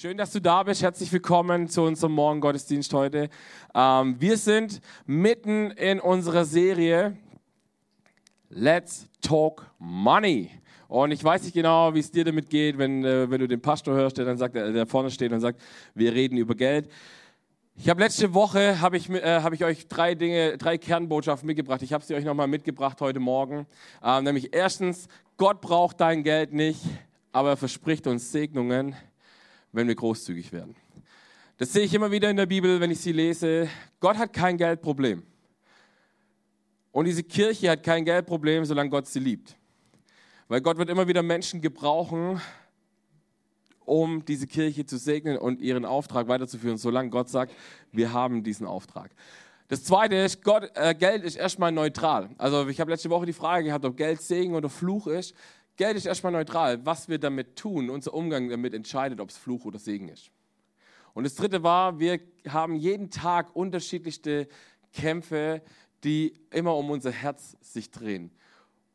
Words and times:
Schön, 0.00 0.16
dass 0.16 0.32
du 0.32 0.40
da 0.40 0.62
bist. 0.62 0.80
Herzlich 0.80 1.12
willkommen 1.12 1.68
zu 1.68 1.82
unserem 1.82 2.14
Morgengottesdienst 2.14 2.94
heute. 2.94 3.28
Ähm, 3.74 4.18
wir 4.18 4.38
sind 4.38 4.80
mitten 5.04 5.72
in 5.72 6.00
unserer 6.00 6.46
Serie 6.46 7.18
Let's 8.48 9.10
Talk 9.20 9.70
Money. 9.78 10.48
Und 10.88 11.10
ich 11.10 11.22
weiß 11.22 11.42
nicht 11.42 11.52
genau, 11.52 11.92
wie 11.92 11.98
es 11.98 12.10
dir 12.10 12.24
damit 12.24 12.48
geht, 12.48 12.78
wenn, 12.78 13.04
äh, 13.04 13.30
wenn 13.30 13.40
du 13.40 13.46
den 13.46 13.60
Pastor 13.60 13.92
hörst, 13.92 14.16
der 14.16 14.24
dann 14.24 14.38
sagt, 14.38 14.54
der, 14.54 14.72
der 14.72 14.86
vorne 14.86 15.10
steht 15.10 15.32
und 15.32 15.40
sagt, 15.40 15.60
wir 15.94 16.14
reden 16.14 16.38
über 16.38 16.54
Geld. 16.54 16.90
Ich 17.76 17.90
habe 17.90 18.00
letzte 18.00 18.32
Woche 18.32 18.80
habe 18.80 18.96
ich, 18.96 19.10
äh, 19.10 19.42
hab 19.42 19.52
ich 19.52 19.66
euch 19.66 19.86
drei 19.86 20.14
Dinge, 20.14 20.56
drei 20.56 20.78
Kernbotschaften 20.78 21.46
mitgebracht. 21.46 21.82
Ich 21.82 21.92
habe 21.92 22.02
sie 22.02 22.14
euch 22.14 22.24
nochmal 22.24 22.48
mitgebracht 22.48 23.02
heute 23.02 23.20
Morgen. 23.20 23.66
Ähm, 24.02 24.24
nämlich 24.24 24.54
erstens, 24.54 25.08
Gott 25.36 25.60
braucht 25.60 26.00
dein 26.00 26.22
Geld 26.22 26.54
nicht, 26.54 26.80
aber 27.32 27.50
er 27.50 27.56
verspricht 27.58 28.06
uns 28.06 28.32
Segnungen 28.32 28.96
wenn 29.72 29.88
wir 29.88 29.94
großzügig 29.94 30.52
werden. 30.52 30.74
Das 31.56 31.72
sehe 31.72 31.84
ich 31.84 31.94
immer 31.94 32.10
wieder 32.10 32.30
in 32.30 32.36
der 32.36 32.46
Bibel, 32.46 32.80
wenn 32.80 32.90
ich 32.90 33.00
sie 33.00 33.12
lese. 33.12 33.68
Gott 34.00 34.16
hat 34.16 34.32
kein 34.32 34.56
Geldproblem. 34.56 35.22
Und 36.92 37.04
diese 37.04 37.22
Kirche 37.22 37.70
hat 37.70 37.82
kein 37.82 38.04
Geldproblem, 38.04 38.64
solange 38.64 38.90
Gott 38.90 39.06
sie 39.06 39.20
liebt. 39.20 39.56
Weil 40.48 40.60
Gott 40.60 40.78
wird 40.78 40.90
immer 40.90 41.06
wieder 41.06 41.22
Menschen 41.22 41.60
gebrauchen, 41.60 42.40
um 43.84 44.24
diese 44.24 44.46
Kirche 44.46 44.86
zu 44.86 44.98
segnen 44.98 45.36
und 45.36 45.60
ihren 45.60 45.84
Auftrag 45.84 46.28
weiterzuführen, 46.28 46.78
solange 46.78 47.10
Gott 47.10 47.28
sagt, 47.28 47.52
wir 47.92 48.12
haben 48.12 48.42
diesen 48.42 48.66
Auftrag. 48.66 49.10
Das 49.68 49.84
Zweite 49.84 50.16
ist, 50.16 50.42
Gott, 50.42 50.68
äh, 50.74 50.94
Geld 50.96 51.22
ist 51.22 51.36
erstmal 51.36 51.70
neutral. 51.70 52.30
Also 52.38 52.66
ich 52.68 52.80
habe 52.80 52.90
letzte 52.90 53.10
Woche 53.10 53.26
die 53.26 53.32
Frage 53.32 53.66
gehabt, 53.66 53.84
ob 53.84 53.96
Geld 53.96 54.20
Segen 54.20 54.54
oder 54.54 54.68
Fluch 54.68 55.06
ist. 55.06 55.34
Geld 55.80 55.96
ist 55.96 56.04
erstmal 56.04 56.32
neutral. 56.32 56.84
Was 56.84 57.08
wir 57.08 57.18
damit 57.18 57.56
tun, 57.56 57.88
unser 57.88 58.12
Umgang 58.12 58.50
damit 58.50 58.74
entscheidet, 58.74 59.18
ob 59.18 59.30
es 59.30 59.38
Fluch 59.38 59.64
oder 59.64 59.78
Segen 59.78 60.10
ist. 60.10 60.30
Und 61.14 61.24
das 61.24 61.36
dritte 61.36 61.62
war, 61.62 61.98
wir 61.98 62.20
haben 62.46 62.76
jeden 62.76 63.08
Tag 63.08 63.56
unterschiedlichste 63.56 64.46
Kämpfe, 64.92 65.62
die 66.04 66.34
immer 66.50 66.76
um 66.76 66.90
unser 66.90 67.10
Herz 67.10 67.56
sich 67.62 67.90
drehen. 67.90 68.30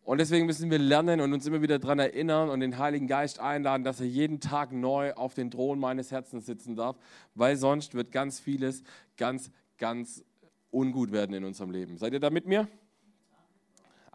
Und 0.04 0.20
deswegen 0.20 0.46
müssen 0.46 0.70
wir 0.70 0.78
lernen 0.78 1.22
und 1.22 1.34
uns 1.34 1.48
immer 1.48 1.64
wieder 1.64 1.80
daran 1.80 1.98
erinnern 1.98 2.50
und 2.50 2.60
den 2.60 2.78
Heiligen 2.78 3.08
Geist 3.08 3.40
einladen, 3.40 3.84
dass 3.84 4.00
er 4.00 4.06
jeden 4.06 4.40
Tag 4.40 4.72
neu 4.72 5.12
auf 5.16 5.34
den 5.34 5.50
Thron 5.50 5.80
meines 5.80 6.12
Herzens 6.12 6.46
sitzen 6.46 6.76
darf, 6.76 6.98
weil 7.34 7.58
sonst 7.58 7.96
wird 7.96 8.12
ganz 8.12 8.40
vieles 8.40 8.84
ganz, 9.18 9.50
ganz 9.80 10.24
ungut 10.70 11.12
werden 11.12 11.34
in 11.34 11.46
unserem 11.46 11.72
Leben. 11.72 11.98
Seid 11.98 12.14
ihr 12.14 12.20
da 12.20 12.30
mit 12.30 12.46
mir? 12.46 12.68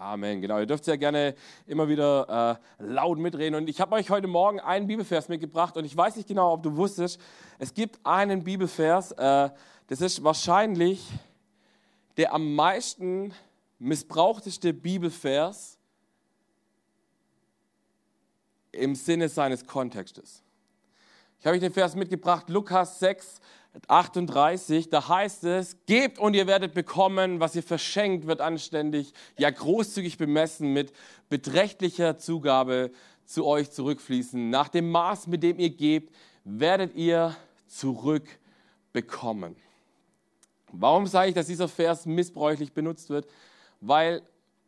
Amen, 0.01 0.41
genau. 0.41 0.59
Ihr 0.59 0.65
dürft 0.65 0.87
ja 0.87 0.97
gerne 0.97 1.34
immer 1.67 1.87
wieder 1.87 2.59
äh, 2.79 2.83
laut 2.83 3.19
mitreden. 3.19 3.55
Und 3.55 3.69
ich 3.69 3.83
habe 3.83 3.95
euch 3.97 4.09
heute 4.09 4.29
Morgen 4.29 4.59
einen 4.59 4.87
Bibelvers 4.87 5.29
mitgebracht 5.29 5.77
und 5.77 5.84
ich 5.84 5.95
weiß 5.95 6.17
nicht 6.17 6.27
genau, 6.27 6.55
ob 6.55 6.62
du 6.62 6.75
wusstest, 6.75 7.20
es 7.59 7.75
gibt 7.75 8.01
einen 8.03 8.42
Bibelvers, 8.42 9.12
äh, 9.12 9.51
das 9.89 10.01
ist 10.01 10.25
wahrscheinlich 10.25 11.07
der 12.17 12.33
am 12.33 12.55
meisten 12.55 13.34
missbrauchteste 13.79 14.73
Bibelvers 14.73 15.79
im 18.73 18.95
Sinne 18.95 19.29
seines 19.29 19.67
Kontextes. 19.67 20.42
Ich 21.41 21.47
habe 21.47 21.57
euch 21.57 21.61
den 21.61 21.75
Vers 21.75 21.95
mitgebracht, 21.95 22.48
Lukas 22.48 23.01
6, 23.01 23.39
38, 23.87 24.91
da 24.91 25.09
heißt 25.09 25.45
es, 25.45 25.77
gebt 25.87 26.19
und 26.19 26.35
ihr 26.35 26.47
werdet 26.47 26.75
bekommen, 26.75 27.41
was 27.41 27.55
ihr 27.55 27.63
verschenkt, 27.63 28.27
wird 28.27 28.41
anständig, 28.41 29.13
ja 29.39 29.51
großzügig 29.51 30.19
bemessen, 30.19 30.73
mit 30.73 30.93
beträchtlicher 31.29 32.19
Zugabe 32.19 32.91
zu 33.25 33.47
euch 33.47 33.71
zurückfließen. 33.71 34.51
Nach 34.51 34.69
dem 34.69 34.91
Maß, 34.91 35.29
mit 35.29 35.43
dem 35.43 35.59
ihr 35.59 35.71
gebt, 35.71 36.15
werdet 36.45 36.95
ihr 36.97 37.37
zurückbekommen. 37.69 39.55
Warum 40.73 41.07
sage 41.07 41.29
ich, 41.29 41.35
dass 41.35 41.47
dieser 41.47 41.69
Vers 41.69 42.07
missbräuchlich 42.07 42.73
benutzt 42.73 43.11
wird? 43.11 43.29
Weil 43.81 44.23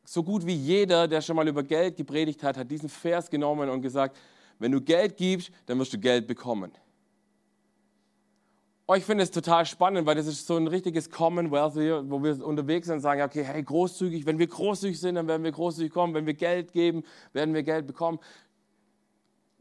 so 0.05 0.23
gut 0.23 0.47
wie 0.47 0.55
jeder, 0.55 1.09
der 1.09 1.21
schon 1.21 1.37
mal 1.37 1.47
über 1.47 1.63
Geld 1.63 1.97
gepredigt 1.97 2.43
hat, 2.43 2.57
hat 2.57 2.71
diesen 2.71 2.89
Vers 2.89 3.31
genommen 3.31 3.69
und 3.69 3.83
gesagt, 3.83 4.17
wenn 4.59 4.73
du 4.73 4.81
Geld 4.81 5.17
gibst, 5.17 5.51
dann 5.67 5.79
wirst 5.79 5.93
du 5.93 5.99
Geld 5.99 6.27
bekommen. 6.27 6.73
Oh, 8.89 8.95
ich 8.95 9.05
finde 9.05 9.23
es 9.23 9.31
total 9.31 9.65
spannend, 9.65 10.07
weil 10.07 10.17
das 10.17 10.27
ist 10.27 10.47
so 10.47 10.57
ein 10.57 10.67
richtiges 10.67 11.09
Commonwealth, 11.09 11.77
wo 12.11 12.23
wir 12.23 12.45
unterwegs 12.45 12.89
sind 12.89 12.97
und 12.97 13.01
sagen, 13.01 13.23
okay, 13.23 13.45
hey, 13.45 13.63
großzügig, 13.63 14.27
wenn 14.27 14.41
wir 14.41 14.49
großzügig 14.49 14.99
sind, 14.99 15.15
dann 15.15 15.29
werden 15.29 15.45
wir 15.45 15.53
großzügig 15.53 15.93
kommen, 15.93 16.15
wenn 16.15 16.27
wir 16.27 16.35
Geld 16.35 16.73
geben, 16.73 17.05
werden 17.33 17.55
wir 17.55 17.63
Geld 17.63 17.87
bekommen. 17.87 18.19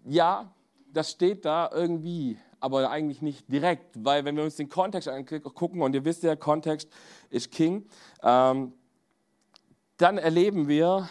Ja, 0.05 0.51
das 0.91 1.11
steht 1.11 1.45
da 1.45 1.69
irgendwie, 1.71 2.39
aber 2.59 2.89
eigentlich 2.89 3.21
nicht 3.21 3.51
direkt, 3.51 4.03
weil 4.03 4.25
wenn 4.25 4.35
wir 4.35 4.43
uns 4.43 4.55
den 4.55 4.69
Kontext 4.69 5.07
angucken, 5.07 5.83
und 5.83 5.93
ihr 5.93 6.03
wisst 6.03 6.23
ja, 6.23 6.35
Kontext 6.35 6.89
ist 7.29 7.51
King, 7.51 7.85
ähm, 8.23 8.73
dann 9.97 10.17
erleben 10.17 10.67
wir, 10.67 11.07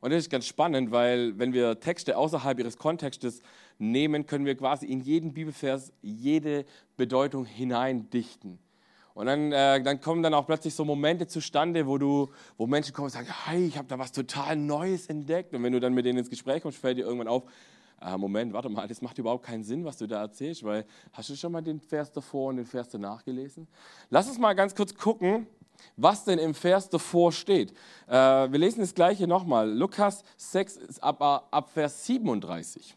und 0.00 0.10
das 0.10 0.24
ist 0.24 0.30
ganz 0.30 0.46
spannend, 0.46 0.90
weil 0.90 1.38
wenn 1.38 1.52
wir 1.52 1.78
Texte 1.78 2.18
außerhalb 2.18 2.58
ihres 2.58 2.76
Kontextes 2.76 3.40
nehmen, 3.78 4.26
können 4.26 4.46
wir 4.46 4.56
quasi 4.56 4.86
in 4.86 5.00
jeden 5.00 5.32
Bibelvers 5.32 5.92
jede 6.02 6.64
Bedeutung 6.96 7.44
hineindichten. 7.44 8.58
Und 9.14 9.26
dann, 9.26 9.52
äh, 9.52 9.80
dann 9.80 10.00
kommen 10.00 10.22
dann 10.24 10.34
auch 10.34 10.46
plötzlich 10.46 10.74
so 10.74 10.84
Momente 10.84 11.28
zustande, 11.28 11.86
wo, 11.86 11.98
du, 11.98 12.30
wo 12.56 12.66
Menschen 12.66 12.92
kommen 12.92 13.06
und 13.06 13.12
sagen, 13.12 13.28
hey, 13.46 13.64
ich 13.64 13.78
habe 13.78 13.86
da 13.86 13.96
was 13.98 14.10
total 14.10 14.56
Neues 14.56 15.06
entdeckt. 15.06 15.54
Und 15.54 15.62
wenn 15.62 15.72
du 15.72 15.78
dann 15.78 15.94
mit 15.94 16.04
denen 16.04 16.18
ins 16.18 16.30
Gespräch 16.30 16.62
kommst, 16.62 16.78
fällt 16.78 16.98
dir 16.98 17.04
irgendwann 17.04 17.28
auf, 17.28 17.44
äh, 18.02 18.18
Moment, 18.18 18.52
warte 18.52 18.68
mal, 18.68 18.88
das 18.88 19.02
macht 19.02 19.16
überhaupt 19.18 19.46
keinen 19.46 19.62
Sinn, 19.62 19.84
was 19.84 19.98
du 19.98 20.08
da 20.08 20.20
erzählst, 20.20 20.64
weil 20.64 20.84
hast 21.12 21.30
du 21.30 21.36
schon 21.36 21.52
mal 21.52 21.62
den 21.62 21.80
Vers 21.80 22.10
davor 22.10 22.48
und 22.48 22.56
den 22.56 22.66
Vers 22.66 22.88
danach 22.88 23.24
gelesen? 23.24 23.68
Lass 24.10 24.28
uns 24.28 24.38
mal 24.38 24.52
ganz 24.54 24.74
kurz 24.74 24.92
gucken, 24.94 25.46
was 25.96 26.24
denn 26.24 26.40
im 26.40 26.52
Vers 26.52 26.88
davor 26.88 27.30
steht. 27.30 27.72
Äh, 28.08 28.12
wir 28.14 28.58
lesen 28.58 28.80
das 28.80 28.94
gleiche 28.94 29.28
nochmal. 29.28 29.70
Lukas 29.70 30.24
6 30.36 30.98
ab, 31.00 31.22
ab 31.50 31.70
Vers 31.70 32.04
37. 32.06 32.96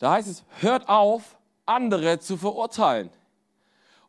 Da 0.00 0.12
heißt 0.12 0.28
es, 0.28 0.44
hört 0.58 0.88
auf, 0.88 1.38
andere 1.66 2.18
zu 2.18 2.36
verurteilen. 2.36 3.10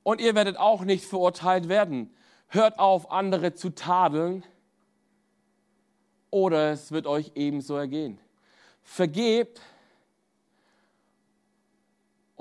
Und 0.02 0.20
ihr 0.20 0.34
werdet 0.34 0.58
auch 0.58 0.84
nicht 0.84 1.06
verurteilt 1.06 1.70
werden. 1.70 2.12
Hört 2.48 2.80
auf, 2.80 3.12
andere 3.12 3.54
zu 3.54 3.70
tadeln, 3.70 4.44
oder 6.32 6.72
es 6.72 6.92
wird 6.92 7.06
euch 7.06 7.34
ebenso 7.36 7.76
ergehen. 7.76 8.18
Vergebt, 8.82 9.62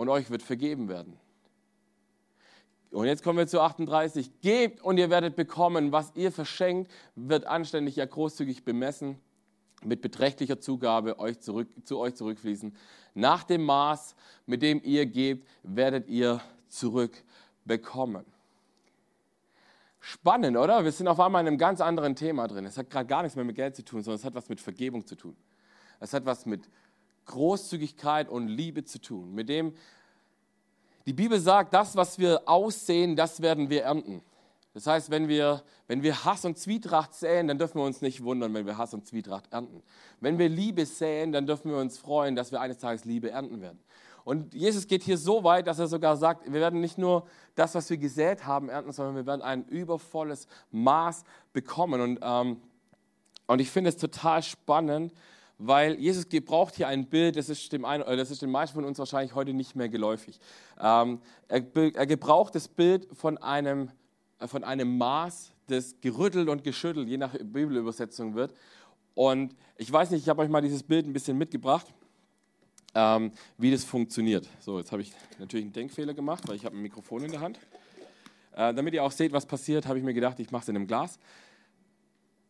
und 0.00 0.09
euch 0.09 0.31
wird 0.31 0.43
vergeben 0.43 0.88
werden. 0.88 1.21
Und 2.91 3.06
jetzt 3.06 3.22
kommen 3.22 3.38
wir 3.38 3.47
zu 3.47 3.61
38. 3.61 4.41
Gebt 4.41 4.81
und 4.81 4.97
ihr 4.97 5.11
werdet 5.11 5.37
bekommen, 5.37 5.93
was 5.93 6.12
ihr 6.15 6.32
verschenkt, 6.32 6.91
wird 7.17 7.44
anständig 7.44 7.97
ja 7.97 8.06
großzügig 8.06 8.65
bemessen, 8.65 9.21
mit 9.84 10.02
beträchtlicher 10.02 10.60
Zugabe 10.60 11.18
euch 11.18 11.41
zurück, 11.41 11.68
zu 11.84 11.98
euch 11.98 12.14
zurückfließen. 12.14 12.74
Nach 13.14 13.44
dem 13.44 13.64
Maß, 13.64 14.14
mit 14.46 14.62
dem 14.62 14.82
ihr 14.84 15.06
gebt, 15.06 15.48
werdet 15.62 16.08
ihr 16.08 16.41
zurückbekommen. 16.68 18.24
Spannend, 20.00 20.56
oder? 20.56 20.82
Wir 20.84 20.92
sind 20.92 21.08
auf 21.08 21.20
einmal 21.20 21.42
in 21.42 21.48
einem 21.48 21.58
ganz 21.58 21.80
anderen 21.80 22.16
Thema 22.16 22.48
drin. 22.48 22.64
Es 22.64 22.78
hat 22.78 22.88
gerade 22.88 23.06
gar 23.06 23.22
nichts 23.22 23.36
mehr 23.36 23.44
mit 23.44 23.56
Geld 23.56 23.76
zu 23.76 23.84
tun, 23.84 24.02
sondern 24.02 24.19
es 24.19 24.24
hat 24.24 24.34
was 24.34 24.48
mit 24.48 24.60
Vergebung 24.60 25.06
zu 25.06 25.14
tun. 25.14 25.36
Es 25.98 26.14
hat 26.14 26.24
was 26.24 26.46
mit 26.46 26.69
Großzügigkeit 27.26 28.28
und 28.28 28.48
Liebe 28.48 28.84
zu 28.84 29.00
tun. 29.00 29.34
Mit 29.34 29.50
dem, 29.50 29.74
die 31.06 31.12
Bibel 31.12 31.38
sagt, 31.38 31.74
das, 31.74 31.96
was 31.96 32.19
wir 32.19 32.48
aussehen, 32.48 33.14
das 33.14 33.42
werden 33.42 33.69
wir 33.69 33.82
ernten. 33.82 34.22
Das 34.72 34.86
heißt, 34.86 35.10
wenn 35.10 35.26
wir, 35.26 35.62
wenn 35.88 36.03
wir 36.03 36.25
Hass 36.25 36.44
und 36.44 36.56
Zwietracht 36.56 37.12
säen, 37.14 37.48
dann 37.48 37.58
dürfen 37.58 37.78
wir 37.78 37.84
uns 37.84 38.03
nicht 38.03 38.22
wundern, 38.22 38.54
wenn 38.54 38.66
wir 38.66 38.78
Hass 38.78 38.94
und 38.94 39.06
Zwietracht 39.06 39.53
ernten. 39.53 39.82
Wenn 40.20 40.38
wir 40.38 40.48
Liebe 40.48 40.86
säen, 40.86 41.32
dann 41.32 41.47
dürfen 41.47 41.70
wir 41.70 41.78
uns 41.78 41.98
freuen, 41.98 42.36
dass 42.36 42.53
wir 42.53 42.60
eines 42.60 42.78
Tages 42.78 43.04
Liebe 43.04 43.31
ernten 43.31 43.60
werden. 43.60 43.81
Und 44.25 44.54
Jesus 44.54 44.86
geht 44.86 45.03
hier 45.03 45.19
so 45.19 45.42
weit, 45.42 45.66
dass 45.66 45.78
er 45.78 45.88
sogar 45.88 46.16
sagt, 46.16 46.44
wir 46.44 46.61
werden 46.61 46.81
nicht 46.81 46.99
nur 46.99 47.26
das, 47.56 47.75
was 47.75 47.90
wir 47.90 47.96
gesät 47.96 48.46
haben, 48.46 48.69
ernten, 48.69 48.93
sondern 48.93 49.17
wir 49.17 49.26
werden 49.26 49.43
ein 49.43 49.64
übervolles 49.67 50.46
Maß 50.70 51.25
bekommen. 51.52 52.00
Und, 52.00 52.20
ähm, 52.22 52.61
und 53.49 53.61
ich 53.61 53.70
finde 53.70 53.90
es 53.90 53.96
total 53.96 54.43
spannend, 54.43 55.12
weil 55.58 55.99
Jesus 55.99 56.28
gebraucht 56.28 56.76
hier 56.76 56.87
ein 56.87 57.06
Bild, 57.06 57.37
das 57.37 57.49
ist 57.49 57.72
dem, 57.72 57.84
einen, 57.84 58.05
das 58.05 58.31
ist 58.31 58.40
den 58.40 58.50
meisten 58.50 58.76
von 58.76 58.84
uns 58.84 58.99
wahrscheinlich 58.99 59.34
heute 59.34 59.52
nicht 59.52 59.75
mehr 59.75 59.88
geläufig. 59.88 60.38
Ähm, 60.81 61.20
er, 61.49 61.64
er 61.75 62.06
gebraucht 62.06 62.55
das 62.55 62.69
Bild 62.69 63.08
von 63.12 63.37
einem 63.37 63.90
von 64.46 64.64
einem 64.64 64.98
Maß, 64.98 65.52
das 65.66 66.00
gerüttelt 66.00 66.48
und 66.48 66.64
geschüttelt, 66.64 67.08
je 67.08 67.16
nach 67.16 67.32
Bibelübersetzung 67.32 68.34
wird. 68.34 68.54
Und 69.14 69.54
ich 69.76 69.92
weiß 69.92 70.10
nicht, 70.10 70.22
ich 70.22 70.28
habe 70.28 70.42
euch 70.42 70.48
mal 70.48 70.62
dieses 70.62 70.82
Bild 70.82 71.06
ein 71.06 71.12
bisschen 71.12 71.37
mitgebracht, 71.38 71.87
ähm, 72.94 73.32
wie 73.58 73.70
das 73.70 73.84
funktioniert. 73.84 74.48
So, 74.60 74.78
jetzt 74.78 74.92
habe 74.92 75.02
ich 75.02 75.12
natürlich 75.38 75.64
einen 75.64 75.72
Denkfehler 75.72 76.14
gemacht, 76.14 76.48
weil 76.48 76.56
ich 76.56 76.64
habe 76.64 76.76
ein 76.76 76.82
Mikrofon 76.82 77.25
in 77.25 77.31
der 77.31 77.40
Hand. 77.40 77.58
Äh, 78.52 78.75
damit 78.75 78.94
ihr 78.94 79.04
auch 79.04 79.12
seht, 79.12 79.32
was 79.32 79.46
passiert, 79.46 79.87
habe 79.87 79.98
ich 79.98 80.04
mir 80.04 80.14
gedacht, 80.14 80.40
ich 80.40 80.50
mache 80.50 80.62
es 80.62 80.69
in 80.69 80.76
einem 80.76 80.86
Glas. 80.86 81.19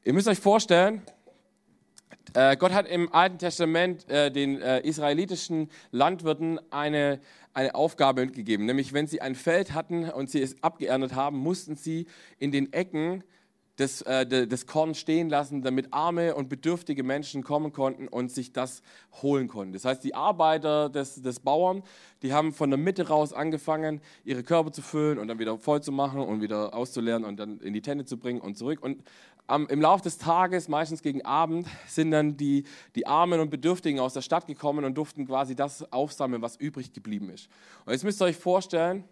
Ihr 0.05 0.13
müsst 0.13 0.29
euch 0.29 0.41
vorstellen, 0.41 1.03
Äh, 2.33 2.57
Gott 2.57 2.73
hat 2.73 2.87
im 2.87 3.13
Alten 3.13 3.39
Testament 3.39 4.09
äh, 4.09 4.31
den 4.31 4.61
äh, 4.61 4.81
israelitischen 4.81 5.69
Landwirten 5.91 6.61
eine, 6.71 7.19
eine 7.53 7.75
Aufgabe 7.75 8.25
mitgegeben, 8.25 8.67
nämlich 8.67 8.93
wenn 8.93 9.07
sie 9.07 9.21
ein 9.21 9.35
Feld 9.35 9.75
hatten 9.75 10.09
und 10.09 10.31
sie 10.31 10.41
es 10.41 10.63
abgeerntet 10.63 11.15
haben, 11.15 11.39
mussten 11.39 11.77
sie 11.77 12.07
in 12.39 12.53
den 12.53 12.73
Ecken 12.73 13.25
das, 13.81 14.03
äh, 14.03 14.47
das 14.47 14.67
Korn 14.67 14.95
stehen 14.95 15.31
lassen, 15.31 15.63
damit 15.63 15.89
arme 15.93 16.35
und 16.35 16.49
bedürftige 16.49 17.03
Menschen 17.03 17.43
kommen 17.43 17.73
konnten 17.73 18.09
und 18.09 18.31
sich 18.31 18.53
das 18.53 18.83
holen 19.23 19.49
konnten. 19.49 19.73
Das 19.73 19.85
heißt, 19.85 20.05
die 20.05 20.15
Arbeiter 20.15 20.91
des, 20.91 21.23
des 21.23 21.41
Bauern, 21.41 21.83
die 22.23 22.33
haben 22.33 22.53
von 22.53 22.71
der 22.71 22.79
Mitte 22.79 23.09
raus 23.09 23.33
angefangen, 23.33 24.01
ihre 24.25 24.43
Körbe 24.43 24.71
zu 24.71 24.83
füllen 24.83 25.19
und 25.19 25.29
dann 25.29 25.39
wieder 25.39 25.57
voll 25.59 25.83
zu 25.83 25.93
machen 25.93 26.21
und 26.21 26.43
wieder 26.43 26.75
auszuleeren 26.75 27.25
und 27.25 27.39
dann 27.39 27.59
in 27.61 27.73
die 27.73 27.83
Tenne 27.83 28.05
zu 28.05 28.19
bringen 28.19 28.41
und 28.41 28.59
zurück. 28.59 28.83
Und 28.83 29.03
am, 29.51 29.67
im 29.67 29.81
Laufe 29.81 30.05
des 30.05 30.17
Tages, 30.17 30.69
meistens 30.69 31.03
gegen 31.03 31.25
Abend, 31.25 31.67
sind 31.89 32.13
dann 32.13 32.37
die, 32.37 32.65
die 32.95 33.07
Armen 33.07 33.41
und 33.41 33.51
Bedürftigen 33.51 33.99
aus 33.99 34.15
der 34.15 34.23
Stadt 34.23 34.47
gekommen 34.47 34.85
und 34.85 34.95
durften 34.95 35.27
quasi 35.27 35.57
das 35.57 35.93
aufsammeln, 35.93 36.41
was 36.41 36.57
übrig 36.57 36.93
geblieben 36.93 37.31
ist. 37.31 37.49
Und 37.85 37.93
jetzt 37.93 38.05
müsst 38.05 38.23
ihr 38.23 38.27
euch 38.27 38.37
vorstellen, 38.37 39.05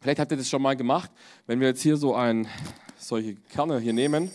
vielleicht 0.00 0.18
habt 0.18 0.30
ihr 0.30 0.38
das 0.38 0.48
schon 0.48 0.62
mal 0.62 0.76
gemacht, 0.76 1.10
wenn 1.46 1.60
wir 1.60 1.68
jetzt 1.68 1.82
hier 1.82 1.98
so 1.98 2.14
ein 2.14 2.48
solche 2.96 3.34
Kerne 3.36 3.78
hier 3.80 3.92
nehmen 3.92 4.30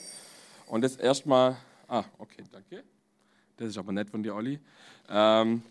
und 0.68 0.81
das 0.81 0.95
erstmal. 0.95 1.57
Ah, 1.88 2.04
okay, 2.19 2.44
danke. 2.51 2.83
Das 3.57 3.69
ist 3.69 3.78
aber 3.78 3.92
nett 3.92 4.10
von 4.10 4.21
dir, 4.21 4.36
Olli. 4.36 4.60
Ähm, 5.10 5.63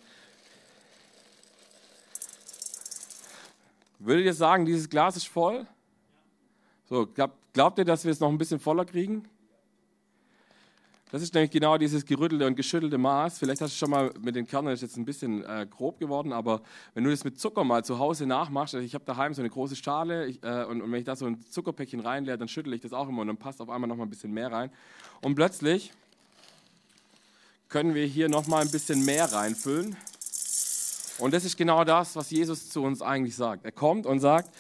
würdet 4.01 4.25
ihr 4.25 4.35
sagen, 4.35 4.65
dieses 4.65 4.89
Glas 4.89 5.17
ist 5.17 5.29
voll? 5.29 5.67
So, 6.89 7.07
glaubt, 7.07 7.37
glaubt 7.53 7.79
ihr, 7.79 7.85
dass 7.85 8.05
wir 8.05 8.11
es 8.11 8.21
noch 8.21 8.29
ein 8.29 8.39
bisschen 8.39 8.59
voller 8.59 8.85
kriegen? 8.85 9.29
Das 11.11 11.23
ist 11.23 11.35
nämlich 11.35 11.51
genau 11.51 11.79
dieses 11.79 12.05
gerüttelte 12.07 12.47
und 12.47 12.57
geschüttelte 12.57 12.99
Maß. 12.99 13.39
Vielleicht 13.39 13.61
hast 13.61 13.73
du 13.73 13.79
schon 13.79 13.91
mal 13.91 14.13
mit 14.21 14.35
den 14.35 14.47
Kernen, 14.47 14.69
das 14.69 14.83
ist 14.83 14.89
jetzt 14.91 14.97
ein 14.97 15.05
bisschen 15.05 15.45
äh, 15.45 15.67
grob 15.69 15.99
geworden, 16.01 16.33
aber 16.33 16.63
wenn 16.95 17.05
du 17.05 17.11
das 17.11 17.25
mit 17.25 17.39
Zucker 17.39 17.63
mal 17.63 17.85
zu 17.85 17.99
Hause 17.99 18.27
nachmachst, 18.27 18.75
also 18.75 18.85
ich 18.85 18.95
habe 18.95 19.05
daheim 19.05 19.33
so 19.33 19.43
eine 19.43 19.51
große 19.51 19.77
Schale 19.77 20.27
ich, 20.27 20.43
äh, 20.43 20.65
und, 20.65 20.83
und, 20.83 20.91
wenn 20.91 20.99
ich 20.99 21.05
da 21.05 21.15
so 21.15 21.27
ein 21.27 21.41
Zuckerpäckchen 21.51 22.01
reinleere, 22.01 22.39
dann 22.39 22.49
schüttle 22.49 22.75
ich 22.75 22.81
das 22.81 22.93
auch 22.93 23.09
immer 23.09 23.21
und 23.21 23.29
dann 23.29 23.37
passt 23.37 23.61
auf 23.61 23.71
einmal 23.71 23.87
noch 23.87 23.97
mal 23.97 24.05
ein 24.05 24.11
bisschen 24.11 24.33
mehr 24.33 24.51
rein. 24.51 24.71
Und 25.21 25.35
plötzlich 25.35 25.93
können 27.69 27.95
wir 27.95 28.07
hier 28.07 28.29
noch 28.29 28.47
mal 28.47 28.63
ein 28.63 28.71
bisschen 28.71 29.05
mehr 29.05 29.33
reinfüllen. 29.33 29.97
Und 31.19 31.33
das 31.33 31.45
ist 31.45 31.57
genau 31.57 31.85
das, 31.85 32.17
was 32.17 32.31
Jesus 32.31 32.71
zu 32.71 32.83
uns 32.83 33.03
eigentlich 33.03 33.37
sagt. 33.37 33.65
Er 33.65 33.73
kommt 33.73 34.07
und 34.07 34.19
sagt, 34.19 34.51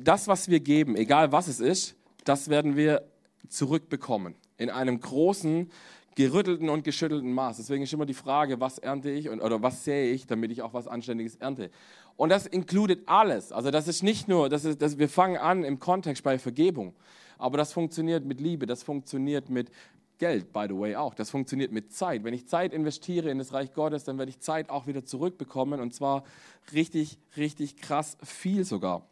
das, 0.00 0.26
was 0.26 0.48
wir 0.48 0.60
geben, 0.60 0.96
egal 0.96 1.30
was 1.30 1.46
es 1.46 1.60
ist, 1.60 1.94
das 2.24 2.48
werden 2.48 2.76
wir 2.76 3.02
zurückbekommen 3.48 4.34
in 4.58 4.70
einem 4.70 5.00
großen, 5.00 5.70
gerüttelten 6.16 6.70
und 6.70 6.82
geschüttelten 6.82 7.32
Maß. 7.32 7.58
Deswegen 7.58 7.84
ist 7.84 7.92
immer 7.92 8.06
die 8.06 8.14
Frage, 8.14 8.58
was 8.58 8.78
ernte 8.78 9.10
ich 9.10 9.28
und, 9.28 9.40
oder 9.40 9.62
was 9.62 9.84
sähe 9.84 10.10
ich, 10.12 10.26
damit 10.26 10.50
ich 10.50 10.62
auch 10.62 10.72
was 10.72 10.88
Anständiges 10.88 11.36
ernte. 11.36 11.70
Und 12.16 12.30
das 12.30 12.46
inkludiert 12.46 13.06
alles. 13.06 13.52
Also 13.52 13.70
das 13.70 13.86
ist 13.86 14.02
nicht 14.02 14.26
nur, 14.26 14.48
das 14.48 14.64
ist, 14.64 14.80
das, 14.80 14.98
wir 14.98 15.10
fangen 15.10 15.36
an 15.36 15.62
im 15.62 15.78
Kontext 15.78 16.24
bei 16.24 16.38
Vergebung, 16.38 16.94
aber 17.38 17.58
das 17.58 17.74
funktioniert 17.74 18.24
mit 18.24 18.40
Liebe, 18.40 18.64
das 18.66 18.82
funktioniert 18.82 19.50
mit 19.50 19.70
Geld, 20.18 20.54
by 20.54 20.64
the 20.66 20.74
way, 20.74 20.96
auch. 20.96 21.12
Das 21.14 21.28
funktioniert 21.28 21.72
mit 21.72 21.92
Zeit. 21.92 22.24
Wenn 22.24 22.32
ich 22.32 22.48
Zeit 22.48 22.72
investiere 22.72 23.28
in 23.28 23.36
das 23.36 23.52
Reich 23.52 23.74
Gottes, 23.74 24.04
dann 24.04 24.16
werde 24.16 24.30
ich 24.30 24.40
Zeit 24.40 24.70
auch 24.70 24.86
wieder 24.86 25.04
zurückbekommen 25.04 25.78
und 25.78 25.92
zwar 25.94 26.24
richtig, 26.72 27.18
richtig 27.36 27.76
krass 27.76 28.16
viel 28.22 28.64
sogar. 28.64 29.06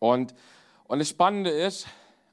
Und, 0.00 0.34
und 0.88 0.98
das 0.98 1.08
Spannende 1.08 1.50
ist, 1.50 1.86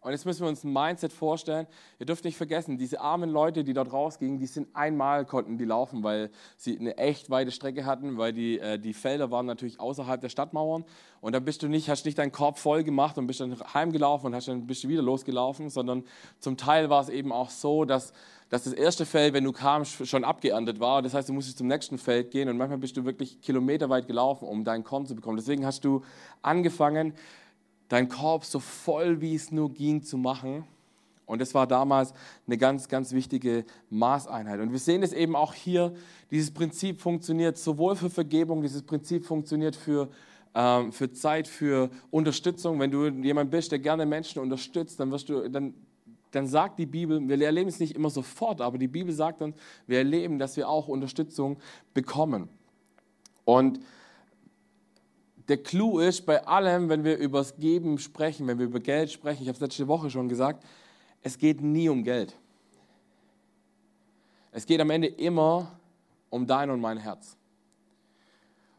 und 0.05 0.11
jetzt 0.11 0.25
müssen 0.25 0.41
wir 0.41 0.49
uns 0.49 0.63
ein 0.63 0.71
Mindset 0.71 1.11
vorstellen. 1.11 1.65
Ihr 1.97 2.05
dürft 2.05 2.25
nicht 2.25 2.37
vergessen, 2.37 2.77
diese 2.77 3.01
armen 3.01 3.31
Leute, 3.31 3.63
die 3.63 3.73
dort 3.73 3.91
rausgingen, 3.91 4.37
die 4.37 4.45
sind 4.45 4.67
einmal 4.75 5.25
konnten 5.25 5.57
die 5.57 5.65
laufen, 5.65 6.03
weil 6.03 6.29
sie 6.57 6.77
eine 6.77 6.95
echt 6.99 7.31
weite 7.31 7.49
Strecke 7.49 7.85
hatten, 7.85 8.19
weil 8.19 8.31
die, 8.31 8.59
äh, 8.59 8.77
die 8.77 8.93
Felder 8.93 9.31
waren 9.31 9.47
natürlich 9.47 9.79
außerhalb 9.79 10.21
der 10.21 10.29
Stadtmauern. 10.29 10.85
Und 11.21 11.33
dann 11.33 11.43
bist 11.43 11.63
du 11.63 11.67
nicht, 11.67 11.89
hast 11.89 12.05
nicht 12.05 12.19
deinen 12.19 12.31
Korb 12.31 12.59
voll 12.59 12.83
gemacht 12.83 13.17
und 13.17 13.25
bist 13.25 13.39
dann 13.39 13.57
heimgelaufen 13.73 14.27
und 14.27 14.35
hast 14.35 14.47
dann 14.47 14.67
bist 14.67 14.83
du 14.83 14.89
wieder 14.89 15.01
losgelaufen, 15.01 15.71
sondern 15.71 16.03
zum 16.39 16.55
Teil 16.55 16.91
war 16.91 17.01
es 17.01 17.09
eben 17.09 17.31
auch 17.31 17.49
so, 17.49 17.83
dass, 17.83 18.13
dass 18.49 18.65
das 18.65 18.73
erste 18.73 19.07
Feld, 19.07 19.33
wenn 19.33 19.43
du 19.43 19.53
kamst, 19.53 20.07
schon 20.07 20.23
abgeerntet 20.23 20.79
war. 20.79 21.01
Das 21.01 21.15
heißt, 21.15 21.29
du 21.29 21.33
musstest 21.33 21.57
zum 21.57 21.65
nächsten 21.65 21.97
Feld 21.97 22.29
gehen 22.29 22.47
und 22.47 22.57
manchmal 22.57 22.77
bist 22.77 22.95
du 22.95 23.05
wirklich 23.05 23.41
kilometerweit 23.41 24.05
gelaufen, 24.05 24.47
um 24.47 24.63
deinen 24.63 24.83
Korn 24.83 25.07
zu 25.07 25.15
bekommen. 25.15 25.37
Deswegen 25.37 25.65
hast 25.65 25.83
du 25.83 26.03
angefangen, 26.43 27.15
deinen 27.89 28.09
Korb 28.09 28.45
so 28.45 28.59
voll 28.59 29.21
wie 29.21 29.35
es 29.35 29.51
nur 29.51 29.71
ging 29.73 30.01
zu 30.03 30.17
machen. 30.17 30.65
Und 31.25 31.41
das 31.41 31.53
war 31.53 31.65
damals 31.65 32.13
eine 32.45 32.57
ganz, 32.57 32.87
ganz 32.87 33.11
wichtige 33.11 33.65
Maßeinheit. 33.89 34.59
Und 34.59 34.71
wir 34.71 34.79
sehen 34.79 35.01
es 35.01 35.11
eben 35.11 35.35
auch 35.35 35.53
hier, 35.53 35.93
dieses 36.29 36.51
Prinzip 36.51 37.01
funktioniert 37.01 37.57
sowohl 37.57 37.95
für 37.95 38.09
Vergebung, 38.09 38.61
dieses 38.61 38.83
Prinzip 38.83 39.25
funktioniert 39.25 39.75
für, 39.75 40.09
ähm, 40.53 40.91
für 40.91 41.11
Zeit, 41.11 41.47
für 41.47 41.89
Unterstützung. 42.11 42.79
Wenn 42.79 42.91
du 42.91 43.07
jemand 43.07 43.49
bist, 43.49 43.71
der 43.71 43.79
gerne 43.79 44.05
Menschen 44.05 44.41
unterstützt, 44.41 44.99
dann 44.99 45.11
wirst 45.11 45.29
du, 45.29 45.49
dann, 45.49 45.73
dann 46.29 46.47
sagt 46.47 46.77
die 46.77 46.85
Bibel, 46.85 47.27
wir 47.27 47.41
erleben 47.41 47.69
es 47.69 47.79
nicht 47.79 47.95
immer 47.95 48.11
sofort, 48.11 48.61
aber 48.61 48.77
die 48.77 48.87
Bibel 48.87 49.13
sagt 49.13 49.41
uns, 49.41 49.55
wir 49.87 49.97
erleben, 49.97 50.37
dass 50.37 50.57
wir 50.57 50.69
auch 50.69 50.87
Unterstützung 50.87 51.57
bekommen. 51.95 52.49
Und 53.45 53.79
der 55.47 55.57
Clou 55.57 55.99
ist 55.99 56.25
bei 56.25 56.45
allem, 56.45 56.89
wenn 56.89 57.03
wir 57.03 57.17
über 57.17 57.39
das 57.39 57.55
Geben 57.57 57.99
sprechen, 57.99 58.47
wenn 58.47 58.57
wir 58.57 58.65
über 58.65 58.79
Geld 58.79 59.11
sprechen, 59.11 59.43
ich 59.43 59.47
habe 59.47 59.55
es 59.55 59.61
letzte 59.61 59.87
Woche 59.87 60.09
schon 60.09 60.27
gesagt, 60.27 60.63
es 61.21 61.37
geht 61.37 61.61
nie 61.61 61.89
um 61.89 62.03
Geld. 62.03 62.35
Es 64.51 64.65
geht 64.65 64.79
am 64.79 64.89
Ende 64.89 65.07
immer 65.07 65.79
um 66.29 66.47
dein 66.47 66.69
und 66.69 66.79
mein 66.79 66.97
Herz. 66.97 67.37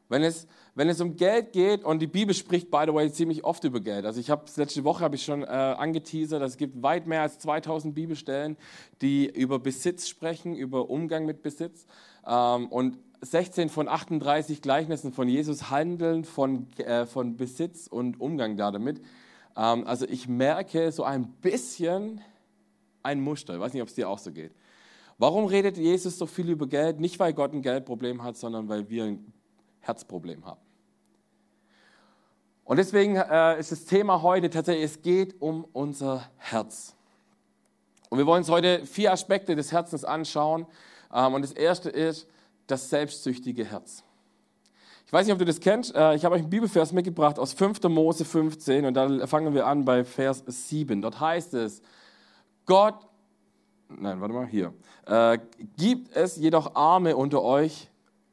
Wenn 0.08 0.22
es, 0.22 0.46
wenn 0.74 0.88
es 0.88 1.00
um 1.00 1.16
Geld 1.16 1.52
geht, 1.52 1.84
und 1.84 2.00
die 2.00 2.06
Bibel 2.06 2.34
spricht, 2.34 2.70
by 2.70 2.84
the 2.86 2.94
way, 2.94 3.10
ziemlich 3.10 3.44
oft 3.44 3.64
über 3.64 3.80
Geld. 3.80 4.04
Also 4.04 4.20
ich 4.20 4.30
habe 4.30 4.44
letzte 4.56 4.84
Woche 4.84 5.02
habe 5.02 5.16
ich 5.16 5.24
schon 5.24 5.42
äh, 5.42 5.46
angeteasert, 5.46 6.42
es 6.42 6.56
gibt 6.56 6.82
weit 6.82 7.06
mehr 7.06 7.22
als 7.22 7.38
2000 7.40 7.94
Bibelstellen, 7.94 8.56
die 9.02 9.26
über 9.26 9.58
Besitz 9.58 10.08
sprechen, 10.08 10.54
über 10.54 10.90
Umgang 10.90 11.26
mit 11.26 11.42
Besitz. 11.42 11.86
Ähm, 12.26 12.68
und 12.68 12.98
16 13.20 13.68
von 13.68 13.88
38 13.88 14.62
Gleichnissen 14.62 15.12
von 15.12 15.28
Jesus 15.28 15.70
handeln 15.70 16.24
von, 16.24 16.66
äh, 16.78 17.06
von 17.06 17.36
Besitz 17.36 17.86
und 17.86 18.20
Umgang 18.20 18.56
damit. 18.56 19.00
Ähm, 19.56 19.86
also 19.86 20.06
ich 20.06 20.28
merke 20.28 20.92
so 20.92 21.04
ein 21.04 21.28
bisschen 21.40 22.20
ein 23.02 23.20
Muster. 23.20 23.54
Ich 23.54 23.60
weiß 23.60 23.72
nicht, 23.72 23.82
ob 23.82 23.88
es 23.88 23.94
dir 23.94 24.08
auch 24.08 24.18
so 24.18 24.32
geht. 24.32 24.52
Warum 25.18 25.46
redet 25.46 25.78
Jesus 25.78 26.18
so 26.18 26.26
viel 26.26 26.50
über 26.50 26.66
Geld? 26.66 27.00
Nicht, 27.00 27.18
weil 27.18 27.32
Gott 27.32 27.52
ein 27.52 27.62
Geldproblem 27.62 28.22
hat, 28.22 28.36
sondern 28.36 28.68
weil 28.68 28.88
wir 28.90 29.04
ein 29.04 29.32
Herzproblem 29.80 30.44
haben. 30.44 30.60
Und 32.64 32.78
deswegen 32.78 33.16
äh, 33.16 33.58
ist 33.58 33.72
das 33.72 33.84
Thema 33.84 34.22
heute 34.22 34.50
tatsächlich, 34.50 34.84
es 34.84 35.00
geht 35.00 35.40
um 35.40 35.64
unser 35.72 36.28
Herz. 36.36 36.96
Und 38.10 38.18
wir 38.18 38.26
wollen 38.26 38.40
uns 38.40 38.50
heute 38.50 38.84
vier 38.84 39.12
Aspekte 39.12 39.54
des 39.54 39.72
Herzens 39.72 40.04
anschauen. 40.04 40.66
Ähm, 41.14 41.34
und 41.34 41.42
das 41.42 41.52
erste 41.52 41.90
ist, 41.90 42.28
das 42.66 42.90
selbstsüchtige 42.90 43.64
Herz. 43.64 44.02
Ich 45.06 45.12
weiß 45.12 45.24
nicht, 45.26 45.32
ob 45.32 45.38
du 45.38 45.44
das 45.44 45.60
kennst. 45.60 45.94
Äh, 45.94 46.16
ich 46.16 46.24
habe 46.24 46.34
euch 46.34 46.40
einen 46.40 46.50
Bibelvers 46.50 46.92
mitgebracht 46.92 47.38
aus 47.38 47.52
5. 47.52 47.82
Mose 47.84 48.24
15 48.24 48.86
und 48.86 48.94
da 48.94 49.26
fangen 49.26 49.54
wir 49.54 49.66
an 49.66 49.84
bei 49.84 50.04
Vers 50.04 50.42
7. 50.46 51.00
Dort 51.00 51.20
heißt 51.20 51.54
es, 51.54 51.80
Gott, 52.64 53.06
nein, 53.88 54.20
warte 54.20 54.34
mal, 54.34 54.46
hier, 54.46 54.74
äh, 55.06 55.38
gibt 55.76 56.14
es 56.16 56.36
jedoch 56.36 56.74
Arme 56.74 57.16
unter 57.16 57.42
euch, 57.42 57.88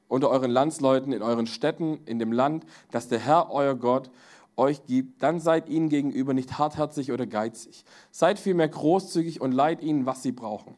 unter 0.07 0.29
euren 0.29 0.49
Landsleuten, 0.49 1.13
in 1.13 1.21
euren 1.21 1.45
Städten, 1.45 1.99
in 2.05 2.17
dem 2.17 2.31
Land, 2.31 2.65
das 2.89 3.07
der 3.07 3.19
Herr, 3.19 3.51
euer 3.51 3.75
Gott, 3.75 4.09
euch 4.55 4.85
gibt, 4.85 5.21
dann 5.21 5.39
seid 5.39 5.69
ihnen 5.69 5.89
gegenüber 5.89 6.33
nicht 6.33 6.57
hartherzig 6.57 7.11
oder 7.11 7.25
geizig. 7.25 7.85
Seid 8.11 8.39
vielmehr 8.39 8.67
großzügig 8.67 9.41
und 9.41 9.51
leiht 9.51 9.81
ihnen, 9.81 10.05
was 10.05 10.23
sie 10.23 10.31
brauchen. 10.31 10.75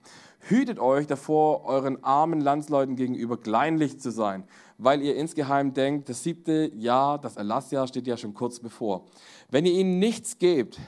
Hütet 0.48 0.78
euch 0.78 1.08
davor, 1.08 1.66
euren 1.66 2.04
armen 2.04 2.40
Landsleuten 2.40 2.96
gegenüber 2.96 3.36
kleinlich 3.36 4.00
zu 4.00 4.12
sein, 4.12 4.44
weil 4.78 5.02
ihr 5.02 5.16
insgeheim 5.16 5.74
denkt, 5.74 6.08
das 6.08 6.22
siebte 6.22 6.72
Jahr, 6.76 7.18
das 7.18 7.36
Erlassjahr 7.36 7.88
steht 7.88 8.06
ja 8.06 8.16
schon 8.16 8.36
kurz 8.36 8.60
bevor. 8.60 9.06
Wenn 9.50 9.66
ihr 9.66 9.74
ihnen 9.74 9.98
nichts 9.98 10.38
gebt 10.38 10.80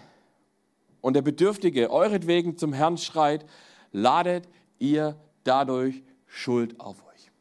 und 1.02 1.16
der 1.16 1.24
Bedürftige 1.24 1.90
euretwegen 1.90 2.56
zum 2.56 2.72
Herrn 2.72 3.00
schreit, 3.00 3.48
ladet 3.92 4.48
ihr 4.78 5.16
dadurch 5.44 6.04
Schuld 6.28 6.80
auf 6.80 7.04
euch. 7.08 7.32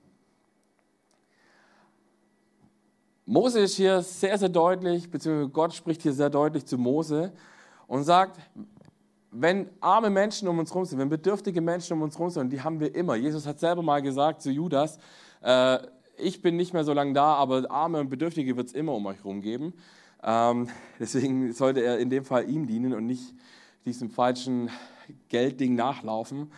Mose 3.27 3.61
ist 3.61 3.77
hier 3.77 4.01
sehr, 4.01 4.39
sehr 4.39 4.49
deutlich, 4.49 5.11
beziehungsweise 5.11 5.51
Gott 5.51 5.75
spricht 5.75 6.01
hier 6.01 6.15
sehr 6.15 6.31
deutlich 6.31 6.65
zu 6.65 6.79
Mose 6.79 7.35
und 7.87 8.05
sagt, 8.05 8.41
wenn 9.39 9.69
arme 9.81 10.11
Menschen 10.11 10.49
um 10.49 10.59
uns 10.59 10.71
herum 10.71 10.85
sind, 10.85 10.99
wenn 10.99 11.09
bedürftige 11.09 11.61
Menschen 11.61 11.95
um 11.95 12.03
uns 12.03 12.15
herum 12.15 12.31
sind, 12.31 12.43
und 12.45 12.51
die 12.51 12.63
haben 12.63 12.81
wir 12.81 12.95
immer. 12.95 13.17
Jesus 13.17 13.47
hat 13.47 13.59
selber 13.59 13.83
mal 13.83 14.01
gesagt 14.01 14.43
zu 14.43 14.51
Judas, 14.51 14.99
äh, 15.43 15.79
ich 16.19 16.41
bin 16.41 16.57
nicht 16.57 16.73
mehr 16.73 16.85
so 16.85 16.93
lange 16.93 17.13
da, 17.13 17.35
aber 17.35 17.71
arme 17.71 18.01
und 18.01 18.09
Bedürftige 18.09 18.57
wird 18.57 18.69
es 18.69 18.73
immer 18.73 18.95
um 18.95 19.05
euch 19.07 19.19
herum 19.19 19.43
geben. 19.43 19.75
Ähm, 20.23 20.69
deswegen 21.01 21.53
sollte 21.53 21.81
er 21.81 21.99
in 21.99 22.11
dem 22.11 22.25
Fall 22.25 22.49
ihm 22.49 22.67
dienen 22.67 22.95
und 22.95 23.07
nicht 23.07 23.35
diesem 23.85 24.11
falschen 24.11 24.71
Geldding 25.29 25.75
nachlaufen. 25.75 26.51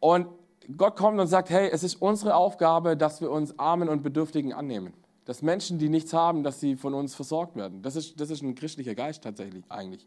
Und 0.00 0.28
Gott 0.76 0.96
kommt 0.96 1.18
und 1.18 1.26
sagt, 1.26 1.50
hey, 1.50 1.70
es 1.72 1.82
ist 1.82 1.96
unsere 1.96 2.34
Aufgabe, 2.34 2.96
dass 2.96 3.20
wir 3.20 3.30
uns 3.30 3.58
Armen 3.58 3.88
und 3.88 4.02
Bedürftigen 4.02 4.52
annehmen. 4.52 4.92
Dass 5.24 5.42
Menschen, 5.42 5.78
die 5.78 5.88
nichts 5.88 6.12
haben, 6.12 6.42
dass 6.44 6.60
sie 6.60 6.76
von 6.76 6.94
uns 6.94 7.14
versorgt 7.14 7.56
werden. 7.56 7.82
Das 7.82 7.96
ist, 7.96 8.20
das 8.20 8.30
ist 8.30 8.42
ein 8.42 8.54
christlicher 8.54 8.94
Geist 8.94 9.24
tatsächlich 9.24 9.64
eigentlich. 9.68 10.06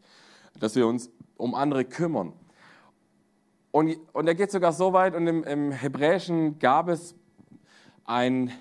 Dass 0.59 0.75
wir 0.75 0.87
uns 0.87 1.09
um 1.37 1.55
andere 1.55 1.85
kümmern. 1.85 2.33
Und, 3.71 3.97
und 4.13 4.27
er 4.27 4.35
geht 4.35 4.51
sogar 4.51 4.73
so 4.73 4.93
weit, 4.93 5.15
und 5.15 5.27
im, 5.27 5.43
im 5.43 5.71
Hebräischen 5.71 6.57
gab 6.59 6.89
es 6.89 7.15
ein, 8.05 8.51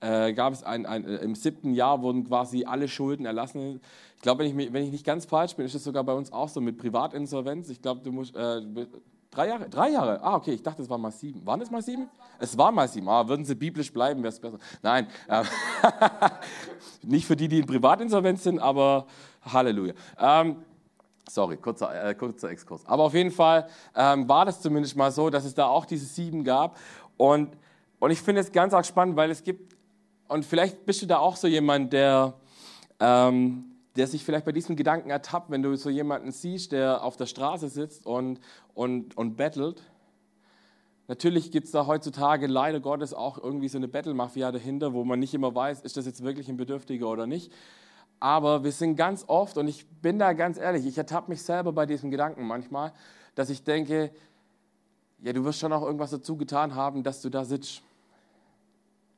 äh, 0.00 0.32
gab 0.32 0.52
es 0.52 0.62
ein, 0.62 0.86
ein, 0.86 1.04
im 1.04 1.34
siebten 1.34 1.74
Jahr 1.74 2.00
wurden 2.00 2.26
quasi 2.26 2.64
alle 2.64 2.88
Schulden 2.88 3.26
erlassen. 3.26 3.80
Ich 4.16 4.22
glaube, 4.22 4.44
wenn 4.44 4.58
ich, 4.58 4.72
wenn 4.72 4.82
ich 4.82 4.90
nicht 4.90 5.04
ganz 5.04 5.26
falsch 5.26 5.56
bin, 5.56 5.66
ist 5.66 5.74
es 5.74 5.84
sogar 5.84 6.04
bei 6.04 6.14
uns 6.14 6.32
auch 6.32 6.48
so 6.48 6.60
mit 6.60 6.78
Privatinsolvenz. 6.78 7.68
Ich 7.68 7.82
glaube, 7.82 8.00
du 8.02 8.12
musst, 8.12 8.34
äh, 8.34 8.62
drei 9.30 9.48
Jahre, 9.48 9.68
drei 9.68 9.90
Jahre, 9.90 10.22
ah, 10.22 10.36
okay, 10.36 10.52
ich 10.52 10.62
dachte, 10.62 10.80
es 10.82 10.88
waren 10.88 11.02
mal 11.02 11.10
sieben. 11.10 11.44
Waren 11.44 11.60
es 11.60 11.70
mal 11.70 11.82
sieben? 11.82 12.08
Es 12.38 12.56
waren 12.56 12.74
mal 12.74 12.88
sieben. 12.88 13.08
Ah, 13.08 13.28
würden 13.28 13.44
sie 13.44 13.54
biblisch 13.54 13.92
bleiben, 13.92 14.22
wäre 14.22 14.32
es 14.32 14.40
besser. 14.40 14.58
Nein, 14.82 15.06
äh, 15.28 15.44
nicht 17.02 17.26
für 17.26 17.36
die, 17.36 17.48
die 17.48 17.58
in 17.58 17.66
Privatinsolvenz 17.66 18.42
sind, 18.42 18.58
aber 18.58 19.06
Halleluja. 19.42 19.92
Ähm, 20.18 20.56
Sorry, 21.28 21.56
kurzer, 21.56 22.10
äh, 22.10 22.14
kurzer 22.14 22.50
Exkurs. 22.50 22.86
Aber 22.86 23.02
auf 23.04 23.14
jeden 23.14 23.32
Fall 23.32 23.68
ähm, 23.96 24.28
war 24.28 24.44
das 24.44 24.60
zumindest 24.60 24.96
mal 24.96 25.10
so, 25.10 25.28
dass 25.28 25.44
es 25.44 25.54
da 25.54 25.66
auch 25.66 25.84
diese 25.84 26.06
sieben 26.06 26.44
gab. 26.44 26.78
Und, 27.16 27.56
und 27.98 28.10
ich 28.10 28.20
finde 28.20 28.40
es 28.40 28.52
ganz 28.52 28.72
arg 28.72 28.86
spannend, 28.86 29.16
weil 29.16 29.30
es 29.30 29.42
gibt, 29.42 29.76
und 30.28 30.44
vielleicht 30.44 30.86
bist 30.86 31.02
du 31.02 31.06
da 31.06 31.18
auch 31.18 31.36
so 31.36 31.48
jemand, 31.48 31.92
der, 31.92 32.34
ähm, 33.00 33.64
der 33.96 34.06
sich 34.06 34.24
vielleicht 34.24 34.44
bei 34.44 34.52
diesem 34.52 34.76
Gedanken 34.76 35.10
ertappt, 35.10 35.50
wenn 35.50 35.62
du 35.62 35.74
so 35.76 35.90
jemanden 35.90 36.30
siehst, 36.30 36.70
der 36.70 37.02
auf 37.02 37.16
der 37.16 37.26
Straße 37.26 37.68
sitzt 37.68 38.06
und, 38.06 38.38
und, 38.74 39.16
und 39.16 39.36
bettelt. 39.36 39.82
Natürlich 41.08 41.50
gibt 41.50 41.66
es 41.66 41.72
da 41.72 41.86
heutzutage 41.86 42.46
leider 42.46 42.80
Gottes 42.80 43.14
auch 43.14 43.38
irgendwie 43.38 43.68
so 43.68 43.78
eine 43.78 43.88
Battle-Mafia 43.88 44.50
dahinter, 44.52 44.92
wo 44.92 45.04
man 45.04 45.18
nicht 45.18 45.34
immer 45.34 45.54
weiß, 45.54 45.82
ist 45.82 45.96
das 45.96 46.06
jetzt 46.06 46.22
wirklich 46.22 46.48
ein 46.48 46.56
Bedürftiger 46.56 47.08
oder 47.08 47.26
nicht. 47.26 47.52
Aber 48.18 48.64
wir 48.64 48.72
sind 48.72 48.96
ganz 48.96 49.24
oft, 49.26 49.58
und 49.58 49.68
ich 49.68 49.86
bin 49.86 50.18
da 50.18 50.32
ganz 50.32 50.58
ehrlich, 50.58 50.86
ich 50.86 50.96
ertappe 50.96 51.30
mich 51.30 51.42
selber 51.42 51.72
bei 51.72 51.86
diesem 51.86 52.10
Gedanken 52.10 52.46
manchmal, 52.46 52.92
dass 53.34 53.50
ich 53.50 53.62
denke, 53.62 54.10
ja, 55.22 55.32
du 55.32 55.44
wirst 55.44 55.58
schon 55.58 55.72
auch 55.72 55.82
irgendwas 55.82 56.10
dazu 56.10 56.36
getan 56.36 56.74
haben, 56.74 57.02
dass 57.02 57.20
du 57.20 57.28
da 57.28 57.44
sitzt. 57.44 57.82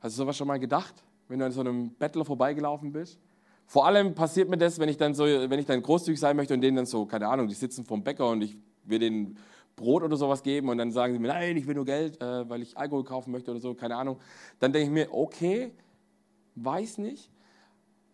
Hast 0.00 0.17
du 0.17 0.23
sowas 0.23 0.37
schon 0.37 0.47
mal 0.47 0.59
gedacht, 0.59 0.95
wenn 1.28 1.38
du 1.38 1.45
an 1.45 1.52
so 1.52 1.61
einem 1.61 1.90
Bettler 1.90 2.25
vorbeigelaufen 2.25 2.93
bist? 2.93 3.19
Vor 3.67 3.87
allem 3.87 4.14
passiert 4.14 4.49
mir 4.49 4.57
das, 4.57 4.78
wenn 4.78 4.88
ich 4.88 4.97
dann 4.97 5.14
so, 5.14 5.25
wenn 5.25 5.59
ich 5.59 5.67
dann 5.67 5.83
großzügig 5.83 6.19
sein 6.19 6.37
möchte 6.37 6.55
und 6.55 6.61
denen 6.61 6.76
dann 6.76 6.87
so, 6.87 7.05
keine 7.05 7.28
Ahnung, 7.28 7.49
die 7.49 7.55
sitzen 7.55 7.85
vom 7.85 8.02
Bäcker 8.02 8.28
und 8.31 8.43
ich 8.43 8.57
will 8.85 8.99
denen 8.99 9.37
Brot 9.76 10.02
oder 10.02 10.17
sowas 10.17 10.43
geben 10.43 10.69
und 10.69 10.78
dann 10.78 10.90
sagen 10.90 11.12
sie 11.12 11.19
mir, 11.19 11.28
nein, 11.28 11.57
ich 11.57 11.67
will 11.67 11.75
nur 11.75 11.85
Geld, 11.85 12.21
äh, 12.21 12.49
weil 12.49 12.62
ich 12.62 12.76
Alkohol 12.76 13.05
kaufen 13.05 13.31
möchte 13.31 13.50
oder 13.50 13.61
so, 13.61 13.75
keine 13.75 13.97
Ahnung. 13.97 14.19
Dann 14.59 14.73
denke 14.73 14.87
ich 14.87 14.93
mir, 14.93 15.14
okay, 15.14 15.73
weiß 16.57 16.99
nicht. 16.99 17.31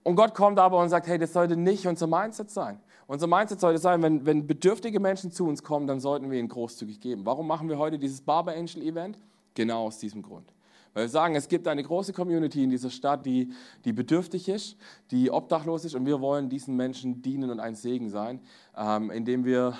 Und 0.04 0.16
Gott 0.16 0.34
kommt 0.34 0.58
aber 0.58 0.78
und 0.78 0.90
sagt, 0.90 1.06
hey, 1.06 1.18
das 1.18 1.32
sollte 1.32 1.56
nicht 1.56 1.86
unser 1.86 2.06
Mindset 2.06 2.50
sein. 2.50 2.78
Unser 3.06 3.26
Mindset 3.26 3.58
sollte 3.58 3.78
sein, 3.78 4.02
wenn, 4.02 4.24
wenn 4.26 4.46
bedürftige 4.46 5.00
Menschen 5.00 5.32
zu 5.32 5.46
uns 5.48 5.62
kommen, 5.62 5.86
dann 5.86 5.98
sollten 5.98 6.30
wir 6.30 6.38
ihnen 6.38 6.48
großzügig 6.48 7.00
geben. 7.00 7.24
Warum 7.24 7.46
machen 7.46 7.68
wir 7.70 7.78
heute 7.78 7.98
dieses 7.98 8.20
Barber 8.20 8.52
Angel 8.52 8.82
Event? 8.82 9.18
Genau 9.54 9.86
aus 9.86 9.98
diesem 9.98 10.22
Grund. 10.22 10.52
Weil 10.92 11.04
wir 11.04 11.08
sagen, 11.08 11.34
es 11.34 11.48
gibt 11.48 11.66
eine 11.66 11.82
große 11.82 12.12
Community 12.12 12.62
in 12.62 12.70
dieser 12.70 12.90
Stadt, 12.90 13.24
die, 13.24 13.52
die 13.84 13.92
bedürftig 13.92 14.48
ist, 14.48 14.76
die 15.10 15.30
obdachlos 15.30 15.84
ist 15.86 15.94
und 15.94 16.04
wir 16.04 16.20
wollen 16.20 16.50
diesen 16.50 16.76
Menschen 16.76 17.22
dienen 17.22 17.50
und 17.50 17.58
ein 17.58 17.74
Segen 17.74 18.10
sein, 18.10 18.40
ähm, 18.76 19.10
indem 19.10 19.44
wir 19.44 19.74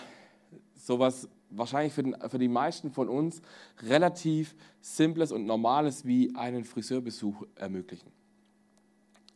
sowas 0.75 1.29
wahrscheinlich 1.51 1.93
für, 1.93 2.03
den, 2.03 2.17
für 2.29 2.39
die 2.39 2.49
meisten 2.49 2.91
von 2.91 3.09
uns 3.09 3.43
relativ 3.83 4.57
Simples 4.81 5.33
und 5.33 5.47
Normales 5.47 6.05
wie 6.05 6.35
einen 6.35 6.65
Friseurbesuch 6.65 7.45
ermöglichen. 7.55 8.11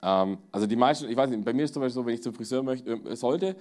Ähm, 0.02 0.38
also 0.52 0.66
die 0.66 0.76
meisten, 0.76 1.08
ich 1.08 1.16
weiß 1.16 1.30
nicht, 1.30 1.44
bei 1.44 1.52
mir 1.52 1.64
ist 1.64 1.74
zum 1.74 1.82
Beispiel 1.82 1.94
so, 1.94 2.06
wenn 2.06 2.14
ich 2.14 2.22
zum 2.22 2.34
Friseur 2.34 2.62
möchte, 2.62 2.90
äh, 2.90 3.16
sollte, 3.16 3.56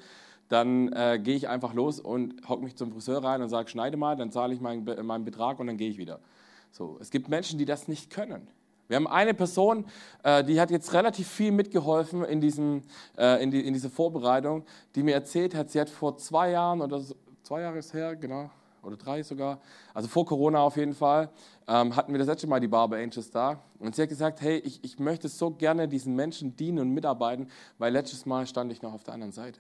dann 0.49 0.91
äh, 0.93 1.19
gehe 1.21 1.35
ich 1.35 1.47
einfach 1.49 1.73
los 1.73 1.99
und 1.99 2.47
hocke 2.47 2.63
mich 2.63 2.75
zum 2.75 2.91
Friseur 2.91 3.23
rein 3.23 3.41
und 3.41 3.49
sage, 3.49 3.69
schneide 3.69 3.97
mal, 3.97 4.15
dann 4.15 4.31
zahle 4.31 4.53
ich 4.53 4.61
meinen, 4.61 4.85
meinen 5.05 5.25
Betrag 5.25 5.59
und 5.59 5.67
dann 5.67 5.77
gehe 5.77 5.89
ich 5.89 5.97
wieder. 5.97 6.19
So, 6.71 6.97
es 7.01 7.09
gibt 7.09 7.27
Menschen, 7.27 7.59
die 7.59 7.65
das 7.65 7.87
nicht 7.87 8.09
können. 8.09 8.47
Wir 8.87 8.95
haben 8.95 9.07
eine 9.07 9.33
Person, 9.33 9.85
äh, 10.23 10.43
die 10.43 10.61
hat 10.61 10.71
jetzt 10.71 10.93
relativ 10.93 11.27
viel 11.27 11.51
mitgeholfen 11.51 12.23
in, 12.23 12.39
diesem, 12.39 12.83
äh, 13.17 13.43
in, 13.43 13.51
die, 13.51 13.65
in 13.65 13.73
dieser 13.73 13.89
Vorbereitung, 13.89 14.63
die 14.95 15.03
mir 15.03 15.13
erzählt 15.13 15.55
hat, 15.55 15.69
sie 15.69 15.81
hat 15.81 15.89
vor 15.89 16.17
zwei 16.17 16.51
Jahren 16.51 16.81
oder 16.81 16.99
so, 16.99 17.15
zwei 17.43 17.61
Jahre 17.61 17.79
ist 17.79 17.93
her, 17.93 18.15
genau, 18.15 18.49
oder 18.87 18.97
drei 18.97 19.21
sogar, 19.21 19.59
also 19.93 20.07
vor 20.07 20.25
Corona 20.25 20.59
auf 20.59 20.77
jeden 20.77 20.93
Fall, 20.93 21.29
ähm, 21.67 21.95
hatten 21.95 22.11
wir 22.11 22.19
das 22.19 22.27
letzte 22.27 22.47
Mal 22.47 22.59
die 22.59 22.67
Barber 22.67 22.97
Angels 22.97 23.29
da. 23.29 23.59
Und 23.79 23.95
sie 23.95 24.01
hat 24.01 24.09
gesagt, 24.09 24.41
hey, 24.41 24.57
ich, 24.59 24.83
ich 24.83 24.97
möchte 24.97 25.27
so 25.27 25.51
gerne 25.51 25.87
diesen 25.87 26.15
Menschen 26.15 26.55
dienen 26.55 26.79
und 26.79 26.89
mitarbeiten, 26.91 27.49
weil 27.77 27.93
letztes 27.93 28.25
Mal 28.25 28.47
stand 28.47 28.71
ich 28.71 28.81
noch 28.81 28.93
auf 28.93 29.03
der 29.03 29.13
anderen 29.13 29.33
Seite. 29.33 29.59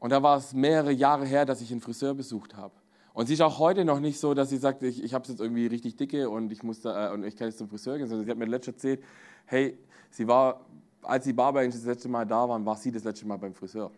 Und 0.00 0.10
da 0.10 0.22
war 0.22 0.38
es 0.38 0.54
mehrere 0.54 0.92
Jahre 0.92 1.26
her, 1.26 1.44
dass 1.44 1.60
ich 1.60 1.70
einen 1.70 1.80
Friseur 1.80 2.14
besucht 2.14 2.56
habe. 2.56 2.74
Und 3.12 3.26
sie 3.26 3.34
ist 3.34 3.40
auch 3.40 3.58
heute 3.58 3.84
noch 3.84 3.98
nicht 3.98 4.20
so, 4.20 4.32
dass 4.32 4.48
sie 4.48 4.58
sagt, 4.58 4.82
ich, 4.84 5.02
ich 5.02 5.12
habe 5.12 5.24
es 5.24 5.28
jetzt 5.28 5.40
irgendwie 5.40 5.66
richtig 5.66 5.96
dicke 5.96 6.30
und 6.30 6.52
ich, 6.52 6.62
muss 6.62 6.80
da, 6.80 7.08
äh, 7.08 7.12
und 7.12 7.24
ich 7.24 7.36
kann 7.36 7.48
jetzt 7.48 7.58
zum 7.58 7.68
Friseur 7.68 7.98
gehen, 7.98 8.06
sondern 8.06 8.24
sie 8.24 8.30
hat 8.30 8.38
mir 8.38 8.46
letztes 8.46 8.74
erzählt, 8.74 9.02
hey, 9.46 9.76
sie 10.10 10.28
war, 10.28 10.64
als 11.02 11.24
die 11.24 11.32
Barber 11.32 11.60
Angels 11.60 11.76
das 11.76 11.86
letzte 11.86 12.08
Mal 12.08 12.24
da 12.24 12.48
waren, 12.48 12.64
war 12.64 12.76
sie 12.76 12.92
das 12.92 13.04
letzte 13.04 13.26
Mal 13.26 13.36
beim 13.36 13.54
Friseur. 13.54 13.90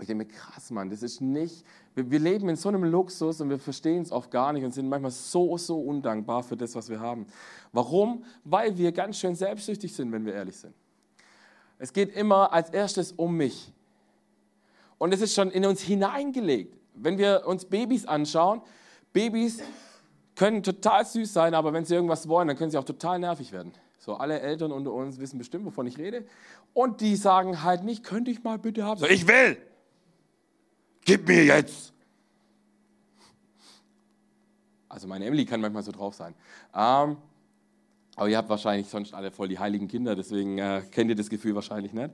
Ich 0.00 0.08
denke 0.08 0.24
mir, 0.24 0.30
krass, 0.30 0.70
Mann, 0.70 0.90
das 0.90 1.02
ist 1.02 1.20
nicht, 1.20 1.64
wir, 1.94 2.10
wir 2.10 2.18
leben 2.18 2.48
in 2.48 2.56
so 2.56 2.68
einem 2.68 2.82
Luxus 2.82 3.40
und 3.40 3.48
wir 3.48 3.60
verstehen 3.60 4.02
es 4.02 4.10
oft 4.10 4.30
gar 4.30 4.52
nicht 4.52 4.64
und 4.64 4.72
sind 4.72 4.88
manchmal 4.88 5.12
so, 5.12 5.56
so 5.56 5.80
undankbar 5.80 6.42
für 6.42 6.56
das, 6.56 6.74
was 6.74 6.88
wir 6.88 6.98
haben. 6.98 7.26
Warum? 7.72 8.24
Weil 8.44 8.76
wir 8.76 8.90
ganz 8.90 9.18
schön 9.18 9.36
selbstsüchtig 9.36 9.94
sind, 9.94 10.10
wenn 10.10 10.26
wir 10.26 10.34
ehrlich 10.34 10.56
sind. 10.56 10.74
Es 11.78 11.92
geht 11.92 12.14
immer 12.16 12.52
als 12.52 12.70
erstes 12.70 13.12
um 13.12 13.36
mich. 13.36 13.72
Und 14.98 15.14
es 15.14 15.20
ist 15.20 15.34
schon 15.34 15.50
in 15.50 15.64
uns 15.64 15.80
hineingelegt. 15.80 16.76
Wenn 16.94 17.18
wir 17.18 17.44
uns 17.46 17.64
Babys 17.64 18.06
anschauen, 18.06 18.62
Babys 19.12 19.60
können 20.34 20.62
total 20.62 21.04
süß 21.04 21.32
sein, 21.32 21.54
aber 21.54 21.72
wenn 21.72 21.84
sie 21.84 21.94
irgendwas 21.94 22.28
wollen, 22.28 22.48
dann 22.48 22.56
können 22.56 22.70
sie 22.70 22.78
auch 22.78 22.84
total 22.84 23.18
nervig 23.18 23.52
werden. 23.52 23.72
So, 23.98 24.14
alle 24.14 24.40
Eltern 24.40 24.72
unter 24.72 24.92
uns 24.92 25.18
wissen 25.18 25.38
bestimmt, 25.38 25.64
wovon 25.64 25.86
ich 25.86 25.98
rede. 25.98 26.26
Und 26.72 27.00
die 27.00 27.16
sagen 27.16 27.62
halt 27.62 27.84
nicht, 27.84 28.04
könnte 28.04 28.30
ich 28.30 28.42
mal 28.42 28.58
bitte 28.58 28.84
haben. 28.84 28.98
So, 28.98 29.06
ich 29.06 29.26
will! 29.28 29.56
Gib 31.04 31.28
mir 31.28 31.44
jetzt. 31.44 31.92
Also 34.88 35.08
meine 35.08 35.26
Emily 35.26 35.44
kann 35.44 35.60
manchmal 35.60 35.82
so 35.82 35.92
drauf 35.92 36.14
sein. 36.14 36.34
Ähm, 36.74 37.16
aber 38.16 38.28
ihr 38.28 38.36
habt 38.36 38.48
wahrscheinlich 38.48 38.88
sonst 38.88 39.12
alle 39.12 39.30
voll 39.32 39.48
die 39.48 39.58
heiligen 39.58 39.88
Kinder, 39.88 40.14
deswegen 40.14 40.58
äh, 40.58 40.82
kennt 40.90 41.10
ihr 41.10 41.16
das 41.16 41.28
Gefühl 41.28 41.54
wahrscheinlich 41.54 41.92
nicht. 41.92 42.10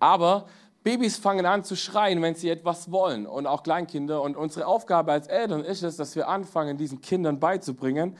Aber 0.00 0.48
Babys 0.82 1.16
fangen 1.16 1.46
an 1.46 1.64
zu 1.64 1.76
schreien, 1.76 2.20
wenn 2.22 2.34
sie 2.34 2.50
etwas 2.50 2.90
wollen 2.90 3.26
und 3.26 3.46
auch 3.46 3.62
Kleinkinder. 3.62 4.20
Und 4.20 4.36
unsere 4.36 4.66
Aufgabe 4.66 5.12
als 5.12 5.28
Eltern 5.28 5.64
ist 5.64 5.82
es, 5.82 5.96
dass 5.96 6.16
wir 6.16 6.28
anfangen, 6.28 6.76
diesen 6.76 7.00
Kindern 7.00 7.40
beizubringen, 7.40 8.16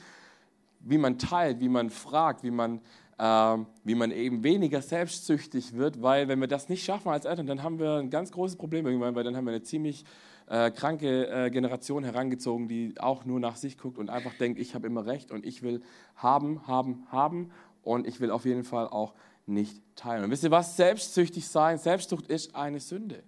wie 0.80 0.98
man 0.98 1.18
teilt, 1.18 1.60
wie 1.60 1.68
man 1.68 1.90
fragt, 1.90 2.42
wie 2.42 2.50
man 2.50 2.80
wie 3.16 3.94
man 3.94 4.10
eben 4.10 4.42
weniger 4.42 4.82
selbstsüchtig 4.82 5.74
wird, 5.74 6.02
weil 6.02 6.26
wenn 6.26 6.40
wir 6.40 6.48
das 6.48 6.68
nicht 6.68 6.84
schaffen 6.84 7.10
als 7.10 7.24
Eltern, 7.24 7.46
dann 7.46 7.62
haben 7.62 7.78
wir 7.78 7.98
ein 7.98 8.10
ganz 8.10 8.32
großes 8.32 8.56
Problem 8.56 8.86
irgendwann, 8.86 9.14
weil 9.14 9.22
dann 9.22 9.36
haben 9.36 9.44
wir 9.44 9.52
eine 9.52 9.62
ziemlich 9.62 10.04
äh, 10.48 10.70
kranke 10.72 11.28
äh, 11.28 11.50
Generation 11.50 12.02
herangezogen, 12.02 12.66
die 12.66 12.94
auch 12.98 13.24
nur 13.24 13.38
nach 13.38 13.56
sich 13.56 13.78
guckt 13.78 13.98
und 13.98 14.10
einfach 14.10 14.34
denkt, 14.34 14.58
ich 14.58 14.74
habe 14.74 14.86
immer 14.86 15.06
recht 15.06 15.30
und 15.30 15.46
ich 15.46 15.62
will 15.62 15.80
haben, 16.16 16.66
haben, 16.66 17.06
haben 17.10 17.50
und 17.82 18.06
ich 18.06 18.20
will 18.20 18.30
auf 18.30 18.44
jeden 18.44 18.64
Fall 18.64 18.88
auch 18.88 19.14
nicht 19.46 19.80
teilen. 19.94 20.24
Und 20.24 20.30
wisst 20.30 20.42
ihr 20.42 20.50
was? 20.50 20.76
Selbstsüchtig 20.76 21.46
sein, 21.46 21.78
Selbstsucht 21.78 22.26
ist 22.26 22.56
eine 22.56 22.80
Sünde. 22.80 23.22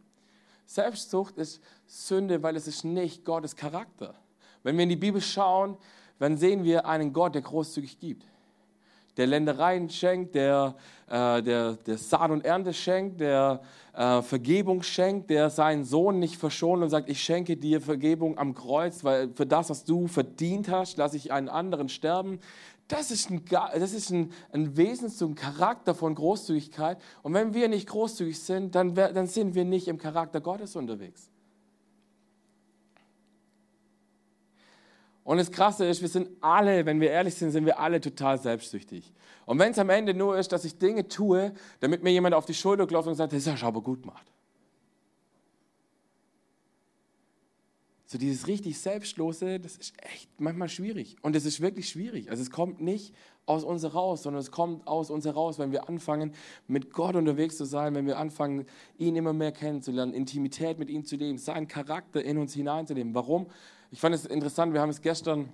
Selbstsucht 0.64 1.38
ist 1.38 1.62
Sünde, 1.86 2.42
weil 2.42 2.56
es 2.56 2.66
ist 2.66 2.84
nicht 2.84 3.24
Gottes 3.24 3.54
Charakter. 3.54 4.14
Wenn 4.64 4.76
wir 4.76 4.82
in 4.82 4.88
die 4.88 4.96
Bibel 4.96 5.20
schauen, 5.20 5.76
dann 6.18 6.36
sehen 6.36 6.64
wir 6.64 6.86
einen 6.86 7.12
Gott, 7.12 7.36
der 7.36 7.42
großzügig 7.42 8.00
gibt 8.00 8.24
der 9.16 9.26
Ländereien 9.26 9.88
schenkt, 9.88 10.34
der, 10.34 10.74
äh, 11.08 11.42
der, 11.42 11.74
der 11.74 11.98
Saat 11.98 12.30
und 12.30 12.44
Ernte 12.44 12.72
schenkt, 12.72 13.20
der 13.20 13.60
äh, 13.94 14.22
Vergebung 14.22 14.82
schenkt, 14.82 15.30
der 15.30 15.50
seinen 15.50 15.84
Sohn 15.84 16.18
nicht 16.18 16.36
verschont 16.36 16.82
und 16.82 16.90
sagt, 16.90 17.08
ich 17.08 17.22
schenke 17.22 17.56
dir 17.56 17.80
Vergebung 17.80 18.38
am 18.38 18.54
Kreuz, 18.54 19.04
weil 19.04 19.30
für 19.34 19.46
das, 19.46 19.70
was 19.70 19.84
du 19.84 20.06
verdient 20.06 20.70
hast, 20.70 20.98
lasse 20.98 21.16
ich 21.16 21.32
einen 21.32 21.48
anderen 21.48 21.88
sterben. 21.88 22.40
Das 22.88 23.10
ist 23.10 23.30
ein, 23.30 23.44
das 23.50 23.92
ist 23.92 24.10
ein, 24.10 24.32
ein 24.52 24.76
Wesen 24.76 25.34
Charakter 25.34 25.94
von 25.94 26.14
Großzügigkeit. 26.14 26.98
Und 27.22 27.34
wenn 27.34 27.52
wir 27.52 27.68
nicht 27.68 27.88
großzügig 27.88 28.40
sind, 28.40 28.74
dann, 28.74 28.94
dann 28.94 29.26
sind 29.26 29.54
wir 29.54 29.64
nicht 29.64 29.88
im 29.88 29.98
Charakter 29.98 30.40
Gottes 30.40 30.76
unterwegs. 30.76 31.30
Und 35.26 35.38
das 35.38 35.50
Krasse 35.50 35.84
ist, 35.84 36.02
wir 36.02 36.08
sind 36.08 36.28
alle, 36.40 36.86
wenn 36.86 37.00
wir 37.00 37.10
ehrlich 37.10 37.34
sind, 37.34 37.50
sind 37.50 37.66
wir 37.66 37.80
alle 37.80 38.00
total 38.00 38.38
selbstsüchtig. 38.38 39.12
Und 39.44 39.58
wenn 39.58 39.72
es 39.72 39.78
am 39.80 39.90
Ende 39.90 40.14
nur 40.14 40.38
ist, 40.38 40.52
dass 40.52 40.64
ich 40.64 40.78
Dinge 40.78 41.08
tue, 41.08 41.52
damit 41.80 42.04
mir 42.04 42.12
jemand 42.12 42.36
auf 42.36 42.46
die 42.46 42.54
Schulter 42.54 42.86
klopft 42.86 43.08
und 43.08 43.16
sagt, 43.16 43.32
das 43.32 43.44
hast 43.48 43.60
du 43.60 43.66
aber 43.66 43.82
gut 43.82 44.02
gemacht. 44.02 44.24
So 48.06 48.18
dieses 48.18 48.46
richtig 48.46 48.78
Selbstlose, 48.78 49.58
das 49.58 49.76
ist 49.76 49.94
echt 50.00 50.30
manchmal 50.38 50.68
schwierig. 50.68 51.16
Und 51.22 51.34
es 51.34 51.44
ist 51.44 51.60
wirklich 51.60 51.88
schwierig. 51.88 52.30
Also 52.30 52.40
es 52.44 52.52
kommt 52.52 52.80
nicht 52.80 53.12
aus 53.46 53.64
uns 53.64 53.82
heraus, 53.82 54.22
sondern 54.22 54.40
es 54.40 54.52
kommt 54.52 54.86
aus 54.86 55.10
uns 55.10 55.24
heraus, 55.24 55.58
wenn 55.58 55.72
wir 55.72 55.88
anfangen, 55.88 56.34
mit 56.68 56.92
Gott 56.92 57.16
unterwegs 57.16 57.56
zu 57.56 57.64
sein, 57.64 57.96
wenn 57.96 58.06
wir 58.06 58.18
anfangen, 58.18 58.64
ihn 58.96 59.16
immer 59.16 59.32
mehr 59.32 59.50
kennenzulernen, 59.50 60.14
Intimität 60.14 60.78
mit 60.78 60.88
ihm 60.88 61.04
zu 61.04 61.16
leben, 61.16 61.36
seinen 61.36 61.66
Charakter 61.66 62.22
in 62.22 62.38
uns 62.38 62.54
hineinzuleben. 62.54 63.12
Warum? 63.12 63.48
Ich 63.90 64.00
fand 64.00 64.14
es 64.14 64.26
interessant, 64.26 64.72
wir 64.72 64.80
haben 64.80 64.90
es 64.90 65.00
gestern, 65.00 65.48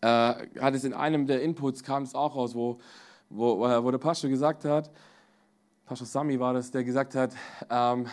äh, 0.00 0.06
hat 0.06 0.74
es 0.74 0.84
in 0.84 0.94
einem 0.94 1.26
der 1.26 1.42
Inputs, 1.42 1.82
kam 1.82 2.04
es 2.04 2.14
auch 2.14 2.36
raus, 2.36 2.54
wo, 2.54 2.78
wo, 3.30 3.60
wo 3.60 3.90
der 3.90 3.98
Pastor 3.98 4.30
gesagt 4.30 4.64
hat, 4.64 4.90
Pastor 5.84 6.06
Sami 6.06 6.38
war 6.38 6.54
das, 6.54 6.70
der 6.70 6.84
gesagt 6.84 7.14
hat, 7.14 7.34
ähm, 7.68 8.06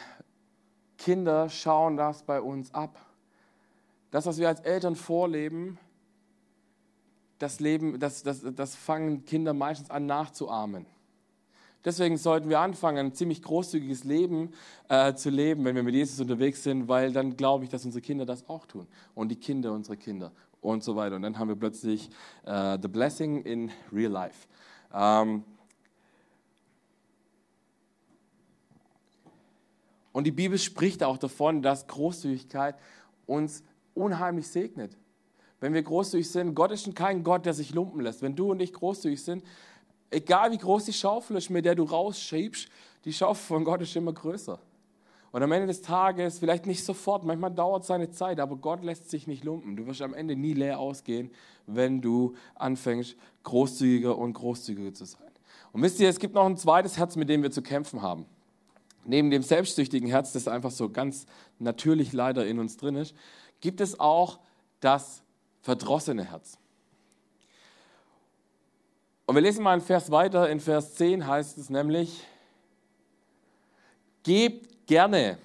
Kinder 0.98 1.48
schauen 1.50 1.96
das 1.96 2.24
bei 2.24 2.42
uns 2.42 2.74
ab. 2.74 3.00
Das, 4.12 4.26
was 4.26 4.40
wir 4.40 4.48
als 4.48 4.60
Eltern 4.62 4.96
vorleben, 4.96 5.78
das, 7.38 7.60
Leben, 7.60 8.00
das, 8.00 8.24
das, 8.24 8.42
das 8.44 8.76
fangen 8.76 9.24
Kinder 9.24 9.54
meistens 9.54 9.92
an 9.92 10.08
nachzuahmen. 10.08 10.86
Deswegen 11.86 12.18
sollten 12.18 12.50
wir 12.50 12.60
anfangen, 12.60 12.98
ein 12.98 13.14
ziemlich 13.14 13.42
großzügiges 13.42 14.04
Leben 14.04 14.52
äh, 14.90 15.14
zu 15.14 15.30
leben, 15.30 15.64
wenn 15.64 15.76
wir 15.76 15.84
mit 15.84 15.96
Jesus 15.96 16.20
unterwegs 16.20 16.64
sind, 16.64 16.90
weil 16.90 17.14
dann 17.14 17.38
glaube 17.38 17.64
ich, 17.64 17.70
dass 17.70 17.86
unsere 17.86 18.02
Kinder 18.02 18.26
das 18.26 18.50
auch 18.50 18.66
tun 18.66 18.86
und 19.16 19.30
die 19.30 19.38
Kinder 19.38 19.72
unserer 19.72 19.96
Kinder 19.96 20.34
und 20.60 20.84
so 20.84 20.96
weiter. 20.98 21.16
Und 21.16 21.22
dann 21.22 21.40
haben 21.40 21.48
wir 21.48 21.56
plötzlich 21.56 22.10
äh, 22.46 22.78
the 22.82 22.90
blessing 22.90 23.44
in 23.44 23.72
real 23.94 24.12
life. 24.12 24.48
Ähm 24.94 25.44
und 30.12 30.26
die 30.26 30.32
Bibel 30.32 30.58
spricht 30.58 31.02
auch 31.02 31.18
davon, 31.18 31.62
dass 31.62 31.88
Großzügigkeit 31.88 32.76
uns 33.26 33.64
unheimlich 33.94 34.50
segnet. 34.50 34.98
Wenn 35.62 35.74
wir 35.74 35.84
großzügig 35.84 36.30
sind, 36.30 36.56
Gott 36.56 36.72
ist 36.72 36.94
kein 36.96 37.24
Gott, 37.24 37.46
der 37.46 37.54
sich 37.54 37.74
lumpen 37.74 38.02
lässt. 38.02 38.22
Wenn 38.22 38.36
du 38.36 38.52
und 38.52 38.62
ich 38.62 38.74
großzügig 38.74 39.22
sind, 39.22 39.44
egal 40.12 40.52
wie 40.52 40.58
groß 40.58 40.86
die 40.86 40.94
Schaufel 40.94 41.38
ist, 41.38 41.50
mit 41.50 41.66
der 41.66 41.76
du 41.76 41.84
rausschiebst, 41.84 42.68
die 43.06 43.14
Schaufel 43.14 43.46
von 43.46 43.64
Gott 43.64 43.82
ist 43.82 43.96
immer 43.96 44.14
größer. 44.14 44.60
Und 45.32 45.44
am 45.44 45.52
Ende 45.52 45.68
des 45.68 45.82
Tages, 45.82 46.40
vielleicht 46.40 46.66
nicht 46.66 46.84
sofort, 46.84 47.24
manchmal 47.24 47.52
dauert 47.52 47.84
es 47.84 47.88
seine 47.88 48.10
Zeit, 48.10 48.40
aber 48.40 48.56
Gott 48.56 48.84
lässt 48.84 49.10
sich 49.10 49.28
nicht 49.28 49.44
lumpen. 49.44 49.76
Du 49.76 49.86
wirst 49.86 50.02
am 50.02 50.14
Ende 50.14 50.36
nie 50.36 50.54
leer 50.54 50.80
ausgehen, 50.80 51.32
wenn 51.68 52.02
du 52.02 52.34
anfängst, 52.56 53.16
großzügiger 53.44 54.18
und 54.18 54.34
großzügiger 54.34 54.94
zu 54.94 55.06
sein. 55.06 55.30
Und 55.72 55.84
wisst 55.84 56.00
ihr, 56.00 56.10
es 56.10 56.20
gibt 56.20 56.34
noch 56.34 56.46
ein 56.46 56.58
zweites 56.58 56.98
Herz, 56.98 57.16
mit 57.16 57.30
dem 57.30 57.44
wir 57.44 57.52
zu 57.52 57.62
kämpfen 57.62 58.02
haben. 58.02 58.26
Neben 59.06 59.30
dem 59.30 59.44
selbstsüchtigen 59.44 60.10
Herz, 60.10 60.34
das 60.34 60.48
einfach 60.48 60.72
so 60.72 60.90
ganz 60.90 61.26
natürlich 61.60 62.12
leider 62.12 62.46
in 62.46 62.60
uns 62.60 62.78
drin 62.78 62.96
ist, 62.96 63.16
gibt 63.62 63.82
es 63.82 64.00
auch 64.00 64.40
das 64.80 65.24
verdrossene 65.62 66.24
Herz. 66.24 66.59
Und 69.30 69.36
wir 69.36 69.44
lesen 69.44 69.62
mal 69.62 69.74
einen 69.74 69.84
Vers 69.84 70.10
weiter. 70.10 70.50
In 70.50 70.60
Vers 70.60 70.96
10 70.96 71.28
heißt 71.28 71.60
es 71.60 71.70
nämlich, 71.70 72.26
gebt 74.24 74.88
gerne, 74.88 75.38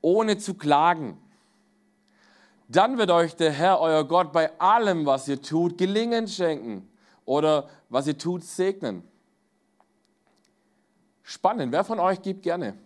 ohne 0.00 0.38
zu 0.38 0.54
klagen. 0.54 1.18
Dann 2.68 2.96
wird 2.96 3.10
euch 3.10 3.34
der 3.34 3.50
Herr, 3.50 3.80
euer 3.80 4.04
Gott, 4.06 4.32
bei 4.32 4.56
allem, 4.60 5.04
was 5.04 5.26
ihr 5.26 5.42
tut, 5.42 5.78
gelingen 5.78 6.28
schenken 6.28 6.88
oder 7.24 7.68
was 7.88 8.06
ihr 8.06 8.16
tut, 8.16 8.44
segnen. 8.44 9.02
Spannend. 11.24 11.72
Wer 11.72 11.82
von 11.82 11.98
euch 11.98 12.22
gibt 12.22 12.44
gerne? 12.44 12.78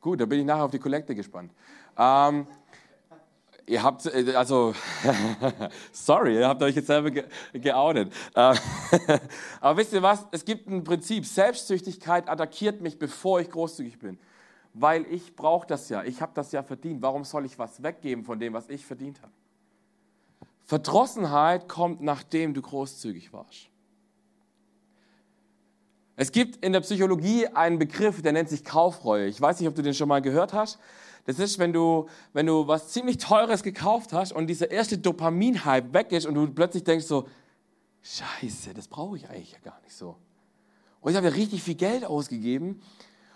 Gut, 0.00 0.20
da 0.20 0.24
bin 0.24 0.38
ich 0.38 0.46
nachher 0.46 0.66
auf 0.66 0.70
die 0.70 0.78
Kollekte 0.78 1.16
gespannt. 1.16 1.50
Ähm, 1.96 2.46
ihr 3.68 3.82
habt, 3.82 4.06
äh, 4.06 4.34
also, 4.34 4.74
sorry, 5.92 6.36
ihr 6.36 6.48
habt 6.48 6.62
euch 6.62 6.76
jetzt 6.76 6.86
selber 6.86 7.10
ge 7.10 7.24
geoutet. 7.52 8.12
Ähm, 8.34 8.56
aber 9.60 9.78
wisst 9.78 9.92
ihr 9.92 10.02
was? 10.02 10.26
Es 10.30 10.44
gibt 10.44 10.68
ein 10.68 10.84
Prinzip. 10.84 11.24
Selbstsüchtigkeit 11.24 12.28
attackiert 12.28 12.80
mich, 12.80 12.98
bevor 12.98 13.40
ich 13.40 13.50
großzügig 13.50 13.98
bin. 13.98 14.18
Weil 14.74 15.06
ich 15.06 15.34
brauche 15.36 15.66
das 15.66 15.88
ja. 15.88 16.02
Ich 16.04 16.20
habe 16.20 16.32
das 16.34 16.52
ja 16.52 16.62
verdient. 16.62 17.02
Warum 17.02 17.24
soll 17.24 17.44
ich 17.46 17.58
was 17.58 17.82
weggeben 17.82 18.24
von 18.24 18.38
dem, 18.38 18.52
was 18.52 18.68
ich 18.68 18.84
verdient 18.84 19.20
habe? 19.22 19.32
Verdrossenheit 20.64 21.68
kommt, 21.68 22.02
nachdem 22.02 22.52
du 22.52 22.60
großzügig 22.60 23.32
warst. 23.32 23.68
Es 26.16 26.32
gibt 26.32 26.62
in 26.64 26.72
der 26.72 26.80
Psychologie 26.80 27.46
einen 27.46 27.78
Begriff, 27.78 28.22
der 28.22 28.32
nennt 28.32 28.48
sich 28.48 28.64
Kaufreue. 28.64 29.26
Ich 29.26 29.40
weiß 29.40 29.60
nicht, 29.60 29.68
ob 29.68 29.76
du 29.76 29.82
den 29.82 29.94
schon 29.94 30.08
mal 30.08 30.20
gehört 30.20 30.52
hast. 30.52 30.78
Das 31.28 31.38
ist, 31.38 31.58
wenn 31.58 31.74
du, 31.74 32.06
wenn 32.32 32.46
du 32.46 32.68
was 32.68 32.88
ziemlich 32.88 33.18
Teures 33.18 33.62
gekauft 33.62 34.14
hast 34.14 34.32
und 34.32 34.46
dieser 34.46 34.70
erste 34.70 34.96
Dopamin-Hype 34.96 35.92
weg 35.92 36.10
ist 36.12 36.24
und 36.24 36.34
du 36.34 36.46
plötzlich 36.46 36.84
denkst 36.84 37.04
so, 37.04 37.28
Scheiße, 38.00 38.72
das 38.72 38.88
brauche 38.88 39.18
ich 39.18 39.28
eigentlich 39.28 39.52
ja 39.52 39.58
gar 39.58 39.78
nicht 39.82 39.94
so. 39.94 40.16
Und 41.02 41.10
ich 41.10 41.18
habe 41.18 41.28
ja 41.28 41.34
richtig 41.34 41.62
viel 41.62 41.74
Geld 41.74 42.06
ausgegeben 42.06 42.80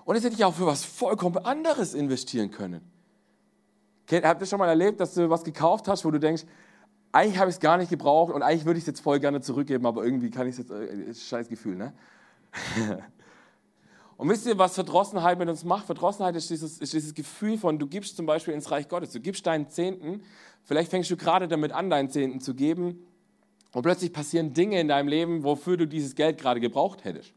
und 0.06 0.14
jetzt 0.14 0.24
hätte 0.24 0.36
ich 0.36 0.44
auch 0.46 0.54
für 0.54 0.64
was 0.64 0.86
vollkommen 0.86 1.36
anderes 1.44 1.92
investieren 1.92 2.50
können. 2.50 2.80
Habt 4.10 4.40
ihr 4.40 4.46
schon 4.46 4.58
mal 4.58 4.68
erlebt, 4.68 4.98
dass 4.98 5.12
du 5.12 5.28
was 5.28 5.44
gekauft 5.44 5.86
hast, 5.86 6.06
wo 6.06 6.10
du 6.10 6.18
denkst, 6.18 6.44
eigentlich 7.12 7.38
habe 7.38 7.50
ich 7.50 7.56
es 7.56 7.60
gar 7.60 7.76
nicht 7.76 7.90
gebraucht 7.90 8.32
und 8.32 8.40
eigentlich 8.40 8.64
würde 8.64 8.78
ich 8.78 8.84
es 8.84 8.86
jetzt 8.86 9.00
voll 9.00 9.20
gerne 9.20 9.42
zurückgeben, 9.42 9.84
aber 9.84 10.02
irgendwie 10.02 10.30
kann 10.30 10.46
ich 10.46 10.58
es 10.58 10.66
jetzt, 10.66 10.70
äh, 10.70 11.12
scheiß 11.14 11.46
Gefühl, 11.46 11.76
ne? 11.76 11.92
Und 14.22 14.28
wisst 14.28 14.46
ihr, 14.46 14.56
was 14.56 14.76
Verdrossenheit 14.76 15.36
mit 15.36 15.48
uns 15.48 15.64
macht? 15.64 15.84
Verdrossenheit 15.84 16.36
ist 16.36 16.48
dieses, 16.48 16.78
ist 16.78 16.92
dieses 16.92 17.12
Gefühl 17.12 17.58
von, 17.58 17.80
du 17.80 17.88
gibst 17.88 18.16
zum 18.16 18.24
Beispiel 18.24 18.54
ins 18.54 18.70
Reich 18.70 18.86
Gottes, 18.88 19.10
du 19.10 19.18
gibst 19.18 19.44
deinen 19.48 19.68
Zehnten, 19.68 20.22
vielleicht 20.62 20.92
fängst 20.92 21.10
du 21.10 21.16
gerade 21.16 21.48
damit 21.48 21.72
an, 21.72 21.90
deinen 21.90 22.08
Zehnten 22.08 22.40
zu 22.40 22.54
geben 22.54 23.04
und 23.72 23.82
plötzlich 23.82 24.12
passieren 24.12 24.54
Dinge 24.54 24.78
in 24.78 24.86
deinem 24.86 25.08
Leben, 25.08 25.42
wofür 25.42 25.76
du 25.76 25.88
dieses 25.88 26.14
Geld 26.14 26.38
gerade 26.38 26.60
gebraucht 26.60 27.02
hättest. 27.02 27.34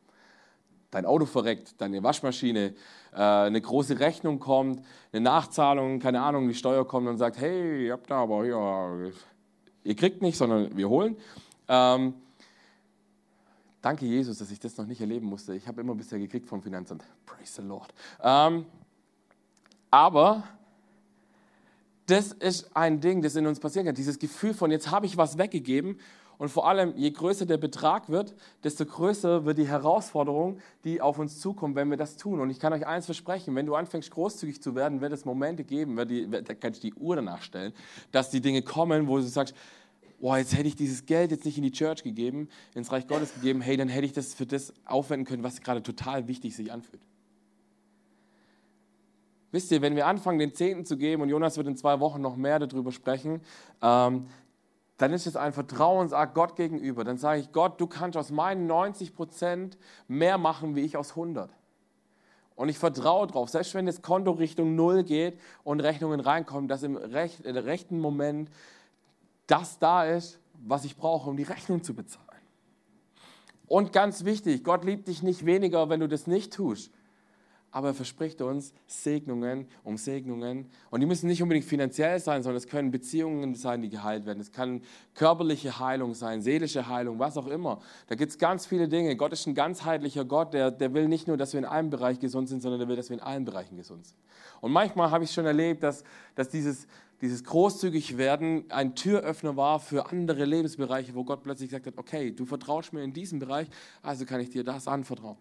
Dein 0.91 1.08
Auto 1.08 1.26
verreckt, 1.26 1.74
deine 1.82 2.04
Waschmaschine, 2.04 2.76
äh, 3.13 3.17
eine 3.17 3.62
große 3.62 4.00
Rechnung 4.00 4.38
kommt, 4.38 4.84
eine 5.12 5.21
Nachzahlung, 5.21 5.98
keine 5.98 6.21
Ahnung, 6.21 6.48
die 6.48 6.54
Steuer 6.54 6.88
kommt 6.88 7.08
und 7.08 7.17
sagt, 7.17 7.39
hey, 7.39 7.88
ihr 7.88 7.93
habt 7.93 8.12
da 8.12 8.17
aber, 8.17 8.45
ja, 8.45 9.10
ihr 9.84 9.95
kriegt 9.95 10.21
nicht, 10.21 10.38
sondern 10.38 10.78
wir 10.78 10.88
holen. 10.88 11.17
Ähm, 11.67 12.13
Danke, 13.86 14.08
Jesus, 14.08 14.39
dass 14.39 14.50
ich 14.50 14.60
das 14.60 14.76
noch 14.78 14.88
nicht 14.88 15.00
erleben 15.00 15.28
musste. 15.28 15.54
Ich 15.54 15.67
habe 15.67 15.80
immer 15.80 15.93
bisher 15.93 16.17
gekriegt 16.17 16.48
vom 16.48 16.60
Finanzamt. 16.60 17.04
Praise 17.28 17.62
the 17.62 17.67
Lord. 17.67 17.93
Ähm, 18.19 18.65
aber 19.91 20.43
das 22.08 22.32
ist 22.32 22.76
ein 22.76 23.00
Ding, 23.00 23.21
das 23.21 23.36
in 23.36 23.45
uns 23.45 23.60
passieren 23.60 23.86
kann. 23.86 23.93
Dieses 23.93 24.17
Gefühl 24.17 24.56
von, 24.56 24.71
jetzt 24.71 24.89
habe 24.89 25.06
ich 25.06 25.17
was 25.17 25.38
weggegeben. 25.38 26.00
Und 26.39 26.50
vor 26.50 26.67
allem, 26.67 26.95
je 26.98 27.12
größer 27.12 27.45
der 27.45 27.58
Betrag 27.58 28.10
wird, 28.10 28.34
desto 28.63 28.88
größer 28.88 29.45
wird 29.45 29.60
die 29.60 29.67
Herausforderung, 29.67 30.58
die 30.84 31.00
auf 31.00 31.19
uns 31.19 31.39
zukommt, 31.39 31.76
wenn 31.76 31.91
wir 31.91 31.98
das 31.98 32.17
tun. 32.17 32.39
Und 32.39 32.50
ich 32.50 32.60
kann 32.60 32.74
euch 32.74 32.88
eins 32.88 33.06
versprechen, 33.06 33.54
wenn 33.54 33.67
du 33.67 33.76
anfängst, 33.76 34.10
großzügig 34.10 34.63
zu 34.63 34.74
werden, 34.74 35.00
wird 35.00 35.13
es 35.13 35.26
Momente 35.26 35.63
geben, 35.63 35.95
wird 35.95 36.10
die, 36.10 36.28
da 36.28 36.56
kannst 36.56 36.84
du 36.84 36.89
die 36.89 36.95
Uhr 36.95 37.17
danach 37.17 37.43
stellen, 37.43 37.71
dass 38.12 38.32
die 38.32 38.41
Dinge 38.41 38.63
kommen, 38.63 39.08
wo 39.08 39.17
du 39.17 39.24
sagst, 39.24 39.54
boah, 40.19 40.38
jetzt 40.38 40.56
hätte 40.56 40.67
ich 40.67 40.75
dieses 40.75 41.06
Geld 41.06 41.32
jetzt 41.32 41.45
nicht 41.45 41.58
in 41.58 41.63
die 41.63 41.71
Church 41.71 42.04
gegeben, 42.04 42.49
ins 42.73 42.91
Reich 42.91 43.08
Gottes 43.08 43.34
gegeben, 43.34 43.62
hey, 43.62 43.78
dann 43.78 43.89
hätte 43.89 44.06
ich 44.06 44.13
das 44.13 44.34
für 44.34 44.45
das 44.45 44.73
aufwenden 44.86 45.25
können, 45.25 45.43
was 45.43 45.62
gerade 45.62 45.84
total 45.84 46.28
wichtig 46.28 46.56
sich 46.56 46.71
anfühlt. 46.71 47.01
Wisst 49.51 49.71
ihr, 49.71 49.82
wenn 49.82 49.95
wir 49.95 50.08
anfangen, 50.08 50.39
den 50.39 50.54
Zehnten 50.54 50.86
zu 50.86 50.97
geben, 50.97 51.21
und 51.21 51.30
Jonas 51.30 51.56
wird 51.58 51.67
in 51.67 51.78
zwei 51.78 51.99
Wochen 51.99 52.21
noch 52.21 52.36
mehr 52.36 52.60
darüber 52.60 52.91
sprechen, 52.91 53.41
ähm, 53.82 54.28
dann 54.97 55.13
ist 55.13 55.28
es 55.28 55.36
ein 55.36 55.54
Vertrauensakt 55.54 56.36
Gott 56.36 56.56
gegenüber. 56.56 57.04
Dann 57.04 57.17
sage 57.17 57.41
ich, 57.41 57.51
Gott, 57.51 57.80
du 57.80 57.88
kannst 57.88 58.17
aus 58.17 58.32
meinen 58.32 58.67
90 58.67 59.15
Prozent 59.15 59.78
mehr 60.08 60.38
machen, 60.38 60.75
wie 60.75 60.82
ich 60.82 60.97
aus 60.97 61.12
100. 61.12 61.49
Und 62.56 62.69
ich 62.69 62.78
vertraue 62.78 63.28
darauf, 63.28 63.49
selbst 63.49 63.73
wenn 63.75 63.86
das 63.86 64.01
Konto 64.01 64.32
Richtung 64.32 64.75
Null 64.75 65.04
geht 65.04 65.38
und 65.63 65.82
Rechnungen 65.82 66.21
reinkommen, 66.21 66.69
dass 66.69 66.84
im 66.84 66.95
recht, 66.95 67.45
rechten 67.45 67.99
Moment 67.99 68.49
das 69.48 69.80
da 69.80 70.06
ist, 70.06 70.40
was 70.54 70.86
ich 70.86 70.98
brauche, 70.98 71.30
um 71.30 71.38
die 71.38 71.44
Rechnung 71.44 71.84
zu 71.84 71.94
bezahlen. 71.94 72.26
Und 73.68 73.94
ganz 73.94 74.26
wichtig, 74.26 74.64
Gott 74.64 74.86
liebt 74.86 75.08
dich 75.08 75.24
nicht 75.24 75.46
weniger, 75.46 75.90
wenn 75.90 76.00
du 76.00 76.08
das 76.08 76.28
nicht 76.28 76.54
tust. 76.54 76.92
Aber 77.72 77.90
er 77.90 77.94
verspricht 77.94 78.42
uns 78.42 78.74
Segnungen 78.88 79.68
um 79.84 79.98
Segnungen. 79.98 80.70
Und 80.92 81.02
die 81.02 81.06
müssen 81.06 81.28
nicht 81.28 81.44
unbedingt 81.44 81.66
finanziell 81.66 82.20
sein, 82.22 82.42
sondern 82.42 82.56
es 82.56 82.68
können 82.68 82.90
Beziehungen 82.90 83.54
sein, 83.54 83.82
die 83.82 83.90
geheilt 83.90 84.26
werden. 84.26 84.40
Es 84.40 84.54
kann 84.54 84.82
körperliche 85.14 85.78
Heilung 85.78 86.14
sein, 86.14 86.42
seelische 86.42 86.88
Heilung, 86.88 87.20
was 87.20 87.36
auch 87.36 87.48
immer. 87.48 87.82
Da 88.08 88.16
gibt 88.16 88.32
es 88.32 88.38
ganz 88.38 88.66
viele 88.66 88.88
Dinge. 88.88 89.18
Gott 89.18 89.34
ist 89.34 89.46
ein 89.46 89.56
ganzheitlicher 89.56 90.24
Gott, 90.24 90.54
der, 90.54 90.72
der 90.72 90.94
will 90.94 91.10
nicht 91.10 91.28
nur, 91.28 91.36
dass 91.36 91.52
wir 91.52 91.58
in 91.58 91.66
einem 91.66 91.90
Bereich 91.90 92.20
gesund 92.20 92.48
sind, 92.48 92.62
sondern 92.62 92.80
der 92.80 92.88
will, 92.88 92.96
dass 92.96 93.10
wir 93.10 93.18
in 93.18 93.24
allen 93.24 93.44
Bereichen 93.44 93.76
gesund 93.76 94.06
sind. 94.06 94.18
Und 94.62 94.72
manchmal 94.72 95.12
habe 95.12 95.26
ich 95.26 95.32
schon 95.34 95.46
erlebt, 95.46 95.84
dass, 95.84 96.06
dass 96.36 96.48
dieses, 96.48 96.88
dieses 97.21 97.43
großzügig 97.43 98.17
werden 98.17 98.69
ein 98.69 98.95
Türöffner 98.95 99.56
war 99.56 99.80
für 99.80 100.12
andere 100.12 100.45
Lebensbereiche, 100.45 101.15
wo 101.15 101.23
Gott 101.23 101.43
plötzlich 101.43 101.69
gesagt 101.69 101.88
hat, 101.88 101.97
okay, 101.97 102.32
du 102.32 102.45
vertraust 102.45 102.91
mir 102.93 103.04
in 103.04 103.13
diesem 103.13 103.39
Bereich, 103.39 103.67
also 104.01 104.25
kann 104.25 104.41
ich 104.41 104.49
dir 104.49 104.63
das 104.63 104.88
anvertrauen. 104.88 105.38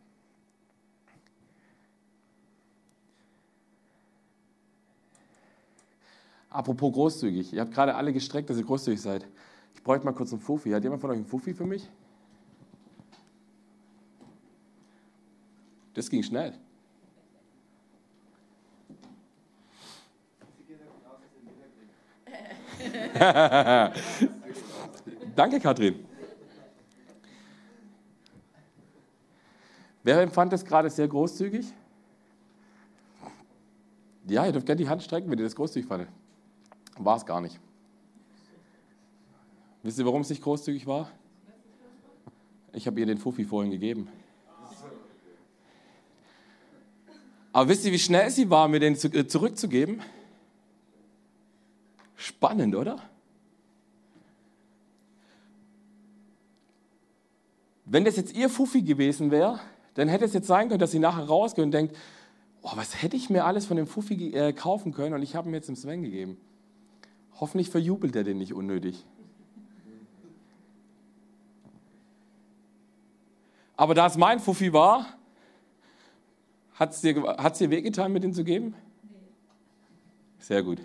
Apropos 6.54 6.92
großzügig. 6.92 7.52
Ihr 7.52 7.60
habt 7.60 7.74
gerade 7.74 7.96
alle 7.96 8.12
gestreckt, 8.12 8.48
dass 8.48 8.56
ihr 8.56 8.64
großzügig 8.64 9.00
seid. 9.00 9.26
Ich 9.74 9.82
bräuchte 9.82 10.06
mal 10.06 10.12
kurz 10.12 10.32
einen 10.32 10.40
Fuffi. 10.40 10.70
Hat 10.70 10.84
jemand 10.84 11.00
von 11.00 11.10
euch 11.10 11.16
einen 11.16 11.26
Fuffi 11.26 11.52
für 11.52 11.66
mich? 11.66 11.90
Das 15.94 16.08
ging 16.08 16.22
schnell. 16.22 16.54
Danke, 25.36 25.60
Katrin. 25.60 26.04
Wer 30.02 30.20
empfand 30.20 30.52
das 30.52 30.64
gerade 30.64 30.90
sehr 30.90 31.06
großzügig? 31.06 31.72
Ja, 34.26 34.44
ihr 34.46 34.52
dürft 34.52 34.66
gerne 34.66 34.82
die 34.82 34.88
Hand 34.88 35.02
strecken, 35.02 35.30
wenn 35.30 35.38
ihr 35.38 35.44
das 35.44 35.54
großzügig 35.54 35.86
fandet. 35.86 36.08
War 36.98 37.16
es 37.16 37.24
gar 37.24 37.40
nicht. 37.40 37.60
Wisst 39.82 39.98
ihr, 39.98 40.06
warum 40.06 40.22
es 40.22 40.30
nicht 40.30 40.42
großzügig 40.42 40.86
war? 40.86 41.10
Ich 42.72 42.86
habe 42.86 42.98
ihr 42.98 43.06
den 43.06 43.18
Fuffi 43.18 43.44
vorhin 43.44 43.70
gegeben. 43.70 44.08
Aber 47.52 47.68
wisst 47.68 47.84
ihr, 47.84 47.92
wie 47.92 47.98
schnell 48.00 48.30
sie 48.30 48.50
war, 48.50 48.66
mir 48.66 48.80
den 48.80 48.94
äh, 48.94 49.26
zurückzugeben? 49.28 50.02
Spannend, 52.16 52.74
oder? 52.74 52.98
Wenn 57.84 58.04
das 58.04 58.16
jetzt 58.16 58.34
ihr 58.34 58.48
Fuffi 58.48 58.82
gewesen 58.82 59.30
wäre, 59.30 59.60
dann 59.94 60.08
hätte 60.08 60.24
es 60.24 60.32
jetzt 60.32 60.46
sein 60.46 60.68
können, 60.68 60.80
dass 60.80 60.90
sie 60.90 60.98
nachher 60.98 61.24
rausgeht 61.24 61.64
und 61.64 61.70
denkt, 61.70 61.96
oh, 62.62 62.72
was 62.74 63.02
hätte 63.02 63.16
ich 63.16 63.30
mir 63.30 63.44
alles 63.44 63.66
von 63.66 63.76
dem 63.76 63.86
Fuffi 63.86 64.32
äh, 64.34 64.52
kaufen 64.52 64.92
können 64.92 65.14
und 65.14 65.22
ich 65.22 65.36
habe 65.36 65.48
ihn 65.48 65.54
jetzt 65.54 65.68
dem 65.68 65.76
Sven 65.76 66.02
gegeben. 66.02 66.36
Hoffentlich 67.38 67.70
verjubelt 67.70 68.16
er 68.16 68.24
den 68.24 68.38
nicht 68.38 68.54
unnötig. 68.54 69.04
Aber 73.76 73.94
da 73.94 74.06
es 74.06 74.16
mein 74.16 74.38
Fuffi 74.40 74.72
war, 74.72 75.06
hat 76.74 76.92
es 76.92 77.00
dir, 77.00 77.22
hat's 77.38 77.58
dir 77.58 77.70
wehgetan, 77.70 78.12
mit 78.12 78.24
ihm 78.24 78.32
zu 78.32 78.44
geben? 78.44 78.74
Sehr 80.38 80.62
gut. 80.62 80.78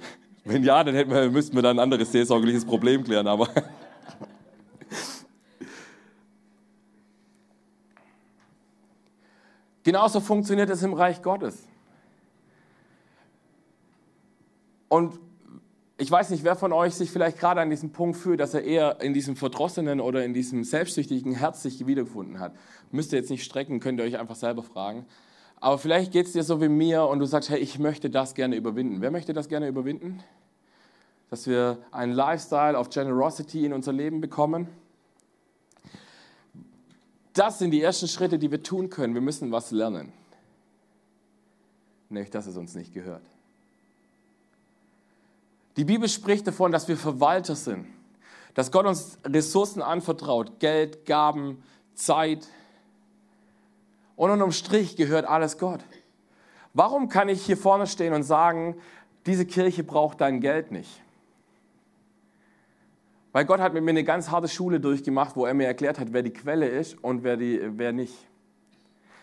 Wenn 0.50 0.64
ja, 0.64 0.84
dann 0.84 0.96
wir, 0.96 1.30
müssten 1.30 1.56
wir 1.56 1.62
dann 1.62 1.78
ein 1.78 1.84
anderes 1.84 2.12
seelsorgliches 2.12 2.66
Problem 2.66 3.04
klären. 3.04 3.28
Aber 3.28 3.48
Genauso 9.84 10.20
funktioniert 10.20 10.72
es 10.72 10.82
im 10.82 10.94
Reich 10.94 11.22
Gottes. 11.22 11.68
Und 14.88 15.20
ich 16.00 16.10
weiß 16.10 16.32
nicht, 16.32 16.44
wer 16.44 16.56
von 16.56 16.74
euch 16.74 16.96
sich 16.96 17.12
vielleicht 17.12 17.38
gerade 17.38 17.62
an 17.62 17.70
diesem 17.70 17.92
Punkt 17.92 18.18
fühlt, 18.18 18.40
dass 18.40 18.56
er 18.56 18.64
eher 18.64 19.02
in 19.02 19.14
diesem 19.14 19.36
verdrossenen 19.36 20.02
oder 20.02 20.26
in 20.26 20.34
diesem 20.34 20.64
selbstsüchtigen 20.64 21.34
Herz 21.34 21.62
sich 21.62 21.86
wiedergefunden 21.86 22.40
hat. 22.40 22.56
Müsst 22.90 23.14
ihr 23.14 23.20
jetzt 23.20 23.30
nicht 23.30 23.44
strecken, 23.44 23.80
könnt 23.80 24.00
ihr 24.00 24.06
euch 24.06 24.18
einfach 24.18 24.36
selber 24.36 24.64
fragen. 24.64 25.06
Aber 25.62 25.78
vielleicht 25.78 26.12
geht 26.12 26.28
es 26.28 26.34
dir 26.34 26.44
so 26.44 26.62
wie 26.62 26.70
mir 26.70 27.04
und 27.06 27.20
du 27.20 27.26
sagst, 27.26 27.50
hey, 27.50 27.60
ich 27.60 27.80
möchte 27.80 28.10
das 28.10 28.34
gerne 28.34 28.56
überwinden. 28.56 29.02
Wer 29.02 29.12
möchte 29.12 29.34
das 29.34 29.50
gerne 29.50 29.68
überwinden? 29.68 30.24
Dass 31.30 31.48
wir 31.48 31.78
einen 31.92 32.14
Lifestyle 32.14 32.78
of 32.78 32.90
Generosity 32.90 33.66
in 33.66 33.74
unser 33.74 33.92
Leben 33.92 34.22
bekommen. 34.22 34.68
Das 37.34 37.60
sind 37.60 37.72
die 37.72 37.82
ersten 37.82 38.08
Schritte, 38.08 38.40
die 38.40 38.52
wir 38.52 38.64
tun 38.64 38.90
können. 38.90 39.14
Wir 39.14 39.22
müssen 39.22 39.52
was 39.52 39.72
lernen. 39.72 40.12
Nämlich, 42.10 42.32
dass 42.32 42.48
es 42.48 42.58
uns 42.58 42.74
nicht 42.74 42.94
gehört. 42.94 43.24
Die 45.78 45.86
Bibel 45.86 46.10
spricht 46.10 46.48
davon, 46.48 46.72
dass 46.72 46.88
wir 46.88 46.98
Verwalter 46.98 47.56
sind, 47.56 47.86
dass 48.54 48.72
Gott 48.72 48.86
uns 48.86 49.18
Ressourcen 49.24 49.82
anvertraut, 49.82 50.60
Geld, 50.60 51.06
Gaben, 51.06 51.64
Zeit. 51.94 52.48
Und 54.20 54.32
unterm 54.32 54.52
Strich 54.52 54.98
gehört 54.98 55.26
alles 55.26 55.58
Gott. 55.58 55.80
Warum 56.74 57.08
kann 57.08 57.30
ich 57.30 57.46
hier 57.46 57.56
vorne 57.56 57.88
stehen 57.88 58.12
und 58.12 58.24
sagen, 58.24 58.76
diese 59.26 59.46
Kirche 59.46 59.82
braucht 59.82 60.20
dein 60.20 60.42
Geld 60.42 60.74
nicht? 60.74 61.02
Weil 63.32 63.46
Gott 63.46 63.62
hat 63.62 63.74
mit 63.74 63.82
mir 63.82 63.92
eine 63.92 64.04
ganz 64.04 64.30
harte 64.30 64.50
Schule 64.50 64.82
durchgemacht, 64.82 65.38
wo 65.38 65.46
er 65.46 65.54
mir 65.54 65.68
erklärt 65.68 66.00
hat, 66.00 66.12
wer 66.12 66.22
die 66.22 66.34
Quelle 66.34 66.68
ist 66.68 67.02
und 67.02 67.24
wer, 67.24 67.38
die, 67.38 67.62
wer 67.78 67.94
nicht. 67.94 68.14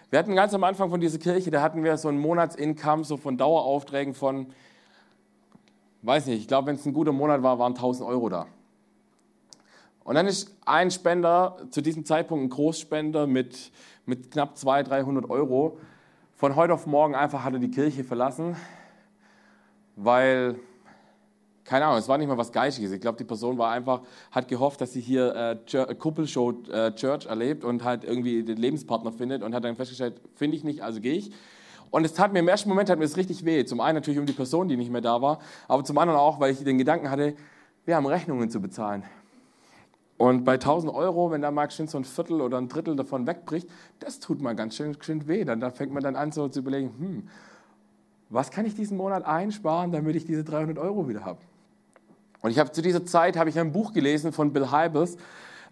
Wir 0.08 0.18
hatten 0.18 0.34
ganz 0.34 0.54
am 0.54 0.64
Anfang 0.64 0.88
von 0.88 0.98
dieser 0.98 1.18
Kirche, 1.18 1.50
da 1.50 1.60
hatten 1.60 1.84
wir 1.84 1.98
so 1.98 2.08
ein 2.08 2.16
Monatsinkommen 2.16 3.04
so 3.04 3.18
von 3.18 3.36
Daueraufträgen 3.36 4.14
von 4.14 4.46
weiß 6.00 6.24
nicht, 6.24 6.40
ich 6.40 6.48
glaube, 6.48 6.68
wenn 6.68 6.76
es 6.76 6.86
ein 6.86 6.94
guter 6.94 7.12
Monat 7.12 7.42
war, 7.42 7.58
waren 7.58 7.74
1000 7.74 8.08
Euro 8.08 8.30
da. 8.30 8.46
Und 10.06 10.14
dann 10.14 10.28
ist 10.28 10.56
ein 10.64 10.92
Spender, 10.92 11.56
zu 11.70 11.80
diesem 11.80 12.04
Zeitpunkt 12.04 12.44
ein 12.44 12.48
Großspender 12.48 13.26
mit, 13.26 13.72
mit 14.04 14.30
knapp 14.30 14.56
200, 14.56 14.88
300 14.88 15.28
Euro, 15.28 15.78
von 16.36 16.54
heute 16.54 16.74
auf 16.74 16.86
morgen 16.86 17.16
einfach 17.16 17.42
hat 17.42 17.54
er 17.54 17.58
die 17.58 17.72
Kirche 17.72 18.04
verlassen, 18.04 18.54
weil, 19.96 20.60
keine 21.64 21.86
Ahnung, 21.86 21.98
es 21.98 22.06
war 22.06 22.18
nicht 22.18 22.28
mal 22.28 22.38
was 22.38 22.52
Geistiges. 22.52 22.92
Ich 22.92 23.00
glaube, 23.00 23.18
die 23.18 23.24
Person 23.24 23.58
war 23.58 23.72
einfach, 23.72 24.02
hat 24.30 24.46
gehofft, 24.46 24.80
dass 24.80 24.92
sie 24.92 25.00
hier 25.00 25.58
äh, 25.74 25.94
Kuppelshow 25.96 26.52
äh, 26.70 26.94
Church 26.94 27.26
erlebt 27.26 27.64
und 27.64 27.82
halt 27.82 28.04
irgendwie 28.04 28.44
den 28.44 28.58
Lebenspartner 28.58 29.10
findet 29.10 29.42
und 29.42 29.56
hat 29.56 29.64
dann 29.64 29.74
festgestellt, 29.74 30.20
finde 30.36 30.56
ich 30.56 30.62
nicht, 30.62 30.82
also 30.82 31.00
gehe 31.00 31.14
ich. 31.14 31.32
Und 31.90 32.04
es 32.04 32.12
tat 32.12 32.32
mir 32.32 32.38
im 32.38 32.48
ersten 32.48 32.68
Moment 32.68 32.90
hat 32.90 33.00
mir 33.00 33.06
das 33.06 33.16
richtig 33.16 33.44
weh. 33.44 33.64
Zum 33.64 33.80
einen 33.80 33.96
natürlich 33.96 34.20
um 34.20 34.26
die 34.26 34.34
Person, 34.34 34.68
die 34.68 34.76
nicht 34.76 34.92
mehr 34.92 35.00
da 35.00 35.20
war, 35.20 35.40
aber 35.66 35.82
zum 35.82 35.98
anderen 35.98 36.20
auch, 36.20 36.38
weil 36.38 36.52
ich 36.52 36.62
den 36.62 36.78
Gedanken 36.78 37.10
hatte, 37.10 37.34
wir 37.86 37.96
haben 37.96 38.06
Rechnungen 38.06 38.50
zu 38.50 38.60
bezahlen. 38.60 39.02
Und 40.18 40.44
bei 40.44 40.54
1000 40.54 40.92
Euro, 40.92 41.30
wenn 41.30 41.42
da 41.42 41.50
mal 41.50 41.70
schön 41.70 41.88
so 41.88 41.98
ein 41.98 42.04
Viertel 42.04 42.40
oder 42.40 42.58
ein 42.58 42.68
Drittel 42.68 42.96
davon 42.96 43.26
wegbricht, 43.26 43.68
das 44.00 44.18
tut 44.18 44.40
mal 44.40 44.54
ganz 44.54 44.76
schön, 44.76 44.96
schön 45.00 45.28
weh. 45.28 45.44
Dann, 45.44 45.60
dann 45.60 45.72
fängt 45.72 45.92
man 45.92 46.02
dann 46.02 46.16
an 46.16 46.32
so 46.32 46.48
zu 46.48 46.60
überlegen, 46.60 46.94
hm, 46.98 47.28
was 48.30 48.50
kann 48.50 48.64
ich 48.64 48.74
diesen 48.74 48.96
Monat 48.96 49.24
einsparen, 49.24 49.92
damit 49.92 50.16
ich 50.16 50.24
diese 50.24 50.42
300 50.42 50.78
Euro 50.78 51.08
wieder 51.08 51.24
habe? 51.24 51.38
Und 52.40 52.50
ich 52.50 52.58
habe 52.58 52.72
zu 52.72 52.80
dieser 52.80 53.04
Zeit 53.04 53.36
habe 53.36 53.50
ich 53.50 53.58
ein 53.58 53.72
Buch 53.72 53.92
gelesen 53.92 54.32
von 54.32 54.52
Bill 54.52 54.70
Hybels, 54.70 55.16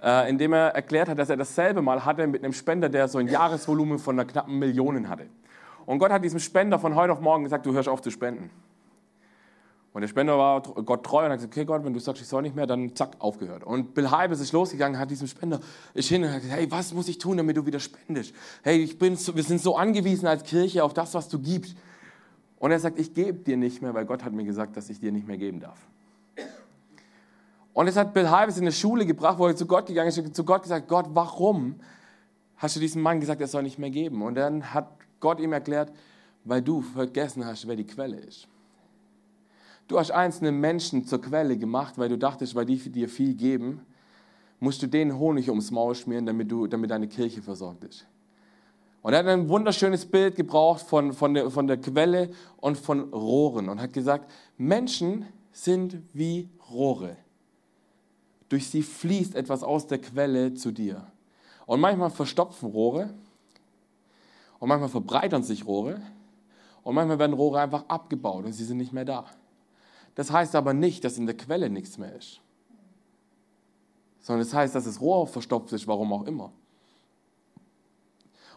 äh, 0.02 0.28
in 0.28 0.38
dem 0.38 0.52
er 0.52 0.74
erklärt 0.74 1.08
hat, 1.08 1.18
dass 1.18 1.30
er 1.30 1.36
dasselbe 1.36 1.82
mal 1.82 2.04
hatte 2.04 2.26
mit 2.26 2.44
einem 2.44 2.52
Spender, 2.52 2.88
der 2.88 3.08
so 3.08 3.18
ein 3.18 3.28
Jahresvolumen 3.28 3.98
von 3.98 4.18
einer 4.18 4.28
knappen 4.28 4.58
Million 4.58 5.08
hatte. 5.08 5.26
Und 5.86 5.98
Gott 5.98 6.10
hat 6.10 6.22
diesem 6.24 6.40
Spender 6.40 6.78
von 6.78 6.94
heute 6.94 7.12
auf 7.12 7.20
morgen 7.20 7.44
gesagt, 7.44 7.66
du 7.66 7.72
hörst 7.72 7.88
auf 7.88 8.02
zu 8.02 8.10
spenden. 8.10 8.50
Und 9.94 10.00
der 10.00 10.08
Spender 10.08 10.36
war 10.36 10.60
Gott 10.60 11.06
treu 11.06 11.24
und 11.24 11.30
hat 11.30 11.38
gesagt, 11.38 11.54
okay 11.54 11.64
Gott, 11.64 11.84
wenn 11.84 11.94
du 11.94 12.00
sagst, 12.00 12.20
ich 12.20 12.26
soll 12.26 12.42
nicht 12.42 12.56
mehr, 12.56 12.66
dann 12.66 12.96
zack, 12.96 13.12
aufgehört. 13.20 13.62
Und 13.62 13.94
Bill 13.94 14.10
Heibes 14.10 14.40
ist 14.40 14.50
losgegangen, 14.50 14.98
hat 14.98 15.08
diesem 15.08 15.28
Spender, 15.28 15.60
ist 15.94 16.08
hin 16.08 16.24
und 16.24 16.32
hat 16.32 16.40
gesagt, 16.42 16.58
hey, 16.58 16.68
was 16.68 16.92
muss 16.92 17.06
ich 17.06 17.18
tun, 17.18 17.36
damit 17.36 17.56
du 17.56 17.64
wieder 17.64 17.78
spendest? 17.78 18.34
Hey, 18.64 18.82
ich 18.82 18.98
bin, 18.98 19.16
wir 19.16 19.42
sind 19.44 19.60
so 19.60 19.76
angewiesen 19.76 20.26
als 20.26 20.42
Kirche 20.42 20.82
auf 20.82 20.94
das, 20.94 21.14
was 21.14 21.28
du 21.28 21.38
gibst. 21.38 21.76
Und 22.58 22.72
er 22.72 22.80
sagt, 22.80 22.98
ich 22.98 23.14
gebe 23.14 23.34
dir 23.34 23.56
nicht 23.56 23.82
mehr, 23.82 23.94
weil 23.94 24.04
Gott 24.04 24.24
hat 24.24 24.32
mir 24.32 24.42
gesagt, 24.42 24.76
dass 24.76 24.90
ich 24.90 24.98
dir 24.98 25.12
nicht 25.12 25.28
mehr 25.28 25.38
geben 25.38 25.60
darf. 25.60 25.78
Und 27.72 27.86
es 27.86 27.94
hat 27.94 28.14
Bill 28.14 28.28
Heibes 28.28 28.56
in 28.56 28.64
eine 28.64 28.72
Schule 28.72 29.06
gebracht, 29.06 29.38
wo 29.38 29.46
er 29.46 29.54
zu 29.54 29.64
Gott 29.64 29.86
gegangen 29.86 30.08
ist 30.08 30.18
und 30.18 30.34
zu 30.34 30.44
Gott 30.44 30.64
gesagt, 30.64 30.88
Gott, 30.88 31.06
warum 31.10 31.76
hast 32.56 32.74
du 32.74 32.80
diesem 32.80 33.00
Mann 33.00 33.20
gesagt, 33.20 33.40
er 33.40 33.46
soll 33.46 33.62
nicht 33.62 33.78
mehr 33.78 33.90
geben? 33.90 34.22
Und 34.22 34.34
dann 34.34 34.74
hat 34.74 34.88
Gott 35.20 35.38
ihm 35.38 35.52
erklärt, 35.52 35.92
weil 36.42 36.62
du 36.62 36.80
vergessen 36.80 37.46
hast, 37.46 37.68
wer 37.68 37.76
die 37.76 37.86
Quelle 37.86 38.16
ist. 38.16 38.48
Du 39.86 39.98
hast 39.98 40.10
einzelne 40.10 40.52
Menschen 40.52 41.06
zur 41.06 41.20
Quelle 41.20 41.56
gemacht, 41.58 41.98
weil 41.98 42.08
du 42.08 42.16
dachtest, 42.16 42.54
weil 42.54 42.64
die 42.64 42.76
dir 42.78 43.08
viel 43.08 43.34
geben, 43.34 43.84
musst 44.60 44.82
du 44.82 44.86
denen 44.86 45.18
Honig 45.18 45.48
ums 45.50 45.70
Maul 45.70 45.94
schmieren, 45.94 46.24
damit, 46.24 46.50
du, 46.50 46.66
damit 46.66 46.90
deine 46.90 47.08
Kirche 47.08 47.42
versorgt 47.42 47.84
ist. 47.84 48.06
Und 49.02 49.12
er 49.12 49.18
hat 49.18 49.26
ein 49.26 49.50
wunderschönes 49.50 50.06
Bild 50.06 50.34
gebraucht 50.34 50.80
von, 50.80 51.12
von, 51.12 51.34
der, 51.34 51.50
von 51.50 51.66
der 51.66 51.76
Quelle 51.76 52.30
und 52.56 52.78
von 52.78 53.12
Rohren 53.12 53.68
und 53.68 53.78
hat 53.78 53.92
gesagt, 53.92 54.30
Menschen 54.56 55.26
sind 55.52 55.98
wie 56.14 56.48
Rohre. 56.70 57.18
Durch 58.48 58.70
sie 58.70 58.82
fließt 58.82 59.34
etwas 59.34 59.62
aus 59.62 59.86
der 59.86 60.00
Quelle 60.00 60.54
zu 60.54 60.72
dir. 60.72 61.06
Und 61.66 61.80
manchmal 61.80 62.08
verstopfen 62.08 62.70
Rohre 62.70 63.10
und 64.58 64.68
manchmal 64.68 64.88
verbreitern 64.88 65.42
sich 65.42 65.66
Rohre 65.66 66.00
und 66.82 66.94
manchmal 66.94 67.18
werden 67.18 67.34
Rohre 67.34 67.60
einfach 67.60 67.84
abgebaut 67.88 68.46
und 68.46 68.52
sie 68.52 68.64
sind 68.64 68.78
nicht 68.78 68.94
mehr 68.94 69.04
da. 69.04 69.26
Das 70.14 70.30
heißt 70.30 70.54
aber 70.54 70.74
nicht, 70.74 71.04
dass 71.04 71.18
in 71.18 71.26
der 71.26 71.36
Quelle 71.36 71.70
nichts 71.70 71.98
mehr 71.98 72.14
ist. 72.14 72.40
Sondern 74.20 74.46
das 74.46 74.54
heißt, 74.54 74.74
dass 74.74 74.84
das 74.84 75.00
Rohr 75.00 75.26
verstopft 75.26 75.72
ist, 75.72 75.86
warum 75.86 76.12
auch 76.12 76.26
immer. 76.26 76.52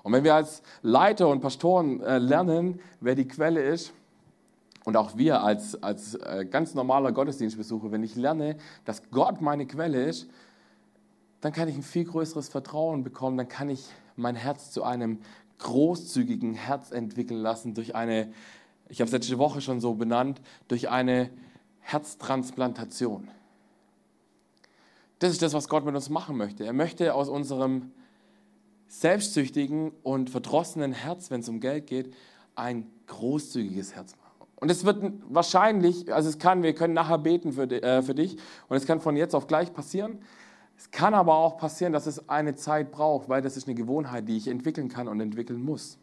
Und 0.04 0.14
wenn 0.14 0.24
wir 0.24 0.36
als 0.36 0.62
Leiter 0.82 1.28
und 1.28 1.42
Pastoren 1.42 2.02
äh, 2.02 2.18
lernen, 2.18 2.80
wer 3.02 3.16
die 3.16 3.28
Quelle 3.28 3.62
ist, 3.62 3.94
und 4.86 4.96
auch 4.96 5.18
wir 5.18 5.44
als, 5.44 5.84
als 5.84 6.16
äh, 6.16 6.46
ganz 6.50 6.74
normaler 6.74 7.12
Gottesdienstbesucher, 7.12 7.92
wenn 7.92 8.04
ich 8.04 8.16
lerne, 8.16 8.56
dass 8.86 9.10
Gott 9.12 9.42
meine 9.42 9.66
Quelle 9.66 10.02
ist, 10.06 10.30
dann 11.42 11.52
kann 11.52 11.68
ich 11.68 11.76
ein 11.76 11.84
viel 11.84 12.06
größeres 12.06 12.48
Vertrauen 12.48 13.04
bekommen, 13.04 13.36
dann 13.36 13.50
kann 13.50 13.70
ich 13.70 13.86
mein 14.16 14.36
Herz 14.36 14.72
zu 14.72 14.84
einem 14.84 15.20
großzügigen 15.60 16.54
Herz 16.54 16.92
entwickeln 16.92 17.42
lassen 17.42 17.74
durch 17.74 17.96
eine, 17.96 18.32
ich 18.88 19.02
habe 19.02 19.08
es 19.08 19.12
letzte 19.12 19.38
Woche 19.38 19.60
schon 19.60 19.82
so 19.82 19.96
benannt, 19.96 20.42
durch 20.70 20.88
eine 20.88 21.32
Herztransplantation. 21.88 23.30
Das 25.20 25.32
ist 25.32 25.42
das, 25.42 25.54
was 25.54 25.70
Gott 25.70 25.86
mit 25.86 25.96
uns 25.96 26.10
machen 26.10 26.36
möchte. 26.36 26.66
Er 26.66 26.74
möchte 26.74 27.14
aus 27.14 27.30
unserem 27.30 27.94
selbstsüchtigen 28.90 29.94
und 30.04 30.30
verdrossenen 30.30 30.92
Herz, 30.92 31.32
wenn 31.32 31.40
es 31.40 31.48
um 31.48 31.62
Geld 31.62 31.88
geht, 31.88 32.14
ein 32.56 32.88
großzügiges 33.08 33.96
Herz 33.96 34.18
machen. 34.18 34.50
Und 34.58 34.70
es 34.70 34.84
wird 34.84 35.02
wahrscheinlich, 35.30 36.14
also 36.14 36.28
es 36.28 36.40
kann, 36.40 36.62
wir 36.62 36.76
können 36.76 36.94
nachher 36.94 37.20
beten 37.20 37.54
für, 37.54 37.72
äh, 37.72 38.02
für 38.02 38.16
dich 38.16 38.38
und 38.68 38.76
es 38.76 38.86
kann 38.86 39.00
von 39.00 39.16
jetzt 39.16 39.34
auf 39.34 39.48
gleich 39.48 39.72
passieren. 39.72 40.20
Es 40.78 40.92
kann 40.92 41.14
aber 41.14 41.36
auch 41.36 41.58
passieren, 41.58 41.94
dass 41.94 42.06
es 42.06 42.28
eine 42.28 42.56
Zeit 42.56 42.92
braucht, 42.92 43.30
weil 43.30 43.42
das 43.42 43.56
ist 43.56 43.66
eine 43.68 43.76
Gewohnheit, 43.76 44.28
die 44.28 44.36
ich 44.36 44.50
entwickeln 44.50 44.90
kann 44.90 45.08
und 45.08 45.22
entwickeln 45.22 45.64
muss. 45.64 46.00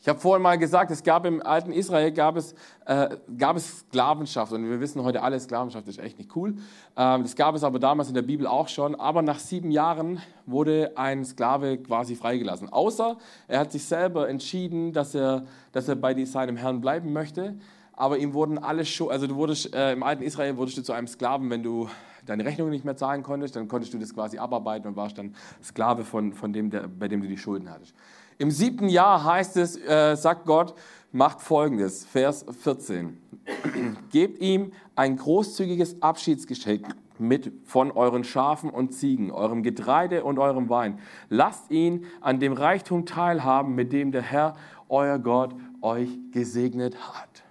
Ich 0.00 0.08
habe 0.08 0.20
vorhin 0.20 0.42
mal 0.42 0.56
gesagt, 0.58 0.92
es 0.92 1.02
gab 1.02 1.26
im 1.26 1.42
alten 1.42 1.72
Israel 1.72 2.12
gab 2.12 2.36
es, 2.36 2.54
äh, 2.86 3.16
gab 3.36 3.56
es 3.56 3.80
Sklavenschaft 3.80 4.52
und 4.52 4.70
wir 4.70 4.80
wissen 4.80 5.02
heute 5.02 5.22
alle, 5.22 5.40
Sklavenschaft 5.40 5.88
ist 5.88 5.98
echt 5.98 6.18
nicht 6.18 6.36
cool. 6.36 6.54
Ähm, 6.96 7.22
das 7.22 7.34
gab 7.34 7.56
es 7.56 7.64
aber 7.64 7.80
damals 7.80 8.06
in 8.08 8.14
der 8.14 8.22
Bibel 8.22 8.46
auch 8.46 8.68
schon. 8.68 8.94
Aber 8.94 9.22
nach 9.22 9.40
sieben 9.40 9.72
Jahren 9.72 10.22
wurde 10.46 10.92
ein 10.94 11.24
Sklave 11.24 11.78
quasi 11.78 12.14
freigelassen. 12.14 12.72
Außer 12.72 13.18
er 13.48 13.58
hat 13.58 13.72
sich 13.72 13.84
selber 13.84 14.28
entschieden, 14.28 14.92
dass 14.92 15.16
er, 15.16 15.46
dass 15.72 15.88
er 15.88 15.96
bei 15.96 16.24
seinem 16.24 16.56
Herrn 16.56 16.80
bleiben 16.80 17.12
möchte. 17.12 17.56
Aber 17.92 18.18
ihm 18.18 18.34
wurden 18.34 18.58
alle 18.58 18.84
schon, 18.84 19.10
also 19.10 19.26
du 19.26 19.34
wurdest 19.34 19.74
äh, 19.74 19.92
im 19.92 20.04
alten 20.04 20.22
Israel 20.22 20.56
wurdest 20.56 20.78
du 20.78 20.82
zu 20.82 20.92
einem 20.92 21.08
Sklaven, 21.08 21.50
wenn 21.50 21.64
du 21.64 21.88
deine 22.24 22.44
Rechnung 22.44 22.70
nicht 22.70 22.84
mehr 22.84 22.96
zahlen 22.96 23.24
konntest, 23.24 23.56
dann 23.56 23.66
konntest 23.66 23.92
du 23.94 23.98
das 23.98 24.14
quasi 24.14 24.38
abarbeiten 24.38 24.86
und 24.86 24.96
warst 24.96 25.18
dann 25.18 25.34
Sklave 25.64 26.04
von, 26.04 26.32
von 26.32 26.52
dem, 26.52 26.70
der, 26.70 26.86
bei 26.86 27.08
dem 27.08 27.20
du 27.20 27.26
die 27.26 27.38
Schulden 27.38 27.68
hattest. 27.68 27.94
Im 28.38 28.52
siebten 28.52 28.88
Jahr 28.88 29.24
heißt 29.24 29.56
es, 29.56 29.76
äh, 29.76 30.14
sagt 30.16 30.46
Gott, 30.46 30.74
macht 31.10 31.40
folgendes, 31.40 32.04
Vers 32.04 32.46
14. 32.62 33.18
Gebt 34.12 34.40
ihm 34.40 34.72
ein 34.94 35.16
großzügiges 35.16 36.00
Abschiedsgeschenk 36.00 36.86
mit 37.18 37.52
von 37.64 37.90
euren 37.90 38.22
Schafen 38.22 38.70
und 38.70 38.94
Ziegen, 38.94 39.32
eurem 39.32 39.64
Getreide 39.64 40.22
und 40.22 40.38
eurem 40.38 40.68
Wein. 40.68 41.00
Lasst 41.28 41.68
ihn 41.72 42.06
an 42.20 42.38
dem 42.38 42.52
Reichtum 42.52 43.06
teilhaben, 43.06 43.74
mit 43.74 43.92
dem 43.92 44.12
der 44.12 44.22
Herr, 44.22 44.54
euer 44.88 45.18
Gott, 45.18 45.56
euch 45.82 46.08
gesegnet 46.30 46.96
hat. 47.12 47.42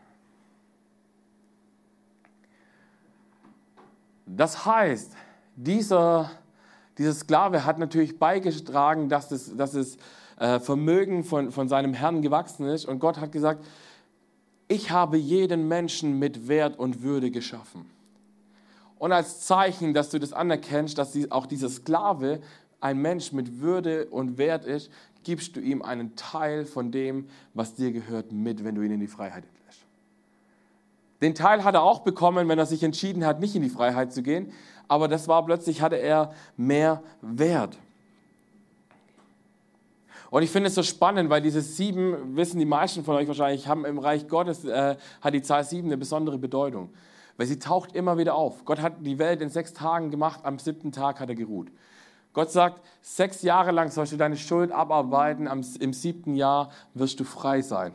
Das 4.26 4.66
heißt, 4.66 5.18
dieser, 5.58 6.32
dieser 6.98 7.14
Sklave 7.14 7.66
hat 7.66 7.78
natürlich 7.78 8.18
beigetragen, 8.18 9.10
dass 9.10 9.32
es, 9.32 9.56
dass 9.58 9.74
es 9.74 9.98
äh, 10.38 10.60
Vermögen 10.60 11.24
von, 11.24 11.52
von 11.52 11.68
seinem 11.68 11.94
Herrn 11.94 12.22
gewachsen 12.22 12.68
ist. 12.68 12.86
Und 12.86 13.00
Gott 13.00 13.18
hat 13.18 13.32
gesagt, 13.32 13.66
ich 14.68 14.92
habe 14.92 15.18
jeden 15.18 15.68
Menschen 15.68 16.20
mit 16.20 16.48
Wert 16.48 16.78
und 16.78 17.02
Würde 17.02 17.32
geschaffen. 17.32 17.90
Und 19.00 19.12
als 19.12 19.42
Zeichen, 19.42 19.94
dass 19.94 20.10
du 20.10 20.20
das 20.20 20.34
anerkennst, 20.34 20.98
dass 20.98 21.16
auch 21.32 21.46
dieser 21.46 21.70
Sklave 21.70 22.42
ein 22.80 23.00
Mensch 23.00 23.32
mit 23.32 23.62
Würde 23.62 24.08
und 24.08 24.38
Wert 24.38 24.66
ist, 24.66 24.92
gibst 25.24 25.56
du 25.56 25.60
ihm 25.60 25.82
einen 25.82 26.16
Teil 26.16 26.66
von 26.66 26.92
dem, 26.92 27.28
was 27.54 27.76
dir 27.76 27.92
gehört, 27.92 28.32
mit, 28.32 28.64
wenn 28.64 28.76
du 28.76 28.82
ihn 28.82 28.92
in 28.92 29.00
die 29.00 29.08
Freiheit 29.08 29.44
entlässt. 29.46 29.82
Den 31.22 31.36
Teil 31.36 31.64
hat 31.64 31.76
er 31.76 31.84
auch 31.84 32.00
bekommen, 32.00 32.48
wenn 32.48 32.60
er 32.60 32.66
sich 32.66 32.84
entschieden 32.84 33.26
hat, 33.26 33.40
nicht 33.40 33.56
in 33.56 33.62
die 33.62 33.70
Freiheit 33.70 34.14
zu 34.14 34.22
gehen. 34.22 34.52
Aber 34.88 35.08
das 35.08 35.28
war 35.28 35.46
plötzlich, 35.46 35.82
hatte 35.82 35.98
er 35.98 36.34
mehr 36.56 37.04
Wert. 37.22 37.78
Und 40.30 40.44
ich 40.44 40.50
finde 40.50 40.68
es 40.68 40.76
so 40.76 40.84
spannend, 40.84 41.30
weil 41.30 41.42
diese 41.42 41.62
sieben, 41.62 42.36
wissen 42.36 42.60
die 42.60 42.66
meisten 42.66 43.04
von 43.04 43.16
euch 43.16 43.28
wahrscheinlich, 43.28 43.68
haben 43.68 43.86
im 43.86 44.00
Reich 44.00 44.28
Gottes, 44.28 44.66
äh, 44.66 44.96
hat 45.22 45.34
die 45.34 45.42
Zahl 45.42 45.64
sieben 45.64 45.88
eine 45.88 45.98
besondere 45.98 46.38
Bedeutung. 46.38 46.90
Weil 47.38 47.48
sie 47.48 47.60
taucht 47.60 47.96
immer 47.96 48.18
wieder 48.18 48.36
auf. 48.36 48.66
Gott 48.66 48.82
hat 48.82 48.94
die 49.00 49.20
Welt 49.20 49.42
in 49.42 49.50
sechs 49.50 49.74
Tagen 49.74 50.12
gemacht, 50.12 50.42
am 50.44 50.60
siebten 50.60 50.92
Tag 50.92 51.20
hat 51.20 51.30
er 51.30 51.36
geruht. 51.36 51.70
Gott 52.34 52.52
sagt, 52.52 52.82
sechs 53.02 53.42
Jahre 53.42 53.72
lang 53.72 53.90
sollst 53.90 54.14
du 54.14 54.18
deine 54.18 54.38
Schuld 54.38 54.72
abarbeiten, 54.72 55.48
am, 55.48 55.64
im 55.80 55.94
siebten 55.94 56.36
Jahr 56.36 56.70
wirst 56.94 57.20
du 57.20 57.24
frei 57.24 57.62
sein. 57.62 57.94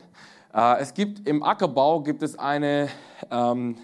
Äh, 0.55 0.81
es 0.81 0.95
gibt 0.95 1.29
im 1.29 1.42
Ackerbau 1.42 2.01
gibt 2.01 2.23
es 2.23 2.38
eine, 2.38 2.88
ähm, 3.31 3.77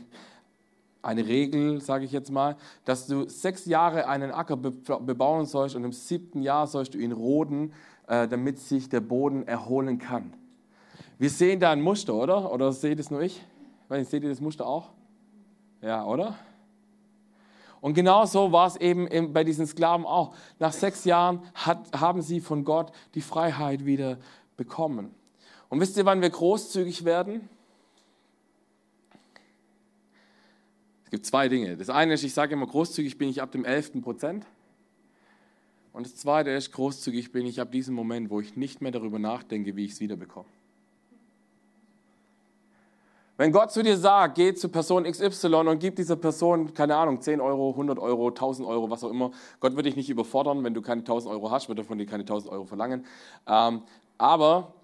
eine 1.03 1.27
Regel, 1.27 1.81
sage 1.81 2.05
ich 2.05 2.13
jetzt 2.13 2.31
mal, 2.31 2.57
dass 2.85 3.07
du 3.07 3.29
sechs 3.29 3.67
Jahre 3.67 4.09
einen 4.09 4.33
Acker 4.33 4.57
bebauen 4.57 5.47
sollst 5.47 5.77
und 5.77 5.85
im 5.85 5.93
siebten 5.93 6.43
Jahr 6.43 6.67
sollst 6.67 6.95
du 6.95 6.99
ihn 6.99 7.13
roden, 7.13 7.73
damit 8.09 8.59
sich 8.59 8.89
der 8.89 9.01
Boden 9.01 9.47
erholen 9.47 9.99
kann. 9.99 10.35
Wir 11.19 11.31
sehen 11.31 11.61
da 11.61 11.71
ein 11.71 11.83
Muster, 11.83 12.15
oder? 12.15 12.51
Oder 12.51 12.73
seht 12.73 12.99
es 12.99 13.11
nur 13.11 13.21
ich? 13.21 13.45
Seht 13.91 14.23
ihr 14.23 14.31
das 14.31 14.41
Muster 14.41 14.67
auch? 14.67 14.91
Ja, 15.83 16.05
oder? 16.05 16.37
Und 17.81 17.95
genau 17.95 18.25
so 18.25 18.51
war 18.51 18.67
es 18.67 18.77
eben 18.77 19.33
bei 19.33 19.45
diesen 19.45 19.67
Sklaven 19.67 20.05
auch. 20.05 20.35
Nach 20.59 20.73
sechs 20.73 21.05
Jahren 21.05 21.43
hat, 21.55 21.93
haben 21.93 22.23
sie 22.23 22.41
von 22.41 22.65
Gott 22.65 22.93
die 23.15 23.21
Freiheit 23.21 23.85
wieder 23.85 24.19
bekommen. 24.57 25.15
Und 25.69 25.81
wisst 25.81 25.97
ihr, 25.97 26.05
wann 26.05 26.21
wir 26.21 26.31
großzügig 26.31 27.05
werden? 27.05 27.49
Es 31.05 31.11
gibt 31.11 31.27
zwei 31.27 31.49
Dinge. 31.49 31.77
Das 31.77 31.89
eine 31.89 32.15
ist, 32.15 32.25
ich 32.25 32.35
sage 32.35 32.55
immer, 32.55 32.67
großzügig 32.67 33.17
bin 33.17 33.29
ich 33.29 33.41
ab 33.41 33.53
dem 33.53 33.65
11. 33.65 34.03
Prozent. 34.03 34.47
Und 35.93 36.07
das 36.07 36.17
Zweite 36.17 36.51
ist, 36.51 36.73
großzügig 36.73 37.33
bin 37.33 37.47
ich 37.47 37.61
ab 37.61 37.73
diesem 37.73 37.95
Moment, 37.95 38.31
wo 38.31 38.41
ich 38.41 38.57
nicht 38.57 38.81
mehr 38.81 38.93
darüber 38.93 39.19
nachdenke, 39.19 39.77
wie 39.77 39.85
ich 39.85 39.93
es 39.93 40.01
wiederbekomme. 40.01 40.47
Wenn 43.37 43.53
Gott 43.53 43.71
zu 43.71 43.85
dir 43.85 43.97
sagt, 43.97 44.35
geh 44.35 44.53
zu 44.53 44.69
Person 44.69 45.05
XY 45.05 45.55
und 45.55 45.79
gib 45.79 45.95
dieser 45.95 46.17
Person, 46.17 46.75
keine 46.75 46.97
Ahnung, 46.97 47.21
10 47.21 47.41
Euro, 47.41 47.71
100 47.71 47.97
Euro, 48.01 48.29
1000 48.29 48.67
Euro, 48.67 48.91
was 48.91 49.05
auch 49.05 49.11
immer, 49.11 49.31
Gott 49.61 49.77
wird 49.77 49.87
dich 49.87 49.95
nicht 49.95 50.11
überfordern, 50.11 50.65
wenn 50.65 50.75
du 50.75 50.83
keine 50.83 51.03
1000 51.03 51.33
Euro 51.33 51.49
hast, 51.53 51.69
wird 51.69 51.79
er 51.79 51.85
von 51.85 51.99
dir 51.99 52.07
keine 52.07 52.23
1000 52.23 52.53
Euro 52.53 52.65
verlangen. 52.65 53.07
Ähm, 53.47 53.83
aber 54.19 54.75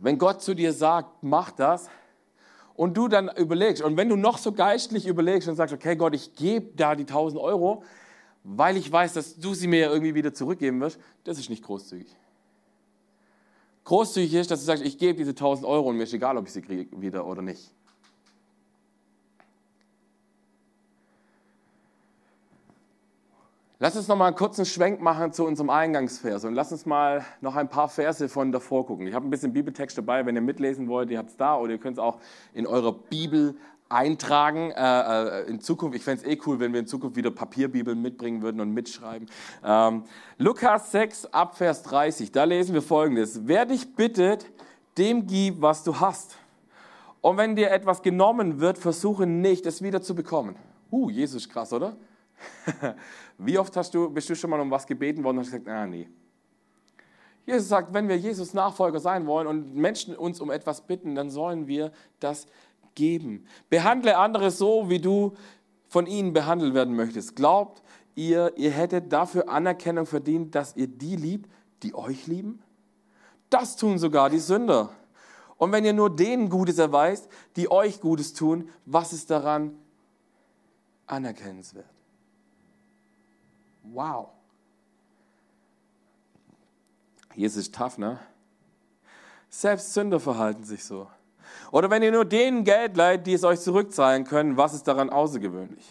wenn 0.00 0.16
Gott 0.16 0.40
zu 0.40 0.54
dir 0.54 0.72
sagt, 0.72 1.22
mach 1.22 1.50
das, 1.50 1.90
und 2.76 2.96
du 2.96 3.08
dann 3.08 3.28
überlegst, 3.36 3.82
und 3.82 3.98
wenn 3.98 4.08
du 4.08 4.16
noch 4.16 4.38
so 4.38 4.52
geistlich 4.52 5.06
überlegst 5.06 5.46
und 5.46 5.54
sagst, 5.54 5.74
okay 5.74 5.96
Gott, 5.96 6.14
ich 6.14 6.34
gebe 6.34 6.70
da 6.76 6.94
die 6.94 7.02
1000 7.02 7.38
Euro, 7.42 7.82
weil 8.44 8.76
ich 8.76 8.90
weiß, 8.90 9.12
dass 9.14 9.36
du 9.36 9.54
sie 9.54 9.68
mir 9.68 9.90
irgendwie 9.90 10.14
wieder 10.14 10.32
zurückgeben 10.32 10.80
wirst, 10.80 10.98
das 11.24 11.38
ist 11.38 11.50
nicht 11.50 11.64
großzügig. 11.64 12.16
Großzügig 13.84 14.34
ist, 14.34 14.50
dass 14.50 14.60
du 14.60 14.66
sagst, 14.66 14.84
ich 14.84 14.98
gebe 14.98 15.18
diese 15.18 15.30
1000 15.30 15.66
Euro 15.66 15.88
und 15.88 15.96
mir 15.96 16.04
ist 16.04 16.14
egal, 16.14 16.36
ob 16.36 16.46
ich 16.46 16.52
sie 16.52 16.62
kriege 16.62 17.00
wieder 17.00 17.26
oder 17.26 17.42
nicht. 17.42 17.72
Lass 23.82 23.96
uns 23.96 24.08
noch 24.08 24.16
mal 24.16 24.26
einen 24.26 24.36
kurzen 24.36 24.66
Schwenk 24.66 25.00
machen 25.00 25.32
zu 25.32 25.46
unserem 25.46 25.70
Eingangsvers 25.70 26.44
und 26.44 26.52
lass 26.52 26.70
uns 26.70 26.84
mal 26.84 27.24
noch 27.40 27.56
ein 27.56 27.70
paar 27.70 27.88
Verse 27.88 28.28
von 28.28 28.52
davor 28.52 28.84
gucken. 28.84 29.06
Ich 29.06 29.14
habe 29.14 29.26
ein 29.26 29.30
bisschen 29.30 29.54
Bibeltext 29.54 29.96
dabei, 29.96 30.26
wenn 30.26 30.34
ihr 30.34 30.42
mitlesen 30.42 30.86
wollt, 30.86 31.08
ihr 31.10 31.16
habt 31.16 31.30
es 31.30 31.36
da 31.38 31.56
oder 31.56 31.72
ihr 31.72 31.78
könnt 31.78 31.96
es 31.96 31.98
auch 31.98 32.20
in 32.52 32.66
eurer 32.66 32.92
Bibel 32.92 33.56
eintragen 33.90 34.70
äh, 34.70 35.40
äh, 35.40 35.50
in 35.50 35.60
Zukunft. 35.60 35.96
Ich 35.96 36.04
fände 36.04 36.22
es 36.22 36.26
eh 36.26 36.38
cool, 36.46 36.60
wenn 36.60 36.72
wir 36.72 36.80
in 36.80 36.86
Zukunft 36.86 37.16
wieder 37.16 37.30
Papierbibeln 37.30 38.00
mitbringen 38.00 38.40
würden 38.40 38.60
und 38.60 38.72
mitschreiben. 38.72 39.28
Ähm, 39.64 40.04
Lukas 40.38 40.92
6, 40.92 41.26
Abvers 41.26 41.82
30, 41.82 42.32
da 42.32 42.44
lesen 42.44 42.72
wir 42.72 42.82
folgendes. 42.82 43.46
Wer 43.46 43.66
dich 43.66 43.94
bittet, 43.94 44.46
dem 44.96 45.26
gib, 45.26 45.60
was 45.60 45.82
du 45.84 45.98
hast. 45.98 46.36
Und 47.20 47.36
wenn 47.36 47.56
dir 47.56 47.70
etwas 47.70 48.02
genommen 48.02 48.60
wird, 48.60 48.78
versuche 48.78 49.26
nicht, 49.26 49.66
es 49.66 49.82
wieder 49.82 50.00
zu 50.00 50.14
bekommen. 50.14 50.56
Uh, 50.90 51.10
Jesus, 51.10 51.48
krass, 51.48 51.72
oder? 51.72 51.96
Wie 53.38 53.58
oft 53.58 53.76
hast 53.76 53.92
du, 53.94 54.08
bist 54.08 54.30
du 54.30 54.34
schon 54.34 54.50
mal 54.50 54.60
um 54.60 54.70
was 54.70 54.86
gebeten 54.86 55.22
worden 55.22 55.38
und 55.38 55.44
hast 55.44 55.52
gesagt, 55.52 55.68
ah, 55.68 55.86
nee. 55.86 56.08
Jesus 57.46 57.68
sagt, 57.68 57.92
wenn 57.92 58.08
wir 58.08 58.16
Jesus 58.16 58.54
Nachfolger 58.54 59.00
sein 59.00 59.26
wollen 59.26 59.46
und 59.46 59.74
Menschen 59.74 60.14
uns 60.14 60.40
um 60.40 60.50
etwas 60.50 60.82
bitten, 60.82 61.14
dann 61.14 61.30
sollen 61.30 61.66
wir 61.66 61.90
das 62.20 62.46
geben. 63.00 63.46
Behandle 63.70 64.18
andere 64.18 64.50
so, 64.50 64.90
wie 64.90 65.00
du 65.00 65.32
von 65.88 66.06
ihnen 66.06 66.34
behandelt 66.34 66.74
werden 66.74 66.94
möchtest. 66.94 67.34
Glaubt 67.34 67.82
ihr, 68.14 68.52
ihr 68.56 68.70
hättet 68.70 69.10
dafür 69.10 69.48
Anerkennung 69.48 70.04
verdient, 70.04 70.54
dass 70.54 70.76
ihr 70.76 70.86
die 70.86 71.16
liebt, 71.16 71.50
die 71.82 71.94
euch 71.94 72.26
lieben? 72.26 72.62
Das 73.48 73.76
tun 73.76 73.98
sogar 73.98 74.28
die 74.28 74.38
Sünder. 74.38 74.90
Und 75.56 75.72
wenn 75.72 75.84
ihr 75.84 75.94
nur 75.94 76.14
denen 76.14 76.50
Gutes 76.50 76.78
erweist, 76.78 77.26
die 77.56 77.70
euch 77.70 78.00
Gutes 78.00 78.34
tun, 78.34 78.68
was 78.84 79.14
ist 79.14 79.30
daran 79.30 79.74
anerkennenswert? 81.06 81.88
Wow. 83.82 84.28
Jesus 87.34 87.62
ist 87.62 87.74
tough, 87.74 87.96
ne? 87.96 88.20
Selbst 89.48 89.94
Sünder 89.94 90.20
verhalten 90.20 90.64
sich 90.64 90.84
so. 90.84 91.08
Oder 91.72 91.90
wenn 91.90 92.02
ihr 92.02 92.12
nur 92.12 92.24
denen 92.24 92.64
Geld 92.64 92.96
leiht, 92.96 93.26
die 93.26 93.34
es 93.34 93.44
euch 93.44 93.60
zurückzahlen 93.60 94.24
können, 94.24 94.56
was 94.56 94.74
ist 94.74 94.88
daran 94.88 95.10
außergewöhnlich? 95.10 95.84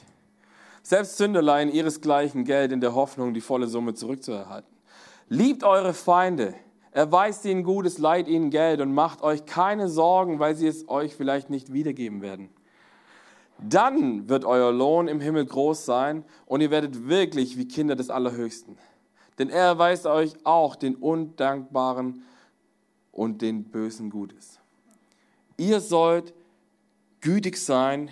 Selbst 0.83 1.17
Sünder 1.17 1.41
leihen 1.41 1.71
ihresgleichen 1.71 2.45
Geld 2.45 2.71
in 2.71 2.81
der 2.81 2.95
Hoffnung, 2.95 3.33
die 3.33 3.41
volle 3.41 3.67
Summe 3.67 3.93
zurückzuerhalten. 3.93 4.69
Liebt 5.27 5.63
eure 5.63 5.93
Feinde, 5.93 6.55
erweist 6.91 7.45
ihnen 7.45 7.63
Gutes, 7.63 7.97
leiht 7.97 8.27
ihnen 8.27 8.49
Geld 8.49 8.81
und 8.81 8.93
macht 8.93 9.21
euch 9.21 9.45
keine 9.45 9.87
Sorgen, 9.87 10.39
weil 10.39 10.55
sie 10.55 10.67
es 10.67 10.89
euch 10.89 11.15
vielleicht 11.15 11.49
nicht 11.49 11.71
wiedergeben 11.71 12.21
werden. 12.21 12.49
Dann 13.59 14.29
wird 14.29 14.45
euer 14.45 14.71
Lohn 14.71 15.07
im 15.07 15.19
Himmel 15.19 15.45
groß 15.45 15.85
sein 15.85 16.23
und 16.45 16.61
ihr 16.61 16.71
werdet 16.71 17.07
wirklich 17.07 17.57
wie 17.57 17.67
Kinder 17.67 17.95
des 17.95 18.09
Allerhöchsten. 18.09 18.77
Denn 19.37 19.49
er 19.49 19.65
erweist 19.65 20.05
euch 20.05 20.33
auch 20.45 20.75
den 20.75 20.95
Undankbaren 20.95 22.23
und 23.11 23.41
den 23.41 23.65
Bösen 23.65 24.09
Gutes. 24.09 24.59
Ihr 25.59 25.81
sollt 25.81 26.33
gütig 27.19 27.57
sein, 27.57 28.09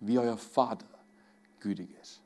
wie 0.00 0.18
euer 0.18 0.36
Vater 0.36 0.84
gütig 1.60 1.88
ist. 2.02 2.20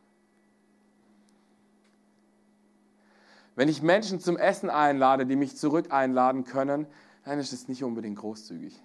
Wenn 3.54 3.68
ich 3.68 3.82
Menschen 3.82 4.18
zum 4.18 4.38
Essen 4.38 4.70
einlade, 4.70 5.26
die 5.26 5.36
mich 5.36 5.56
zurück 5.56 5.92
einladen 5.92 6.44
können, 6.44 6.86
dann 7.26 7.38
ist 7.38 7.52
es 7.52 7.68
nicht 7.68 7.84
unbedingt 7.84 8.18
großzügig. 8.18 8.80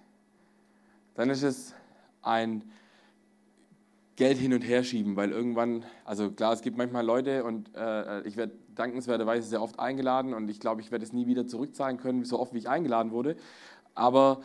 Dann 1.14 1.30
ist 1.30 1.42
es 1.42 1.74
ein 2.20 2.70
Geld 4.16 4.36
hin 4.36 4.52
und 4.52 4.60
her 4.60 4.84
schieben, 4.84 5.16
weil 5.16 5.30
irgendwann, 5.30 5.86
also 6.04 6.30
klar, 6.30 6.52
es 6.52 6.60
gibt 6.60 6.76
manchmal 6.76 7.06
Leute 7.06 7.44
und 7.44 7.74
äh, 7.74 8.20
ich 8.26 8.36
werde 8.36 8.52
dankenswerterweise 8.74 9.48
sehr 9.48 9.62
oft 9.62 9.78
eingeladen 9.78 10.34
und 10.34 10.50
ich 10.50 10.60
glaube, 10.60 10.82
ich 10.82 10.90
werde 10.90 11.04
es 11.04 11.14
nie 11.14 11.26
wieder 11.26 11.46
zurückzahlen 11.46 11.96
können, 11.96 12.26
so 12.26 12.38
oft 12.38 12.52
wie 12.52 12.58
ich 12.58 12.68
eingeladen 12.68 13.10
wurde. 13.10 13.36
Aber, 13.94 14.42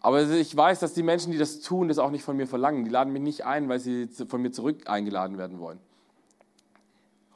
aber 0.00 0.22
ich 0.30 0.56
weiß, 0.56 0.80
dass 0.80 0.94
die 0.94 1.02
Menschen, 1.02 1.30
die 1.30 1.38
das 1.38 1.60
tun, 1.60 1.88
das 1.88 1.98
auch 1.98 2.10
nicht 2.10 2.24
von 2.24 2.36
mir 2.36 2.46
verlangen. 2.46 2.84
Die 2.84 2.90
laden 2.90 3.12
mich 3.12 3.22
nicht 3.22 3.44
ein, 3.44 3.68
weil 3.68 3.78
sie 3.78 4.08
von 4.26 4.40
mir 4.40 4.50
zurück 4.50 4.88
eingeladen 4.88 5.36
werden 5.36 5.60
wollen. 5.60 5.78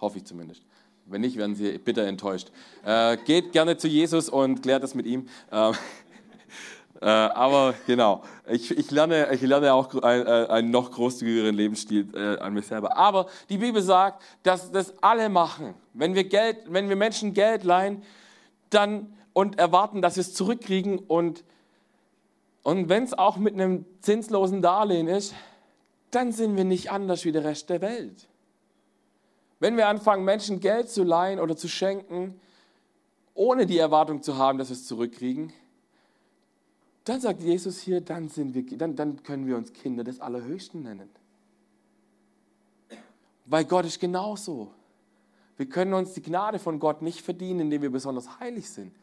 Hoffe 0.00 0.18
ich 0.18 0.24
zumindest. 0.24 0.62
Wenn 1.07 1.20
nicht, 1.20 1.37
werden 1.37 1.55
sie 1.55 1.77
bitter 1.77 2.07
enttäuscht. 2.07 2.50
Äh, 2.85 3.18
geht 3.18 3.53
gerne 3.53 3.77
zu 3.77 3.87
Jesus 3.87 4.31
und 4.31 4.62
klärt 4.62 4.83
das 4.83 4.94
mit 4.94 5.05
ihm. 5.05 5.29
Äh, 5.50 5.72
äh, 7.03 7.07
aber 7.07 7.74
genau, 7.87 8.22
ich, 8.48 8.70
ich, 8.70 8.90
lerne, 8.90 9.31
ich 9.33 9.42
lerne 9.42 9.74
auch 9.74 9.94
einen, 10.03 10.27
äh, 10.27 10.46
einen 10.48 10.70
noch 10.70 10.90
großzügigeren 10.90 11.55
Lebensstil 11.55 12.09
äh, 12.14 12.38
an 12.38 12.55
mich 12.55 12.66
selber. 12.66 12.96
Aber 12.96 13.27
die 13.50 13.59
Bibel 13.59 13.83
sagt, 13.83 14.22
dass 14.42 14.72
das 14.72 14.94
alle 15.03 15.29
machen. 15.29 15.74
Wenn 15.92 16.14
wir, 16.14 16.24
Geld, 16.24 16.57
wenn 16.68 16.88
wir 16.88 16.96
Menschen 16.96 17.35
Geld 17.35 17.64
leihen 17.64 18.03
dann, 18.70 19.12
und 19.35 19.59
erwarten, 19.59 20.00
dass 20.00 20.16
wir 20.16 20.22
es 20.22 20.33
zurückkriegen 20.33 20.98
und, 20.98 21.44
und 22.64 22.88
wenn 22.88 23.05
es 23.05 23.12
auch 23.12 23.37
mit 23.37 23.55
einem 23.55 23.85
zinslosen 24.00 24.62
Darlehen 24.62 25.07
ist, 25.07 25.35
dann 26.11 26.33
sind 26.33 26.57
wir 26.57 26.64
nicht 26.64 26.90
anders 26.90 27.24
wie 27.24 27.31
der 27.31 27.44
Rest 27.44 27.68
der 27.68 27.83
Welt. 27.83 28.27
Wenn 29.61 29.77
wir 29.77 29.87
anfangen, 29.87 30.24
Menschen 30.24 30.61
Geld 30.61 30.88
zu 30.88 31.05
leihen 31.05 31.40
oder 31.40 31.57
zu 31.57 31.68
schenken, 31.68 32.40
ohne 33.35 33.66
die 33.66 33.79
Erwartung 33.79 34.22
zu 34.22 34.38
haben, 34.38 34.59
dass 34.59 34.70
wir 34.70 34.77
es 34.77 34.87
zurückkriegen, 34.87 35.53
dann 37.05 37.20
sagt 37.20 37.42
Jesus 37.42 37.81
hier, 37.81 38.00
dann, 38.00 38.31
sind 38.31 38.55
wir, 38.55 38.79
dann, 38.79 38.96
dann 38.96 39.22
können 39.22 39.46
wir 39.46 39.59
uns 39.59 39.74
Kinder 39.74 40.03
des 40.03 40.20
Allerhöchsten 40.20 40.83
nennen. 40.83 41.11
Weil 43.44 43.66
Gott 43.66 43.85
ist 43.85 44.00
genauso. 44.00 44.70
Wir 45.59 45.68
können 45.68 45.92
uns 45.92 46.14
die 46.14 46.22
Gnade 46.22 46.59
von 46.59 46.79
Gott 46.79 47.03
nicht 47.03 47.20
verdienen, 47.20 47.61
indem 47.61 47.83
wir 47.83 47.90
besonders 47.90 48.40
heilig 48.40 48.70
sind. 48.70 48.94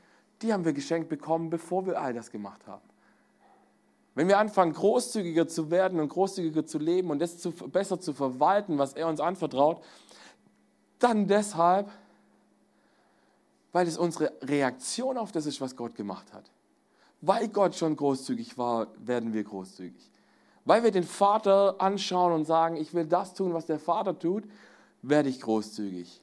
Die 0.41 0.51
haben 0.51 0.65
wir 0.65 0.73
geschenkt 0.73 1.09
bekommen, 1.09 1.51
bevor 1.51 1.85
wir 1.85 2.01
all 2.01 2.15
das 2.15 2.31
gemacht 2.31 2.65
haben. 2.65 2.90
Wenn 4.13 4.27
wir 4.27 4.37
anfangen, 4.39 4.73
großzügiger 4.73 5.47
zu 5.47 5.71
werden 5.71 5.99
und 5.99 6.09
großzügiger 6.09 6.65
zu 6.65 6.79
leben 6.79 7.11
und 7.11 7.19
das 7.19 7.37
zu, 7.37 7.51
besser 7.51 7.99
zu 7.99 8.13
verwalten, 8.13 8.77
was 8.77 8.93
er 8.93 9.07
uns 9.07 9.21
anvertraut, 9.21 9.81
dann 10.99 11.27
deshalb, 11.27 11.89
weil 13.71 13.87
es 13.87 13.97
unsere 13.97 14.33
Reaktion 14.41 15.17
auf 15.17 15.31
das 15.31 15.45
ist, 15.45 15.61
was 15.61 15.75
Gott 15.75 15.95
gemacht 15.95 16.33
hat. 16.33 16.51
Weil 17.21 17.47
Gott 17.47 17.75
schon 17.75 17.95
großzügig 17.95 18.57
war, 18.57 18.87
werden 18.97 19.33
wir 19.33 19.43
großzügig. 19.43 20.11
Weil 20.65 20.83
wir 20.83 20.91
den 20.91 21.03
Vater 21.03 21.75
anschauen 21.79 22.33
und 22.33 22.45
sagen, 22.45 22.75
ich 22.75 22.93
will 22.93 23.05
das 23.05 23.33
tun, 23.33 23.53
was 23.53 23.65
der 23.65 23.79
Vater 23.79 24.17
tut, 24.17 24.43
werde 25.01 25.29
ich 25.29 25.39
großzügig. 25.39 26.21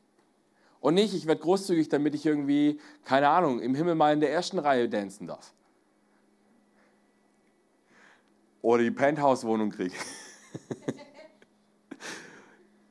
Und 0.81 0.95
nicht, 0.95 1.15
ich 1.15 1.27
werde 1.27 1.41
großzügig, 1.41 1.89
damit 1.89 2.15
ich 2.15 2.27
irgendwie, 2.27 2.81
keine 3.05 3.29
Ahnung, 3.29 3.61
im 3.61 3.75
Himmel 3.75 3.95
mal 3.95 4.13
in 4.13 4.21
der 4.21 4.33
ersten 4.33 4.59
Reihe 4.59 4.89
tanzen 4.89 5.27
darf. 5.27 5.53
Oder 8.63 8.83
die 8.83 8.91
Penthouse-Wohnung 8.91 9.71
kriege. 9.71 9.95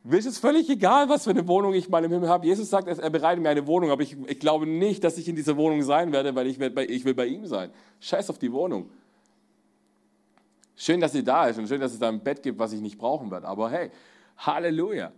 Mir 0.03 0.17
ist 0.19 0.25
es 0.25 0.37
völlig 0.37 0.69
egal, 0.69 1.09
was 1.09 1.25
für 1.25 1.31
eine 1.31 1.45
Wohnung 1.49 1.73
ich 1.73 1.89
mal 1.89 2.03
im 2.05 2.11
Himmel 2.11 2.29
habe. 2.29 2.45
Jesus 2.45 2.69
sagt, 2.69 2.87
er 2.87 3.09
bereitet 3.09 3.43
mir 3.43 3.49
eine 3.49 3.67
Wohnung, 3.67 3.91
aber 3.91 4.03
ich, 4.03 4.15
ich 4.27 4.39
glaube 4.39 4.65
nicht, 4.65 5.03
dass 5.03 5.17
ich 5.17 5.27
in 5.27 5.35
dieser 5.35 5.57
Wohnung 5.57 5.83
sein 5.83 6.13
werde, 6.13 6.33
weil 6.33 6.47
ich, 6.47 6.61
ich 6.61 7.03
will 7.03 7.13
bei 7.13 7.25
ihm 7.25 7.45
sein. 7.45 7.71
Scheiß 7.99 8.29
auf 8.29 8.39
die 8.39 8.53
Wohnung. 8.53 8.89
Schön, 10.77 11.01
dass 11.01 11.11
sie 11.11 11.25
da 11.25 11.47
ist 11.47 11.57
und 11.57 11.67
schön, 11.67 11.81
dass 11.81 11.91
es 11.91 11.99
da 11.99 12.07
ein 12.07 12.23
Bett 12.23 12.41
gibt, 12.41 12.57
was 12.57 12.71
ich 12.71 12.79
nicht 12.79 12.97
brauchen 12.97 13.31
werde. 13.31 13.47
Aber 13.47 13.69
hey, 13.69 13.91
Halleluja. 14.37 15.11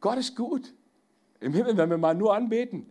Gott 0.00 0.18
ist 0.18 0.34
gut. 0.34 0.74
Im 1.38 1.52
Himmel 1.52 1.76
werden 1.76 1.90
wir 1.90 1.98
mal 1.98 2.14
nur 2.14 2.34
anbeten. 2.34 2.86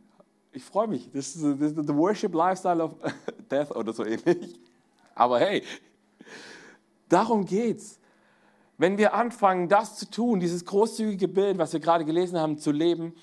Ich 0.53 0.63
freue 0.63 0.87
mich. 0.87 1.09
Das 1.11 1.35
ist 1.35 1.41
the 1.41 1.95
worship 1.95 2.33
lifestyle 2.33 2.81
of 2.81 2.95
death 3.51 3.71
oder 3.71 3.91
so 3.91 4.05
ähnlich. 4.05 4.57
Aber 5.15 5.39
hey, 5.39 5.63
darum 7.09 7.45
geht's. 7.45 7.99
Wenn 8.77 8.97
wir 8.97 9.13
anfangen, 9.13 9.69
das 9.69 9.95
zu 9.95 10.09
tun, 10.09 10.39
dieses 10.39 10.65
großzügige 10.65 11.27
Bild, 11.27 11.57
was 11.57 11.73
wir 11.73 11.79
gerade 11.79 12.05
gelesen 12.05 12.39
haben, 12.39 12.59
zu 12.59 12.71
leben, 12.71 13.13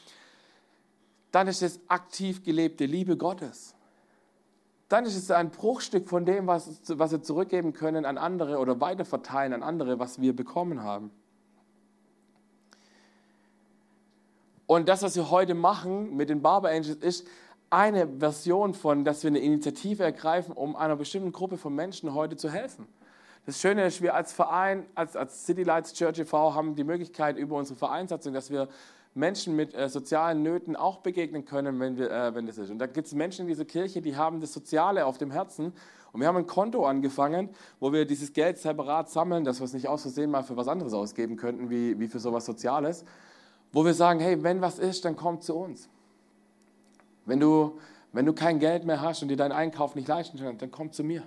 dann 1.31 1.47
ist 1.49 1.63
es 1.63 1.81
aktiv 1.89 2.43
gelebte 2.43 2.87
Liebe 2.87 3.17
Gottes. 3.17 3.75
Dann 4.89 5.07
ist 5.07 5.17
es 5.17 5.31
ein 5.31 5.51
Bruchstück 5.51 6.09
von 6.09 6.25
dem, 6.25 6.47
was, 6.47 6.81
was 6.89 7.13
wir 7.13 7.23
zurückgeben 7.23 7.73
können 7.73 8.05
an 8.05 8.19
andere 8.19 8.59
oder 8.59 8.81
weiterverteilen 8.81 9.53
an 9.53 9.63
andere, 9.63 9.99
was 9.99 10.21
wir 10.21 10.35
bekommen 10.35 10.83
haben. 10.83 11.11
Und 14.67 14.89
das, 14.89 15.03
was 15.03 15.17
wir 15.17 15.31
heute 15.31 15.55
machen 15.55 16.17
mit 16.17 16.31
den 16.31 16.43
Barber 16.43 16.71
Angels, 16.71 16.97
ist 16.97 17.27
eine 17.71 18.07
Version 18.07 18.75
von, 18.75 19.05
dass 19.05 19.23
wir 19.23 19.29
eine 19.29 19.41
Initiative 19.41 20.05
ergreifen, 20.05 20.53
um 20.53 20.77
einer 20.77 20.97
bestimmten 20.97 21.33
Gruppe 21.33 21.57
von 21.57 21.75
Menschen 21.75 22.15
heute 22.15 22.37
zu 22.37 22.51
helfen. 22.51 22.87
Das 23.47 23.61
Schöne 23.61 23.85
ist, 23.85 24.01
wir 24.01 24.15
als 24.15 24.33
Verein, 24.33 24.87
als, 24.95 25.17
als 25.17 25.45
City 25.45 25.65
Lights 25.65 25.93
Church 25.93 26.19
e.V. 26.19 26.55
haben 26.55 26.77
die 26.77 26.85
Möglichkeit 26.85 27.37
über 27.37 27.57
unsere 27.57 27.79
Vereinssatzung, 27.79 28.33
dass 28.33 28.51
wir 28.51 28.69
Menschen 29.13 29.55
mit 29.55 29.75
äh, 29.75 29.91
sozialen 29.91 30.43
Nöten 30.43 30.77
auch 30.77 30.99
begegnen 30.99 31.45
können, 31.45 31.79
wenn, 31.79 31.99
wir, 31.99 32.11
äh, 32.11 32.35
wenn 32.35 32.47
das 32.47 32.57
ist. 32.57 32.71
Und 32.71 32.79
da 32.79 32.87
gibt 32.87 33.07
es 33.07 33.15
Menschen 33.15 33.43
in 33.43 33.49
dieser 33.49 33.67
Kirche, 33.67 34.01
die 34.01 34.17
haben 34.17 34.41
das 34.41 34.55
Soziale 34.55 35.05
auf 35.05 35.19
dem 35.19 35.31
Herzen. 35.31 35.75
Und 36.13 36.21
wir 36.21 36.27
haben 36.27 36.39
ein 36.39 36.47
Konto 36.47 36.87
angefangen, 36.87 37.51
wo 37.81 37.93
wir 37.93 38.07
dieses 38.07 38.33
Geld 38.33 38.57
separat 38.57 39.11
sammeln, 39.11 39.45
dass 39.45 39.61
wir 39.61 39.67
es 39.67 39.75
nicht 39.75 39.89
aus 39.89 40.03
Versehen 40.03 40.31
mal 40.31 40.43
für 40.43 40.57
was 40.57 40.67
anderes 40.67 40.95
ausgeben 40.95 41.37
könnten, 41.37 41.69
wie, 41.69 42.01
wie 42.01 42.09
für 42.09 42.21
sowas 42.21 42.47
Soziales. 42.47 43.05
Wo 43.73 43.85
wir 43.85 43.95
sagen, 43.95 44.21
hey, 44.21 44.43
wenn 44.43 44.63
was 44.63 44.79
ist, 44.79 45.05
dann 45.05 45.17
kommt 45.17 45.43
zu 45.43 45.55
uns. 45.55 45.91
Wenn 47.27 47.41
du, 47.41 47.79
wenn 48.13 48.25
du 48.25 48.33
kein 48.33 48.59
Geld 48.59 48.87
mehr 48.87 49.03
hast 49.03 49.23
und 49.23 49.29
dir 49.29 49.37
deinen 49.37 49.53
Einkauf 49.53 49.97
nicht 49.97 50.09
leisten 50.09 50.39
kannst, 50.39 50.63
dann 50.63 50.71
komm 50.71 50.93
zu 50.93 51.05
mir 51.05 51.25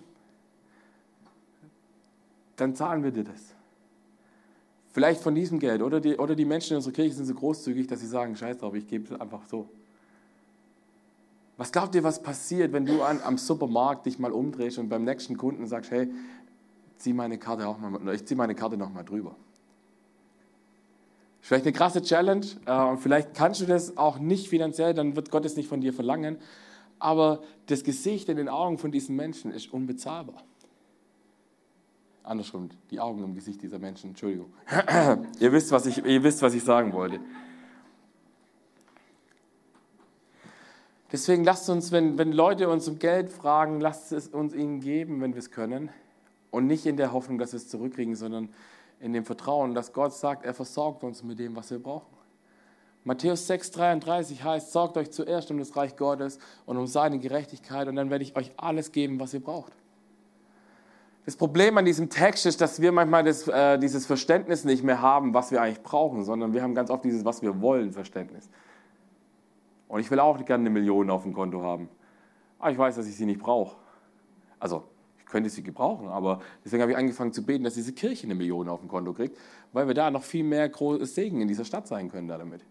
dann 2.57 2.75
zahlen 2.75 3.03
wir 3.03 3.11
dir 3.11 3.23
das. 3.23 3.55
Vielleicht 4.91 5.21
von 5.21 5.35
diesem 5.35 5.59
Geld. 5.59 5.81
Oder 5.81 6.01
die, 6.01 6.17
oder 6.17 6.35
die 6.35 6.45
Menschen 6.45 6.71
in 6.71 6.77
unserer 6.77 6.93
Kirche 6.93 7.13
sind 7.13 7.25
so 7.25 7.35
großzügig, 7.35 7.87
dass 7.87 7.99
sie 7.99 8.07
sagen, 8.07 8.35
scheiß 8.35 8.57
drauf, 8.57 8.73
ich 8.73 8.87
gebe 8.87 9.13
es 9.13 9.21
einfach 9.21 9.45
so. 9.45 9.69
Was 11.55 11.71
glaubt 11.71 11.95
ihr, 11.95 12.03
was 12.03 12.21
passiert, 12.21 12.73
wenn 12.73 12.85
du 12.85 13.01
an, 13.03 13.21
am 13.23 13.37
Supermarkt 13.37 14.05
dich 14.05 14.19
mal 14.19 14.31
umdrehst 14.31 14.77
und 14.77 14.89
beim 14.89 15.03
nächsten 15.03 15.37
Kunden 15.37 15.65
sagst, 15.67 15.91
hey, 15.91 16.09
zieh 16.97 17.13
meine 17.13 17.37
Karte 17.37 17.67
auch 17.67 17.77
mal, 17.77 18.13
ich 18.13 18.25
ziehe 18.25 18.37
meine 18.37 18.55
Karte 18.55 18.77
noch 18.77 18.91
mal 18.91 19.03
drüber. 19.03 19.35
Vielleicht 21.41 21.65
eine 21.65 21.73
krasse 21.73 22.01
Challenge 22.01 22.45
äh, 22.65 22.97
vielleicht 22.97 23.33
kannst 23.33 23.61
du 23.61 23.65
das 23.65 23.97
auch 23.97 24.19
nicht 24.19 24.49
finanziell, 24.49 24.93
dann 24.93 25.15
wird 25.15 25.31
Gott 25.31 25.45
es 25.45 25.55
nicht 25.55 25.69
von 25.69 25.81
dir 25.81 25.93
verlangen. 25.93 26.37
Aber 26.99 27.41
das 27.67 27.83
Gesicht 27.83 28.29
in 28.29 28.37
den 28.37 28.49
Augen 28.49 28.79
von 28.79 28.91
diesen 28.91 29.15
Menschen 29.15 29.51
ist 29.51 29.71
unbezahlbar 29.71 30.43
andersrum, 32.27 32.69
die 32.91 32.99
Augen 32.99 33.23
im 33.23 33.33
Gesicht 33.33 33.61
dieser 33.61 33.79
Menschen, 33.79 34.11
Entschuldigung. 34.11 34.51
ihr, 35.39 35.51
wisst, 35.51 35.71
was 35.71 35.85
ich, 35.85 36.03
ihr 36.05 36.23
wisst, 36.23 36.41
was 36.41 36.53
ich 36.53 36.63
sagen 36.63 36.93
wollte. 36.93 37.19
Deswegen 41.11 41.45
lasst 41.45 41.69
uns, 41.69 41.91
wenn, 41.91 42.17
wenn 42.17 42.33
Leute 42.33 42.67
uns 42.67 42.87
um 42.87 42.99
Geld 42.99 43.29
fragen, 43.29 43.79
lasst 43.79 44.11
es 44.11 44.27
uns 44.27 44.53
ihnen 44.53 44.81
geben, 44.81 45.21
wenn 45.21 45.33
wir 45.33 45.39
es 45.39 45.51
können. 45.51 45.89
Und 46.51 46.67
nicht 46.67 46.85
in 46.85 46.97
der 46.97 47.13
Hoffnung, 47.13 47.37
dass 47.37 47.53
wir 47.53 47.57
es 47.57 47.69
zurückkriegen, 47.69 48.15
sondern 48.15 48.49
in 48.99 49.13
dem 49.13 49.23
Vertrauen, 49.23 49.73
dass 49.73 49.93
Gott 49.93 50.13
sagt, 50.13 50.45
er 50.45 50.53
versorgt 50.53 51.03
uns 51.03 51.23
mit 51.23 51.39
dem, 51.39 51.55
was 51.55 51.71
wir 51.71 51.79
brauchen. 51.79 52.17
Matthäus 53.03 53.49
6,33 53.49 54.43
heißt, 54.43 54.73
sorgt 54.73 54.97
euch 54.97 55.11
zuerst 55.11 55.49
um 55.49 55.59
das 55.59 55.77
Reich 55.77 55.95
Gottes 55.95 56.39
und 56.65 56.75
um 56.75 56.87
seine 56.87 57.19
Gerechtigkeit 57.19 57.87
und 57.87 57.95
dann 57.95 58.09
werde 58.09 58.23
ich 58.23 58.35
euch 58.35 58.51
alles 58.57 58.91
geben, 58.91 59.17
was 59.19 59.33
ihr 59.33 59.39
braucht. 59.39 59.71
Das 61.27 61.35
Problem 61.35 61.77
an 61.77 61.83
diesem 61.83 62.09
Text 62.09 62.45
ist, 62.45 62.61
dass 62.61 62.81
wir 62.81 62.93
manchmal 62.93 63.21
das, 63.21 63.49
äh, 63.49 63.77
dieses 63.77 64.05
Verständnis 64.05 64.63
nicht 64.63 64.81
mehr 64.81 65.01
haben, 65.01 65.33
was 65.33 65.51
wir 65.51 65.61
eigentlich 65.61 65.83
brauchen, 65.83 66.23
sondern 66.23 66.53
wir 66.53 66.63
haben 66.63 66.73
ganz 66.73 66.89
oft 66.89 67.03
dieses, 67.03 67.25
was 67.25 67.41
wir 67.41 67.59
wollen, 67.59 67.91
Verständnis. 67.91 68.49
Und 69.89 69.99
ich 69.99 70.09
will 70.09 70.21
auch 70.21 70.37
gerne 70.45 70.61
eine 70.61 70.69
Million 70.69 71.09
auf 71.09 71.23
dem 71.23 71.33
Konto 71.33 71.61
haben. 71.63 71.89
Aber 72.59 72.71
ich 72.71 72.77
weiß, 72.77 72.95
dass 72.95 73.07
ich 73.07 73.17
sie 73.17 73.25
nicht 73.25 73.41
brauche. 73.41 73.75
Also, 74.57 74.85
ich 75.19 75.25
könnte 75.25 75.49
sie 75.49 75.63
gebrauchen, 75.63 76.07
aber 76.07 76.39
deswegen 76.63 76.81
habe 76.81 76.93
ich 76.93 76.97
angefangen 76.97 77.33
zu 77.33 77.45
beten, 77.45 77.65
dass 77.65 77.73
diese 77.73 77.91
Kirche 77.91 78.25
eine 78.25 78.35
Million 78.35 78.69
auf 78.69 78.79
dem 78.79 78.87
Konto 78.87 79.11
kriegt, 79.11 79.37
weil 79.73 79.85
wir 79.85 79.95
da 79.95 80.09
noch 80.09 80.23
viel 80.23 80.45
mehr 80.45 80.71
Segen 81.01 81.41
in 81.41 81.49
dieser 81.49 81.65
Stadt 81.65 81.89
sein 81.89 82.09
können 82.09 82.29
damit. 82.29 82.63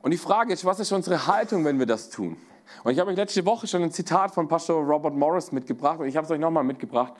Und 0.00 0.12
die 0.12 0.16
Frage 0.16 0.52
ist, 0.52 0.64
was 0.64 0.78
ist 0.78 0.92
unsere 0.92 1.26
Haltung, 1.26 1.64
wenn 1.64 1.80
wir 1.80 1.86
das 1.86 2.08
tun? 2.08 2.36
Und 2.84 2.92
ich 2.92 2.98
habe 2.98 3.10
euch 3.10 3.16
letzte 3.16 3.44
Woche 3.46 3.66
schon 3.66 3.82
ein 3.82 3.90
Zitat 3.90 4.34
von 4.34 4.48
Pastor 4.48 4.82
Robert 4.82 5.14
Morris 5.14 5.52
mitgebracht 5.52 6.00
und 6.00 6.06
ich 6.06 6.16
habe 6.16 6.24
es 6.24 6.30
euch 6.30 6.40
nochmal 6.40 6.64
mitgebracht, 6.64 7.12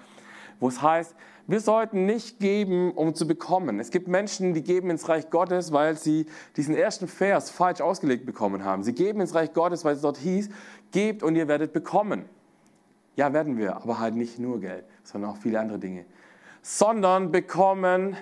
wo 0.61 0.68
es 0.68 0.80
heißt, 0.82 1.14
wir 1.49 1.61
sollten 1.61 2.07
nicht 2.07 2.40
geben, 2.40 2.90
um 2.92 3.14
zu 3.14 3.26
bekommen. 3.26 3.78
Es 3.78 3.90
gibt 3.90 4.09
Menschen, 4.09 4.53
die 4.53 4.62
geben 4.62 4.90
ins 4.90 5.09
Reich 5.09 5.30
Gottes, 5.30 5.72
weil 5.72 5.97
sie 5.97 6.26
diesen 6.57 6.74
ersten 6.74 7.07
Vers 7.07 7.51
falsch 7.51 7.80
ausgelegt 7.80 8.26
bekommen 8.26 8.64
haben. 8.64 8.82
Sie 8.82 8.92
geben 8.92 9.20
ins 9.20 9.34
Reich 9.34 9.53
Gottes, 9.53 9.84
weil 9.84 9.94
es 9.94 10.01
dort 10.01 10.18
hieß, 10.18 10.49
gebt 10.90 11.22
und 11.22 11.36
ihr 11.36 11.47
werdet 11.47 11.72
bekommen. 11.72 12.24
Ja, 13.14 13.32
werden 13.32 13.59
wir, 13.59 13.76
aber 13.76 14.01
halt 14.01 14.16
nicht 14.16 14.40
nur 14.40 14.61
Geld, 14.61 14.84
sondern 15.05 15.30
auch 15.30 15.36
viele 15.36 15.61
andere 15.61 15.78
Dinge. 15.78 16.05
Sondern 16.62 17.30
bekommen, 17.30 18.16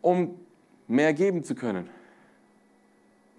um 0.00 0.40
mehr 0.88 1.12
geben 1.12 1.44
zu 1.44 1.54
können. 1.54 1.90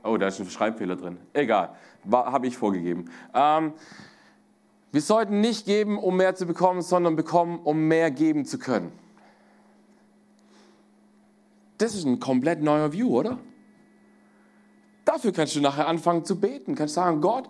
Oh, 0.03 0.17
da 0.17 0.27
ist 0.27 0.39
ein 0.39 0.45
Schreibfehler 0.45 0.95
drin. 0.95 1.17
Egal, 1.33 1.75
habe 2.11 2.47
ich 2.47 2.57
vorgegeben. 2.57 3.09
Ähm, 3.33 3.73
wir 4.91 5.01
sollten 5.01 5.41
nicht 5.41 5.65
geben, 5.65 5.97
um 5.97 6.17
mehr 6.17 6.35
zu 6.35 6.45
bekommen, 6.45 6.81
sondern 6.81 7.15
bekommen, 7.15 7.59
um 7.63 7.87
mehr 7.87 8.11
geben 8.11 8.45
zu 8.45 8.57
können. 8.57 8.91
Das 11.77 11.93
ist 11.93 12.05
ein 12.05 12.19
komplett 12.19 12.61
neuer 12.61 12.93
View, 12.93 13.09
oder? 13.09 13.37
Dafür 15.03 15.33
kannst 15.33 15.55
du 15.55 15.61
nachher 15.61 15.87
anfangen 15.87 16.23
zu 16.25 16.39
beten. 16.39 16.75
Kannst 16.75 16.95
sagen, 16.95 17.21
Gott, 17.21 17.49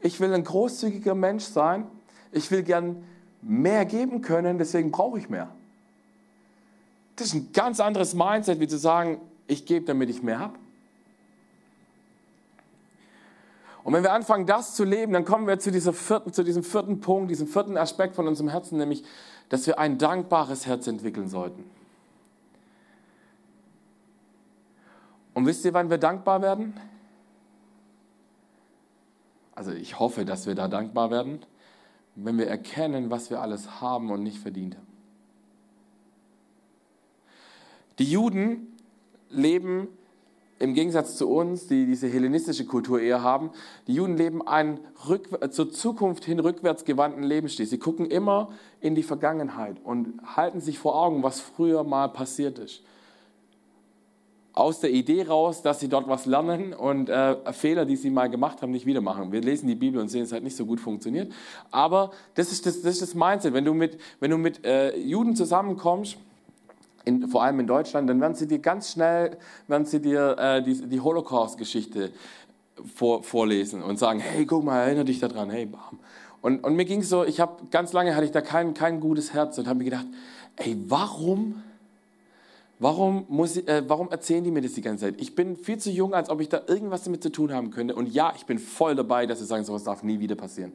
ich 0.00 0.20
will 0.20 0.32
ein 0.32 0.44
großzügiger 0.44 1.14
Mensch 1.14 1.44
sein. 1.44 1.86
Ich 2.32 2.50
will 2.50 2.62
gern 2.62 3.04
mehr 3.42 3.84
geben 3.84 4.22
können, 4.22 4.58
deswegen 4.58 4.90
brauche 4.90 5.18
ich 5.18 5.28
mehr. 5.28 5.54
Das 7.16 7.28
ist 7.28 7.34
ein 7.34 7.52
ganz 7.52 7.80
anderes 7.80 8.14
Mindset, 8.14 8.60
wie 8.60 8.68
zu 8.68 8.78
sagen, 8.78 9.20
ich 9.46 9.66
gebe, 9.66 9.86
damit 9.86 10.10
ich 10.10 10.22
mehr 10.22 10.38
habe. 10.38 10.58
Und 13.86 13.92
wenn 13.92 14.02
wir 14.02 14.12
anfangen, 14.12 14.46
das 14.46 14.74
zu 14.74 14.82
leben, 14.82 15.12
dann 15.12 15.24
kommen 15.24 15.46
wir 15.46 15.60
zu, 15.60 15.70
vierten, 15.70 16.32
zu 16.32 16.42
diesem 16.42 16.64
vierten 16.64 16.98
Punkt, 16.98 17.30
diesem 17.30 17.46
vierten 17.46 17.76
Aspekt 17.76 18.16
von 18.16 18.26
unserem 18.26 18.48
Herzen, 18.48 18.78
nämlich, 18.78 19.04
dass 19.48 19.64
wir 19.68 19.78
ein 19.78 19.96
dankbares 19.96 20.66
Herz 20.66 20.88
entwickeln 20.88 21.28
sollten. 21.28 21.62
Und 25.34 25.46
wisst 25.46 25.64
ihr, 25.64 25.72
wann 25.72 25.88
wir 25.88 25.98
dankbar 25.98 26.42
werden? 26.42 26.74
Also 29.54 29.70
ich 29.70 30.00
hoffe, 30.00 30.24
dass 30.24 30.48
wir 30.48 30.56
da 30.56 30.66
dankbar 30.66 31.12
werden, 31.12 31.46
wenn 32.16 32.38
wir 32.38 32.48
erkennen, 32.48 33.08
was 33.08 33.30
wir 33.30 33.40
alles 33.40 33.80
haben 33.80 34.10
und 34.10 34.24
nicht 34.24 34.40
verdient 34.40 34.74
haben. 34.74 34.86
Die 38.00 38.10
Juden 38.10 38.76
leben 39.30 39.86
im 40.58 40.74
Gegensatz 40.74 41.16
zu 41.16 41.28
uns, 41.28 41.66
die 41.66 41.84
diese 41.86 42.08
hellenistische 42.08 42.64
Kultur 42.64 43.00
eher 43.00 43.22
haben, 43.22 43.50
die 43.86 43.94
Juden 43.94 44.16
leben 44.16 44.46
einen 44.46 44.80
zur 45.50 45.70
Zukunft 45.70 46.24
hin 46.24 46.40
rückwärts 46.40 46.84
gewandten 46.84 47.22
Lebensstil. 47.22 47.66
Sie 47.66 47.78
gucken 47.78 48.06
immer 48.06 48.48
in 48.80 48.94
die 48.94 49.02
Vergangenheit 49.02 49.76
und 49.84 50.14
halten 50.24 50.60
sich 50.60 50.78
vor 50.78 50.96
Augen, 50.96 51.22
was 51.22 51.40
früher 51.40 51.84
mal 51.84 52.08
passiert 52.08 52.58
ist. 52.58 52.82
Aus 54.54 54.80
der 54.80 54.90
Idee 54.90 55.26
raus, 55.26 55.60
dass 55.60 55.80
sie 55.80 55.88
dort 55.88 56.08
was 56.08 56.24
lernen 56.24 56.72
und 56.72 57.10
äh, 57.10 57.52
Fehler, 57.52 57.84
die 57.84 57.96
sie 57.96 58.08
mal 58.08 58.30
gemacht 58.30 58.62
haben, 58.62 58.72
nicht 58.72 58.86
wieder 58.86 59.02
machen. 59.02 59.30
Wir 59.30 59.42
lesen 59.42 59.68
die 59.68 59.74
Bibel 59.74 60.00
und 60.00 60.08
sehen, 60.08 60.22
es 60.22 60.32
hat 60.32 60.42
nicht 60.42 60.56
so 60.56 60.64
gut 60.64 60.80
funktioniert. 60.80 61.30
Aber 61.70 62.12
das 62.34 62.50
ist 62.50 62.64
das, 62.64 62.80
das, 62.80 62.94
ist 62.94 63.02
das 63.02 63.14
Mindset. 63.14 63.52
Wenn 63.52 63.66
du 63.66 63.74
mit, 63.74 63.98
wenn 64.20 64.30
du 64.30 64.38
mit 64.38 64.64
äh, 64.64 64.96
Juden 64.96 65.36
zusammenkommst, 65.36 66.16
in, 67.06 67.28
vor 67.28 67.44
allem 67.44 67.60
in 67.60 67.66
Deutschland, 67.66 68.10
dann 68.10 68.20
werden 68.20 68.34
sie 68.34 68.46
dir 68.46 68.58
ganz 68.58 68.92
schnell, 68.92 69.38
werden 69.68 69.86
sie 69.86 70.00
dir 70.02 70.36
äh, 70.38 70.62
die, 70.62 70.88
die 70.88 71.00
Holocaust-Geschichte 71.00 72.10
vor, 72.94 73.22
vorlesen 73.22 73.82
und 73.82 73.98
sagen, 73.98 74.18
hey, 74.18 74.44
guck 74.44 74.64
mal, 74.64 74.82
erinnere 74.82 75.06
dich 75.06 75.20
daran, 75.20 75.48
hey, 75.48 75.66
bam. 75.66 76.00
Und, 76.42 76.64
und 76.64 76.74
mir 76.74 76.84
ging 76.84 77.02
so, 77.02 77.24
ich 77.24 77.40
habe 77.40 77.62
ganz 77.70 77.92
lange 77.92 78.14
hatte 78.14 78.26
ich 78.26 78.32
da 78.32 78.40
kein, 78.40 78.74
kein 78.74 79.00
gutes 79.00 79.32
Herz 79.32 79.56
und 79.56 79.68
habe 79.68 79.78
mir 79.78 79.84
gedacht, 79.84 80.06
ey, 80.56 80.76
warum, 80.88 81.62
warum, 82.80 83.24
muss 83.28 83.56
ich, 83.56 83.68
äh, 83.68 83.88
warum 83.88 84.10
erzählen 84.10 84.42
die 84.42 84.50
mir 84.50 84.60
das 84.60 84.74
die 84.74 84.82
ganze 84.82 85.06
Zeit? 85.06 85.14
Ich 85.20 85.36
bin 85.36 85.56
viel 85.56 85.78
zu 85.78 85.90
jung, 85.90 86.12
als 86.12 86.28
ob 86.28 86.40
ich 86.40 86.48
da 86.48 86.62
irgendwas 86.66 87.04
damit 87.04 87.22
zu 87.22 87.30
tun 87.30 87.52
haben 87.52 87.70
könnte. 87.70 87.94
Und 87.94 88.12
ja, 88.12 88.32
ich 88.36 88.46
bin 88.46 88.58
voll 88.58 88.96
dabei, 88.96 89.26
dass 89.26 89.38
sie 89.38 89.46
sagen, 89.46 89.64
sowas 89.64 89.84
darf 89.84 90.02
nie 90.02 90.18
wieder 90.18 90.34
passieren. 90.34 90.72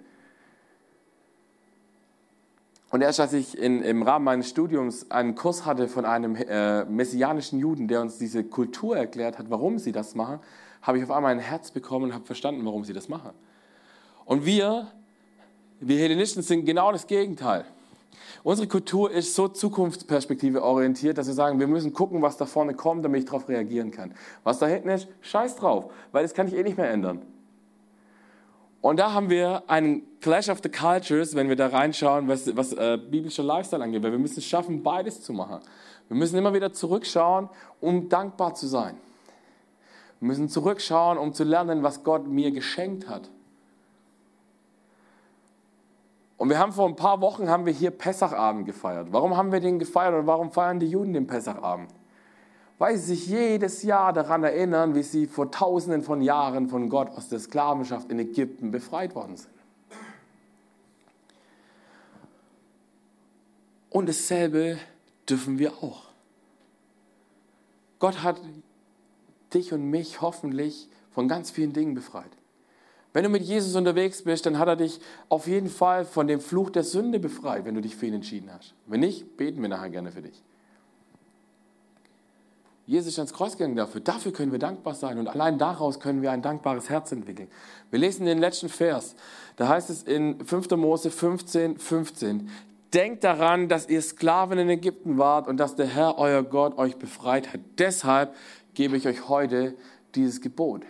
Und 2.91 3.01
erst 3.01 3.21
als 3.21 3.31
ich 3.31 3.57
in, 3.57 3.81
im 3.81 4.03
Rahmen 4.03 4.25
meines 4.25 4.49
Studiums 4.49 5.09
einen 5.11 5.33
Kurs 5.33 5.65
hatte 5.65 5.87
von 5.87 6.03
einem 6.03 6.35
äh, 6.35 6.83
messianischen 6.85 7.57
Juden, 7.57 7.87
der 7.87 8.01
uns 8.01 8.17
diese 8.17 8.43
Kultur 8.43 8.97
erklärt 8.97 9.39
hat, 9.39 9.49
warum 9.49 9.79
sie 9.79 9.93
das 9.93 10.13
machen, 10.13 10.39
habe 10.81 10.97
ich 10.97 11.03
auf 11.05 11.11
einmal 11.11 11.31
ein 11.31 11.39
Herz 11.39 11.71
bekommen 11.71 12.05
und 12.05 12.13
habe 12.13 12.25
verstanden, 12.25 12.65
warum 12.65 12.83
sie 12.83 12.91
das 12.91 13.07
machen. 13.07 13.31
Und 14.25 14.45
wir, 14.45 14.87
wir 15.79 15.97
Hellenisten, 15.99 16.43
sind 16.43 16.65
genau 16.65 16.91
das 16.91 17.07
Gegenteil. 17.07 17.63
Unsere 18.43 18.67
Kultur 18.67 19.09
ist 19.09 19.35
so 19.35 19.47
zukunftsperspektive 19.47 20.61
orientiert, 20.61 21.17
dass 21.17 21.27
wir 21.27 21.33
sagen, 21.33 21.59
wir 21.59 21.67
müssen 21.67 21.93
gucken, 21.93 22.21
was 22.21 22.37
da 22.37 22.45
vorne 22.45 22.73
kommt, 22.73 23.05
damit 23.05 23.19
ich 23.19 23.25
darauf 23.25 23.47
reagieren 23.47 23.91
kann. 23.91 24.13
Was 24.43 24.59
da 24.59 24.67
hinten 24.67 24.89
ist, 24.89 25.07
scheiß 25.21 25.55
drauf, 25.55 25.93
weil 26.11 26.23
das 26.23 26.33
kann 26.33 26.47
ich 26.47 26.55
eh 26.55 26.63
nicht 26.63 26.77
mehr 26.77 26.89
ändern. 26.89 27.21
Und 28.81 28.97
da 28.97 29.13
haben 29.13 29.29
wir 29.29 29.63
einen 29.67 30.19
Clash 30.21 30.49
of 30.49 30.59
the 30.63 30.69
Cultures, 30.69 31.35
wenn 31.35 31.49
wir 31.49 31.55
da 31.55 31.67
reinschauen, 31.67 32.27
was, 32.27 32.55
was 32.55 32.73
äh, 32.73 32.97
biblischer 32.97 33.43
Lifestyle 33.43 33.83
angeht. 33.83 34.01
Weil 34.01 34.11
wir 34.11 34.19
müssen 34.19 34.39
es 34.39 34.45
schaffen, 34.45 34.81
beides 34.81 35.21
zu 35.21 35.33
machen. 35.33 35.59
Wir 36.07 36.17
müssen 36.17 36.37
immer 36.37 36.53
wieder 36.53 36.73
zurückschauen, 36.73 37.49
um 37.79 38.09
dankbar 38.09 38.55
zu 38.55 38.67
sein. 38.67 38.97
Wir 40.19 40.27
müssen 40.27 40.49
zurückschauen, 40.49 41.17
um 41.17 41.33
zu 41.33 41.43
lernen, 41.43 41.83
was 41.83 42.03
Gott 42.03 42.27
mir 42.27 42.51
geschenkt 42.51 43.07
hat. 43.07 43.29
Und 46.37 46.49
wir 46.49 46.57
haben 46.57 46.71
vor 46.71 46.87
ein 46.87 46.95
paar 46.95 47.21
Wochen 47.21 47.49
haben 47.49 47.67
wir 47.67 47.73
hier 47.73 47.91
Pessachabend 47.91 48.65
gefeiert. 48.65 49.09
Warum 49.11 49.37
haben 49.37 49.51
wir 49.51 49.59
den 49.59 49.77
gefeiert 49.77 50.15
und 50.15 50.25
warum 50.25 50.51
feiern 50.51 50.79
die 50.79 50.87
Juden 50.87 51.13
den 51.13 51.27
Pessachabend? 51.27 51.93
Weil 52.81 52.97
sie 52.97 53.13
sich 53.13 53.27
jedes 53.27 53.83
Jahr 53.83 54.11
daran 54.11 54.43
erinnern, 54.43 54.95
wie 54.95 55.03
sie 55.03 55.27
vor 55.27 55.51
tausenden 55.51 56.01
von 56.01 56.19
Jahren 56.19 56.67
von 56.67 56.89
Gott 56.89 57.11
aus 57.11 57.29
der 57.29 57.37
Sklavenschaft 57.37 58.09
in 58.09 58.17
Ägypten 58.17 58.71
befreit 58.71 59.13
worden 59.13 59.37
sind. 59.37 59.53
Und 63.91 64.09
dasselbe 64.09 64.79
dürfen 65.29 65.59
wir 65.59 65.73
auch. 65.83 66.05
Gott 67.99 68.23
hat 68.23 68.41
dich 69.53 69.73
und 69.73 69.87
mich 69.91 70.21
hoffentlich 70.21 70.89
von 71.11 71.27
ganz 71.27 71.51
vielen 71.51 71.73
Dingen 71.73 71.93
befreit. 71.93 72.31
Wenn 73.13 73.21
du 73.21 73.29
mit 73.29 73.43
Jesus 73.43 73.75
unterwegs 73.75 74.23
bist, 74.23 74.47
dann 74.47 74.57
hat 74.57 74.67
er 74.67 74.75
dich 74.75 74.99
auf 75.29 75.45
jeden 75.45 75.69
Fall 75.69 76.03
von 76.03 76.25
dem 76.25 76.39
Fluch 76.39 76.71
der 76.71 76.83
Sünde 76.83 77.19
befreit, 77.19 77.63
wenn 77.63 77.75
du 77.75 77.81
dich 77.81 77.95
für 77.95 78.07
ihn 78.07 78.15
entschieden 78.15 78.51
hast. 78.51 78.73
Wenn 78.87 79.01
nicht, 79.01 79.37
beten 79.37 79.61
wir 79.61 79.69
nachher 79.69 79.91
gerne 79.91 80.11
für 80.11 80.23
dich. 80.23 80.41
Jesus 82.91 83.13
ist 83.13 83.19
ans 83.19 83.31
Kreuz 83.31 83.53
gegangen 83.53 83.77
dafür. 83.77 84.01
Dafür 84.01 84.33
können 84.33 84.51
wir 84.51 84.59
dankbar 84.59 84.95
sein 84.95 85.17
und 85.17 85.29
allein 85.29 85.57
daraus 85.57 86.01
können 86.01 86.21
wir 86.21 86.29
ein 86.29 86.41
dankbares 86.41 86.89
Herz 86.89 87.13
entwickeln. 87.13 87.47
Wir 87.89 87.99
lesen 87.99 88.25
den 88.25 88.37
letzten 88.37 88.67
Vers. 88.67 89.15
Da 89.55 89.69
heißt 89.69 89.89
es 89.89 90.03
in 90.03 90.43
5. 90.43 90.71
Mose 90.71 91.09
15, 91.09 91.77
15. 91.77 92.49
Denkt 92.93 93.23
daran, 93.23 93.69
dass 93.69 93.87
ihr 93.87 94.01
Sklaven 94.01 94.59
in 94.59 94.67
Ägypten 94.67 95.17
wart 95.17 95.47
und 95.47 95.55
dass 95.55 95.77
der 95.77 95.85
Herr, 95.85 96.17
euer 96.17 96.43
Gott, 96.43 96.77
euch 96.77 96.97
befreit 96.97 97.53
hat. 97.53 97.61
Deshalb 97.77 98.35
gebe 98.73 98.97
ich 98.97 99.07
euch 99.07 99.29
heute 99.29 99.73
dieses 100.13 100.41
Gebot. 100.41 100.81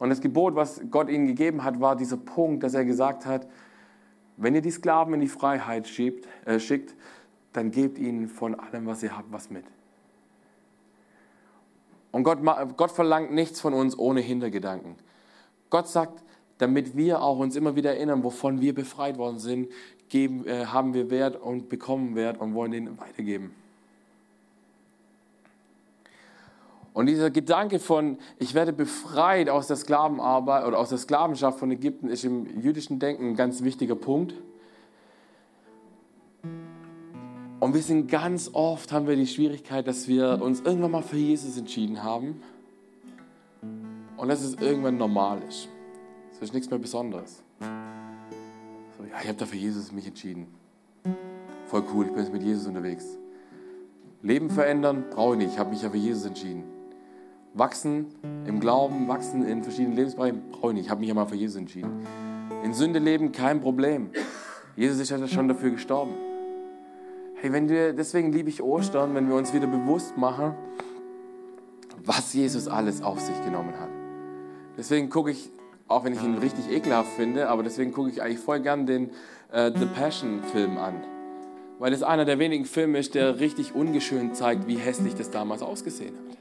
Und 0.00 0.10
das 0.10 0.20
Gebot, 0.20 0.56
was 0.56 0.80
Gott 0.90 1.10
ihnen 1.10 1.28
gegeben 1.28 1.62
hat, 1.62 1.80
war 1.80 1.94
dieser 1.94 2.16
Punkt, 2.16 2.64
dass 2.64 2.74
er 2.74 2.84
gesagt 2.84 3.24
hat, 3.24 3.46
wenn 4.36 4.52
ihr 4.56 4.62
die 4.62 4.72
Sklaven 4.72 5.14
in 5.14 5.20
die 5.20 5.28
Freiheit 5.28 5.86
schiebt, 5.86 6.26
äh, 6.44 6.58
schickt, 6.58 6.96
dann 7.52 7.70
gebt 7.70 8.00
ihnen 8.00 8.26
von 8.26 8.56
allem, 8.56 8.86
was 8.86 9.04
ihr 9.04 9.16
habt, 9.16 9.30
was 9.30 9.48
mit. 9.48 9.64
Und 12.18 12.24
Gott, 12.24 12.40
Gott 12.76 12.90
verlangt 12.90 13.30
nichts 13.30 13.60
von 13.60 13.72
uns 13.72 13.96
ohne 13.96 14.20
Hintergedanken. 14.20 14.96
Gott 15.70 15.86
sagt, 15.86 16.24
damit 16.58 16.96
wir 16.96 17.22
auch 17.22 17.38
uns 17.38 17.54
immer 17.54 17.76
wieder 17.76 17.94
erinnern, 17.94 18.24
wovon 18.24 18.60
wir 18.60 18.74
befreit 18.74 19.18
worden 19.18 19.38
sind, 19.38 19.68
geben, 20.08 20.44
äh, 20.44 20.66
haben 20.66 20.94
wir 20.94 21.10
Wert 21.10 21.40
und 21.40 21.68
bekommen 21.68 22.16
Wert 22.16 22.40
und 22.40 22.54
wollen 22.54 22.72
den 22.72 22.98
weitergeben. 22.98 23.54
Und 26.92 27.06
dieser 27.06 27.30
Gedanke 27.30 27.78
von, 27.78 28.18
ich 28.40 28.52
werde 28.52 28.72
befreit 28.72 29.48
aus 29.48 29.68
der 29.68 29.76
Sklavenarbeit 29.76 30.66
oder 30.66 30.80
aus 30.80 30.88
der 30.88 30.98
Sklavenschaft 30.98 31.60
von 31.60 31.70
Ägypten, 31.70 32.08
ist 32.08 32.24
im 32.24 32.60
jüdischen 32.60 32.98
Denken 32.98 33.28
ein 33.28 33.36
ganz 33.36 33.62
wichtiger 33.62 33.94
Punkt. 33.94 34.34
Und 37.60 37.74
wir 37.74 37.82
sind 37.82 38.08
ganz 38.08 38.50
oft, 38.52 38.92
haben 38.92 39.08
wir 39.08 39.16
die 39.16 39.26
Schwierigkeit, 39.26 39.86
dass 39.88 40.06
wir 40.06 40.40
uns 40.40 40.60
irgendwann 40.60 40.92
mal 40.92 41.02
für 41.02 41.16
Jesus 41.16 41.58
entschieden 41.58 42.04
haben 42.04 42.40
und 44.16 44.28
dass 44.28 44.42
es 44.42 44.54
irgendwann 44.54 44.96
normal 44.96 45.42
ist. 45.48 45.68
Es 46.32 46.40
ist 46.40 46.54
nichts 46.54 46.70
mehr 46.70 46.78
Besonderes. 46.78 47.42
So, 47.60 49.04
ja, 49.04 49.20
ich 49.20 49.26
habe 49.26 49.38
da 49.38 49.44
für 49.44 49.56
Jesus 49.56 49.90
mich 49.90 50.06
entschieden. 50.06 50.46
Voll 51.66 51.82
cool, 51.92 52.06
ich 52.06 52.12
bin 52.12 52.22
jetzt 52.22 52.32
mit 52.32 52.42
Jesus 52.44 52.68
unterwegs. 52.68 53.18
Leben 54.22 54.50
verändern 54.50 55.06
brauche 55.10 55.32
ich 55.32 55.38
nicht, 55.38 55.52
ich 55.54 55.58
habe 55.58 55.70
mich 55.70 55.82
ja 55.82 55.90
für 55.90 55.96
Jesus 55.96 56.26
entschieden. 56.26 56.62
Wachsen 57.54 58.06
im 58.46 58.60
Glauben, 58.60 59.08
wachsen 59.08 59.44
in 59.44 59.64
verschiedenen 59.64 59.96
Lebensbereichen 59.96 60.42
brauche 60.52 60.68
ich 60.68 60.74
nicht, 60.74 60.84
ich 60.84 60.90
habe 60.90 61.00
mich 61.00 61.08
ja 61.08 61.14
mal 61.14 61.26
für 61.26 61.34
Jesus 61.34 61.56
entschieden. 61.56 62.06
In 62.62 62.72
Sünde 62.72 63.00
leben 63.00 63.32
kein 63.32 63.60
Problem. 63.60 64.10
Jesus 64.76 65.00
ist 65.00 65.10
ja 65.10 65.26
schon 65.26 65.48
dafür 65.48 65.70
gestorben. 65.70 66.27
Hey, 67.40 67.52
wenn 67.52 67.68
wir, 67.68 67.92
deswegen 67.92 68.32
liebe 68.32 68.48
ich 68.48 68.64
Ostern, 68.64 69.14
wenn 69.14 69.28
wir 69.28 69.36
uns 69.36 69.54
wieder 69.54 69.68
bewusst 69.68 70.16
machen, 70.16 70.54
was 72.04 72.34
Jesus 72.34 72.66
alles 72.66 73.00
auf 73.00 73.20
sich 73.20 73.44
genommen 73.44 73.78
hat. 73.78 73.90
Deswegen 74.76 75.08
gucke 75.08 75.30
ich, 75.30 75.48
auch 75.86 76.02
wenn 76.02 76.14
ich 76.14 76.22
ihn 76.22 76.36
richtig 76.38 76.68
ekelhaft 76.68 77.12
finde, 77.12 77.48
aber 77.48 77.62
deswegen 77.62 77.92
gucke 77.92 78.10
ich 78.10 78.22
eigentlich 78.22 78.40
voll 78.40 78.58
gern 78.58 78.86
den 78.86 79.10
äh, 79.52 79.70
The 79.72 79.86
Passion 79.86 80.42
Film 80.50 80.78
an. 80.78 80.94
Weil 81.78 81.92
es 81.92 82.02
einer 82.02 82.24
der 82.24 82.40
wenigen 82.40 82.64
Filme 82.64 82.98
ist, 82.98 83.14
der 83.14 83.38
richtig 83.38 83.72
ungeschönt 83.72 84.34
zeigt, 84.34 84.66
wie 84.66 84.76
hässlich 84.76 85.14
das 85.14 85.30
damals 85.30 85.62
ausgesehen 85.62 86.16
hat. 86.16 86.38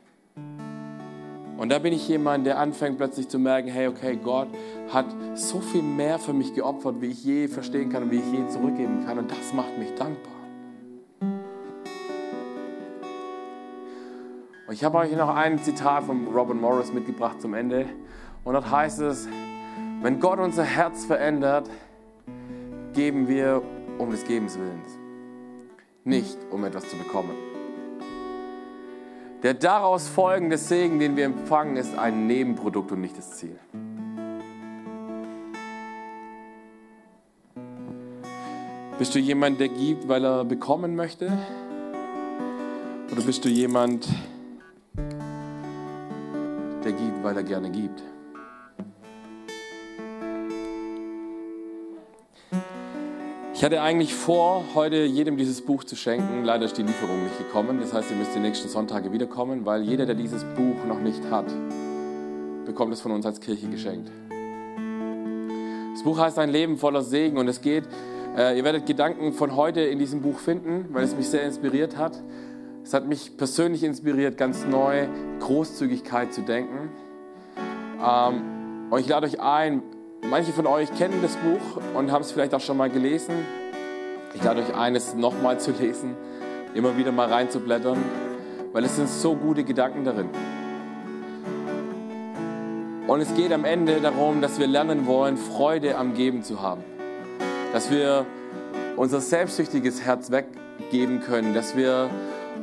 Und 1.60 1.70
da 1.70 1.78
bin 1.78 1.94
ich 1.94 2.08
jemand, 2.08 2.48
der 2.48 2.58
anfängt 2.58 2.98
plötzlich 2.98 3.28
zu 3.28 3.38
merken, 3.38 3.70
hey, 3.70 3.88
okay, 3.88 4.18
Gott 4.24 4.48
hat 4.92 5.06
so 5.36 5.60
viel 5.60 5.84
mehr 5.84 6.18
für 6.18 6.34
mich 6.34 6.56
geopfert, 6.56 7.02
wie 7.02 7.08
ich 7.08 7.24
je 7.24 7.48
verstehen 7.48 7.92
kann 7.92 8.02
und 8.02 8.12
wie 8.12 8.18
ich 8.18 8.32
je 8.32 8.48
zurückgeben 8.48 9.06
kann. 9.06 9.20
Und 9.20 9.30
das 9.30 9.54
macht 9.54 9.78
mich 9.78 9.94
dankbar. 9.94 10.37
Und 14.68 14.74
ich 14.74 14.84
habe 14.84 14.98
euch 14.98 15.16
noch 15.16 15.34
ein 15.34 15.60
Zitat 15.60 16.04
von 16.04 16.28
Robin 16.28 16.60
Morris 16.60 16.92
mitgebracht 16.92 17.42
zum 17.42 17.54
Ende. 17.54 17.86
Und 18.44 18.54
dort 18.54 18.70
heißt 18.70 19.00
es, 19.00 19.30
wenn 20.02 20.20
Gott 20.20 20.40
unser 20.40 20.66
Herz 20.66 21.06
verändert, 21.06 21.70
geben 22.94 23.30
wir 23.30 23.62
um 23.98 24.12
des 24.12 24.26
Gebens 24.26 24.60
Willens, 24.60 25.00
nicht 26.04 26.38
um 26.52 26.66
etwas 26.66 26.90
zu 26.90 26.98
bekommen. 26.98 27.32
Der 29.42 29.54
daraus 29.54 30.10
folgende 30.10 30.58
Segen, 30.58 31.00
den 31.00 31.16
wir 31.16 31.24
empfangen, 31.24 31.78
ist 31.78 31.98
ein 31.98 32.28
Nebenprodukt 32.28 32.92
und 32.92 33.00
nicht 33.00 33.18
das 33.18 33.38
Ziel. 33.38 33.58
Bist 39.00 39.16
du 39.16 39.20
jemand, 39.20 39.62
der 39.62 39.70
gibt, 39.70 40.10
weil 40.10 40.26
er 40.26 40.44
bekommen 40.44 40.98
möchte? 40.98 41.32
Oder 43.14 43.22
bist 43.22 43.46
du 43.46 43.50
jemand, 43.50 44.08
der 44.08 44.37
gibt, 46.92 47.24
weil 47.24 47.36
er 47.36 47.44
gerne 47.44 47.70
gibt? 47.70 48.04
Ich 53.58 53.64
hatte 53.64 53.82
eigentlich 53.82 54.14
vor, 54.14 54.64
heute 54.76 54.98
jedem 54.98 55.36
dieses 55.36 55.62
Buch 55.62 55.84
zu 55.84 55.96
schenken. 55.96 56.44
Leider 56.44 56.66
ist 56.66 56.78
die 56.78 56.84
Lieferung 56.84 57.24
nicht 57.24 57.40
gekommen. 57.40 57.80
Das 57.82 57.92
heißt, 57.92 58.12
ihr 58.12 58.16
müsst 58.16 58.36
die 58.36 58.40
nächsten 58.40 58.70
Sonntage 58.70 59.12
wiederkommen, 59.12 59.66
weil 59.66 59.82
jeder, 59.82 60.06
der 60.06 60.14
dieses 60.14 60.44
Buch 60.44 60.86
noch 60.88 61.00
nicht 61.00 61.24
hat, 61.32 61.48
bekommt 62.68 62.94
es 62.94 63.02
von 63.02 63.12
uns 63.12 63.26
als 63.26 63.42
Kirche 63.42 63.68
geschenkt. 63.68 64.12
Das 65.92 66.04
Buch 66.04 66.20
heißt 66.20 66.38
Ein 66.38 66.52
Leben 66.52 66.78
voller 66.78 67.02
Segen 67.02 67.40
und 67.40 67.48
es 67.48 67.62
geht, 67.62 67.86
äh, 68.38 68.56
ihr 68.56 68.64
werdet 68.64 68.86
Gedanken 68.86 69.34
von 69.34 69.56
heute 69.56 69.82
in 69.82 69.98
diesem 69.98 70.22
Buch 70.22 70.38
finden, 70.38 70.86
weil 70.92 71.04
es 71.04 71.16
mich 71.16 71.28
sehr 71.28 71.42
inspiriert 71.42 71.98
hat. 71.98 72.22
Es 72.88 72.94
hat 72.94 73.06
mich 73.06 73.36
persönlich 73.36 73.84
inspiriert, 73.84 74.38
ganz 74.38 74.66
neu 74.66 75.08
Großzügigkeit 75.42 76.32
zu 76.32 76.42
denken. 76.42 76.90
Ähm, 78.02 78.88
und 78.90 79.00
ich 79.02 79.10
lade 79.10 79.28
euch 79.28 79.42
ein, 79.42 79.84
Manche 80.30 80.54
von 80.54 80.66
euch 80.68 80.94
kennen 80.98 81.20
das 81.22 81.36
Buch 81.36 81.82
und 81.94 82.14
haben 82.14 82.22
es 82.22 82.32
vielleicht 82.32 82.54
auch 82.54 82.62
schon 82.62 82.78
mal 82.78 82.90
gelesen. 82.90 83.36
Ich 84.34 84.42
lade 84.42 84.62
euch 84.62 84.74
ein, 84.74 84.96
es 84.96 85.16
nochmal 85.16 85.60
zu 85.60 85.72
lesen, 85.72 86.16
immer 86.74 86.96
wieder 86.96 87.12
mal 87.12 87.28
reinzublättern, 87.28 87.98
weil 88.72 88.86
es 88.86 88.96
sind 88.96 89.10
so 89.10 89.36
gute 89.36 89.66
Gedanken 89.66 90.06
darin. 90.06 90.30
Und 93.06 93.20
es 93.20 93.36
geht 93.36 93.52
am 93.52 93.66
Ende 93.66 94.00
darum, 94.00 94.42
dass 94.42 94.60
wir 94.60 94.68
lernen 94.68 95.08
wollen, 95.08 95.36
Freude 95.36 95.98
am 95.98 96.14
Geben 96.14 96.42
zu 96.42 96.62
haben. 96.62 96.86
Dass 97.74 97.92
wir 97.92 98.26
unser 98.96 99.20
selbstsüchtiges 99.20 100.04
Herz 100.04 100.32
weggeben 100.32 101.20
können, 101.20 101.54
dass 101.54 101.76
wir 101.76 102.10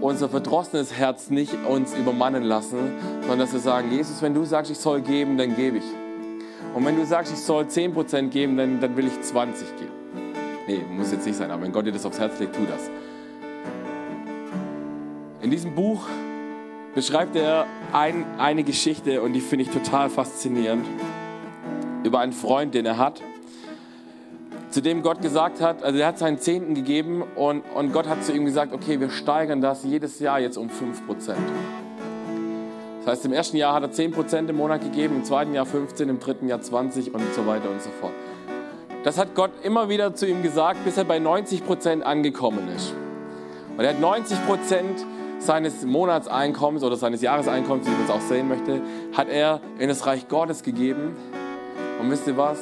unser 0.00 0.28
verdrossenes 0.28 0.92
Herz 0.92 1.30
nicht 1.30 1.54
uns 1.68 1.94
übermannen 1.94 2.42
lassen, 2.42 2.78
sondern 3.20 3.40
dass 3.40 3.52
wir 3.52 3.60
sagen, 3.60 3.90
Jesus, 3.90 4.22
wenn 4.22 4.34
du 4.34 4.44
sagst, 4.44 4.70
ich 4.70 4.78
soll 4.78 5.00
geben, 5.00 5.38
dann 5.38 5.56
gebe 5.56 5.78
ich. 5.78 5.84
Und 6.74 6.84
wenn 6.84 6.96
du 6.96 7.06
sagst, 7.06 7.32
ich 7.32 7.38
soll 7.38 7.64
10% 7.64 8.28
geben, 8.28 8.56
dann, 8.56 8.80
dann 8.80 8.96
will 8.96 9.06
ich 9.06 9.20
20 9.20 9.76
geben. 9.76 9.92
Nee, 10.66 10.80
muss 10.90 11.12
jetzt 11.12 11.26
nicht 11.26 11.36
sein, 11.36 11.50
aber 11.50 11.62
wenn 11.62 11.72
Gott 11.72 11.86
dir 11.86 11.92
das 11.92 12.04
aufs 12.06 12.18
Herz 12.18 12.38
legt, 12.40 12.56
tu 12.56 12.62
das. 12.64 12.90
In 15.42 15.50
diesem 15.50 15.74
Buch 15.74 16.06
beschreibt 16.94 17.36
er 17.36 17.66
ein, 17.92 18.24
eine 18.38 18.64
Geschichte 18.64 19.20
und 19.20 19.34
die 19.34 19.40
finde 19.40 19.64
ich 19.64 19.70
total 19.70 20.08
faszinierend 20.08 20.86
über 22.02 22.20
einen 22.20 22.32
Freund, 22.32 22.74
den 22.74 22.86
er 22.86 22.98
hat, 22.98 23.22
zu 24.74 24.82
dem 24.82 25.02
Gott 25.02 25.22
gesagt 25.22 25.60
hat, 25.60 25.84
also 25.84 26.00
er 26.00 26.08
hat 26.08 26.18
seinen 26.18 26.40
Zehnten 26.40 26.74
gegeben 26.74 27.22
und, 27.36 27.62
und 27.76 27.92
Gott 27.92 28.08
hat 28.08 28.24
zu 28.24 28.32
ihm 28.32 28.44
gesagt, 28.44 28.72
okay, 28.72 28.98
wir 28.98 29.08
steigern 29.08 29.60
das 29.60 29.84
jedes 29.84 30.18
Jahr 30.18 30.40
jetzt 30.40 30.56
um 30.56 30.66
5%. 30.66 31.36
Das 32.98 33.06
heißt, 33.06 33.24
im 33.24 33.32
ersten 33.32 33.56
Jahr 33.56 33.72
hat 33.72 33.84
er 33.84 33.92
10% 33.92 34.48
im 34.48 34.56
Monat 34.56 34.80
gegeben, 34.80 35.18
im 35.18 35.24
zweiten 35.24 35.54
Jahr 35.54 35.64
15, 35.64 36.08
im 36.08 36.18
dritten 36.18 36.48
Jahr 36.48 36.60
20 36.60 37.14
und 37.14 37.22
so 37.36 37.46
weiter 37.46 37.70
und 37.70 37.82
so 37.82 37.90
fort. 38.00 38.14
Das 39.04 39.16
hat 39.16 39.36
Gott 39.36 39.52
immer 39.62 39.88
wieder 39.88 40.16
zu 40.16 40.26
ihm 40.26 40.42
gesagt, 40.42 40.84
bis 40.84 40.96
er 40.96 41.04
bei 41.04 41.18
90% 41.18 42.00
angekommen 42.00 42.68
ist. 42.74 42.94
Und 43.76 43.84
er 43.84 43.90
hat 43.90 44.02
90% 44.02 44.34
seines 45.38 45.84
Monatseinkommens 45.84 46.82
oder 46.82 46.96
seines 46.96 47.22
Jahreseinkommens, 47.22 47.86
wie 47.86 47.92
man 47.92 48.02
es 48.06 48.10
auch 48.10 48.22
sehen 48.22 48.48
möchte, 48.48 48.82
hat 49.16 49.28
er 49.28 49.60
in 49.78 49.88
das 49.88 50.04
Reich 50.04 50.26
Gottes 50.26 50.64
gegeben. 50.64 51.14
Und 52.00 52.10
wisst 52.10 52.26
ihr 52.26 52.36
was? 52.36 52.58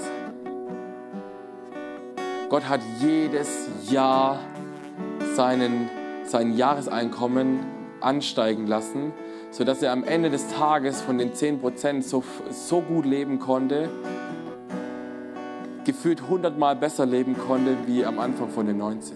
Gott 2.52 2.68
hat 2.68 2.82
jedes 3.00 3.66
Jahr 3.90 4.38
seinen, 5.34 5.88
sein 6.24 6.54
Jahreseinkommen 6.54 7.60
ansteigen 8.02 8.66
lassen 8.66 9.14
sodass 9.52 9.82
er 9.82 9.92
am 9.92 10.02
Ende 10.02 10.30
des 10.30 10.48
Tages 10.48 11.02
von 11.02 11.18
den 11.18 11.34
10% 11.34 12.02
so, 12.02 12.24
so 12.50 12.80
gut 12.80 13.04
leben 13.04 13.38
konnte, 13.38 13.90
gefühlt 15.84 16.22
100 16.22 16.58
Mal 16.58 16.74
besser 16.74 17.04
leben 17.04 17.36
konnte 17.38 17.76
wie 17.86 18.04
am 18.04 18.18
Anfang 18.18 18.48
von 18.48 18.66
den 18.66 18.78
90. 18.78 19.14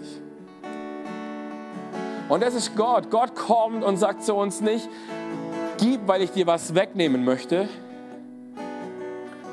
Und 2.29 2.43
das 2.43 2.53
ist 2.53 2.75
Gott. 2.75 3.09
Gott 3.09 3.35
kommt 3.35 3.83
und 3.83 3.97
sagt 3.97 4.23
zu 4.23 4.35
uns 4.35 4.61
nicht, 4.61 4.87
gib, 5.79 6.07
weil 6.07 6.21
ich 6.21 6.31
dir 6.31 6.45
was 6.45 6.75
wegnehmen 6.75 7.25
möchte, 7.25 7.67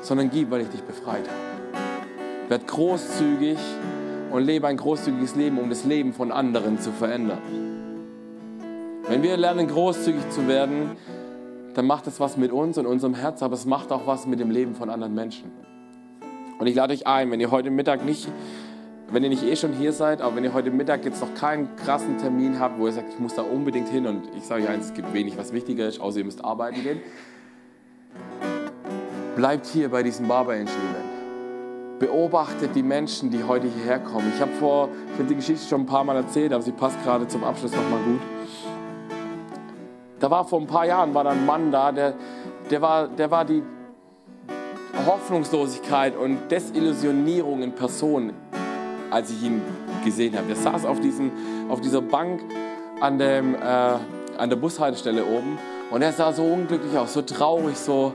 sondern 0.03 0.29
gib, 0.29 0.51
weil 0.51 0.61
ich 0.61 0.69
dich 0.69 0.83
befreit 0.83 1.27
habe. 1.27 1.44
Werd 2.49 2.67
großzügig 2.67 3.57
und 4.31 4.43
lebe 4.43 4.67
ein 4.67 4.77
großzügiges 4.77 5.35
Leben, 5.35 5.57
um 5.57 5.69
das 5.69 5.85
Leben 5.85 6.13
von 6.13 6.31
anderen 6.31 6.79
zu 6.79 6.91
verändern. 6.91 7.39
Wenn 9.07 9.23
wir 9.23 9.37
lernen, 9.37 9.67
großzügig 9.67 10.29
zu 10.29 10.47
werden, 10.47 10.91
dann 11.75 11.85
macht 11.85 12.07
es 12.07 12.19
was 12.19 12.37
mit 12.37 12.51
uns 12.51 12.77
und 12.77 12.85
unserem 12.85 13.13
Herz, 13.13 13.43
aber 13.43 13.53
es 13.53 13.65
macht 13.65 13.91
auch 13.91 14.07
was 14.07 14.25
mit 14.25 14.39
dem 14.39 14.49
Leben 14.49 14.75
von 14.75 14.89
anderen 14.89 15.13
Menschen. 15.13 15.51
Und 16.57 16.67
ich 16.67 16.75
lade 16.75 16.93
euch 16.93 17.05
ein, 17.05 17.31
wenn 17.31 17.39
ihr 17.39 17.51
heute 17.51 17.69
Mittag 17.69 18.05
nicht, 18.05 18.27
wenn 19.11 19.23
ihr 19.23 19.29
nicht 19.29 19.43
eh 19.43 19.55
schon 19.55 19.73
hier 19.73 19.91
seid, 19.91 20.21
aber 20.21 20.37
wenn 20.37 20.43
ihr 20.43 20.53
heute 20.53 20.71
Mittag 20.71 21.05
jetzt 21.05 21.21
noch 21.21 21.33
keinen 21.35 21.75
krassen 21.75 22.17
Termin 22.17 22.59
habt, 22.59 22.79
wo 22.79 22.87
ihr 22.87 22.93
sagt, 22.93 23.09
ich 23.13 23.19
muss 23.19 23.35
da 23.35 23.41
unbedingt 23.41 23.89
hin 23.89 24.07
und 24.07 24.23
ich 24.35 24.43
sage 24.43 24.63
euch 24.63 24.69
eins, 24.69 24.87
es 24.87 24.93
gibt 24.93 25.13
wenig, 25.13 25.37
was 25.37 25.53
wichtiger 25.53 25.87
ist, 25.87 25.99
außer 25.99 26.19
ihr 26.19 26.25
müsst 26.25 26.43
arbeiten 26.43 26.81
gehen, 26.81 27.01
bleibt 29.35 29.65
hier 29.67 29.89
bei 29.89 30.01
diesem 30.01 30.27
Barber 30.27 30.53
Angel 30.53 30.63
Event. 30.63 31.04
Beobachtet 31.99 32.75
die 32.75 32.83
Menschen, 32.83 33.29
die 33.29 33.43
heute 33.43 33.67
hierher 33.67 33.99
kommen. 33.99 34.31
Ich 34.35 34.41
habe 34.41 34.51
vor, 34.53 34.89
ich 35.13 35.19
habe 35.19 35.29
die 35.29 35.35
Geschichte 35.35 35.65
schon 35.67 35.81
ein 35.81 35.85
paar 35.85 36.03
Mal 36.03 36.17
erzählt, 36.17 36.51
aber 36.51 36.61
sie 36.61 36.73
passt 36.73 37.01
gerade 37.03 37.27
zum 37.27 37.43
Abschluss 37.43 37.71
nochmal 37.71 37.99
gut. 38.03 38.19
Da 40.19 40.29
war 40.29 40.45
vor 40.45 40.59
ein 40.59 40.67
paar 40.67 40.85
Jahren 40.85 41.13
war 41.13 41.23
da 41.23 41.31
ein 41.31 41.45
Mann 41.45 41.71
da, 41.71 41.91
der, 41.91 42.13
der, 42.69 42.81
war, 42.81 43.07
der 43.07 43.31
war 43.31 43.45
die 43.45 43.63
Hoffnungslosigkeit 45.05 46.15
und 46.17 46.49
Desillusionierung 46.49 47.61
in 47.61 47.73
Person, 47.73 48.33
als 49.11 49.29
ich 49.31 49.43
ihn 49.43 49.61
gesehen 50.03 50.35
habe. 50.35 50.47
Der 50.47 50.55
saß 50.55 50.85
auf, 50.85 50.99
diesem, 50.99 51.31
auf 51.69 51.81
dieser 51.81 52.01
Bank 52.01 52.41
an, 52.99 53.19
dem, 53.19 53.55
äh, 53.55 53.57
an 54.37 54.49
der 54.49 54.55
Bushaltestelle 54.55 55.23
oben 55.23 55.57
und 55.91 56.01
er 56.01 56.11
sah 56.11 56.33
so 56.33 56.43
unglücklich 56.43 56.97
aus, 56.97 57.13
so 57.13 57.21
traurig, 57.21 57.77
so 57.77 58.13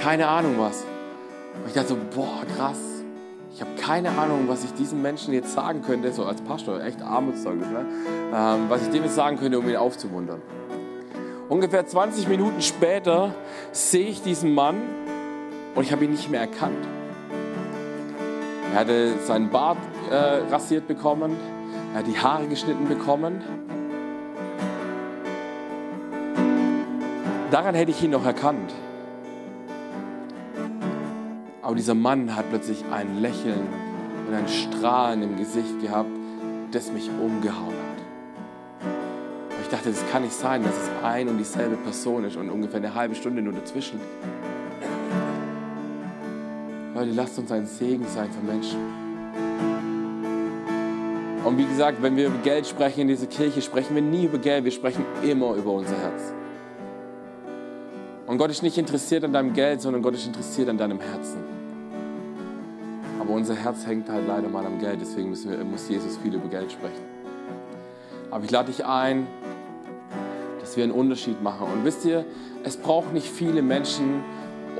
keine 0.00 0.28
Ahnung 0.28 0.54
was. 0.58 0.84
Und 1.54 1.68
ich 1.68 1.74
dachte 1.74 1.88
so, 1.88 1.96
boah, 2.14 2.42
krass. 2.56 2.89
Ich 3.60 3.66
habe 3.66 3.76
keine 3.78 4.08
Ahnung, 4.18 4.48
was 4.48 4.64
ich 4.64 4.72
diesem 4.72 5.02
Menschen 5.02 5.34
jetzt 5.34 5.52
sagen 5.52 5.82
könnte, 5.82 6.10
so 6.14 6.24
als 6.24 6.40
Pastor, 6.40 6.82
echt 6.82 7.02
Armutszeugnis, 7.02 7.68
ne? 7.68 7.84
Ähm, 8.34 8.70
was 8.70 8.80
ich 8.80 8.88
dem 8.88 9.04
jetzt 9.04 9.16
sagen 9.16 9.36
könnte, 9.36 9.58
um 9.58 9.68
ihn 9.68 9.76
aufzumuntern. 9.76 10.40
Ungefähr 11.50 11.86
20 11.86 12.26
Minuten 12.26 12.62
später 12.62 13.34
sehe 13.70 14.06
ich 14.06 14.22
diesen 14.22 14.54
Mann 14.54 14.80
und 15.74 15.82
ich 15.82 15.92
habe 15.92 16.06
ihn 16.06 16.12
nicht 16.12 16.30
mehr 16.30 16.40
erkannt. 16.40 16.88
Er 18.72 18.80
hatte 18.80 19.18
seinen 19.26 19.50
Bart 19.50 19.76
äh, 20.10 20.14
rasiert 20.50 20.88
bekommen. 20.88 21.36
Er 21.92 21.98
hat 21.98 22.06
die 22.06 22.18
Haare 22.18 22.46
geschnitten 22.46 22.88
bekommen. 22.88 23.42
Daran 27.50 27.74
hätte 27.74 27.90
ich 27.90 28.02
ihn 28.02 28.12
noch 28.12 28.24
erkannt. 28.24 28.72
Aber 31.70 31.76
dieser 31.76 31.94
Mann 31.94 32.34
hat 32.34 32.50
plötzlich 32.50 32.84
ein 32.90 33.22
Lächeln 33.22 33.68
und 34.26 34.34
ein 34.34 34.48
Strahlen 34.48 35.22
im 35.22 35.36
Gesicht 35.36 35.80
gehabt, 35.80 36.10
das 36.72 36.90
mich 36.90 37.08
umgehauen 37.08 37.68
hat. 37.68 38.90
Und 39.50 39.62
ich 39.62 39.68
dachte, 39.68 39.90
das 39.90 40.04
kann 40.10 40.24
nicht 40.24 40.34
sein, 40.34 40.64
dass 40.64 40.74
es 40.74 40.90
ein 41.04 41.28
und 41.28 41.38
dieselbe 41.38 41.76
Person 41.76 42.24
ist 42.24 42.36
und 42.36 42.50
ungefähr 42.50 42.78
eine 42.78 42.92
halbe 42.92 43.14
Stunde 43.14 43.40
nur 43.40 43.52
dazwischen 43.52 44.00
liegt. 44.00 44.10
Leute, 46.96 47.12
lasst 47.12 47.38
uns 47.38 47.52
ein 47.52 47.66
Segen 47.66 48.04
sein 48.08 48.30
für 48.32 48.44
Menschen. 48.44 48.80
Und 51.44 51.56
wie 51.56 51.66
gesagt, 51.66 52.02
wenn 52.02 52.16
wir 52.16 52.26
über 52.26 52.38
Geld 52.38 52.66
sprechen 52.66 53.02
in 53.02 53.06
dieser 53.06 53.26
Kirche, 53.26 53.62
sprechen 53.62 53.94
wir 53.94 54.02
nie 54.02 54.24
über 54.24 54.38
Geld, 54.38 54.64
wir 54.64 54.72
sprechen 54.72 55.04
immer 55.22 55.54
über 55.54 55.70
unser 55.70 55.96
Herz. 55.96 56.32
Und 58.26 58.38
Gott 58.38 58.50
ist 58.50 58.64
nicht 58.64 58.76
interessiert 58.76 59.22
an 59.22 59.32
deinem 59.32 59.52
Geld, 59.52 59.80
sondern 59.80 60.02
Gott 60.02 60.14
ist 60.14 60.26
interessiert 60.26 60.68
an 60.68 60.76
deinem 60.76 60.98
Herzen. 60.98 61.59
Aber 63.30 63.38
unser 63.38 63.54
Herz 63.54 63.86
hängt 63.86 64.08
halt 64.10 64.26
leider 64.26 64.48
mal 64.48 64.66
am 64.66 64.80
Geld, 64.80 65.00
deswegen 65.00 65.32
wir, 65.32 65.64
muss 65.64 65.88
Jesus 65.88 66.16
viel 66.16 66.34
über 66.34 66.48
Geld 66.48 66.72
sprechen. 66.72 67.04
Aber 68.28 68.44
ich 68.44 68.50
lade 68.50 68.72
dich 68.72 68.84
ein, 68.84 69.28
dass 70.58 70.76
wir 70.76 70.82
einen 70.82 70.92
Unterschied 70.92 71.40
machen. 71.40 71.68
Und 71.72 71.84
wisst 71.84 72.04
ihr, 72.04 72.24
es 72.64 72.76
braucht 72.76 73.12
nicht 73.12 73.28
viele 73.28 73.62
Menschen, 73.62 74.24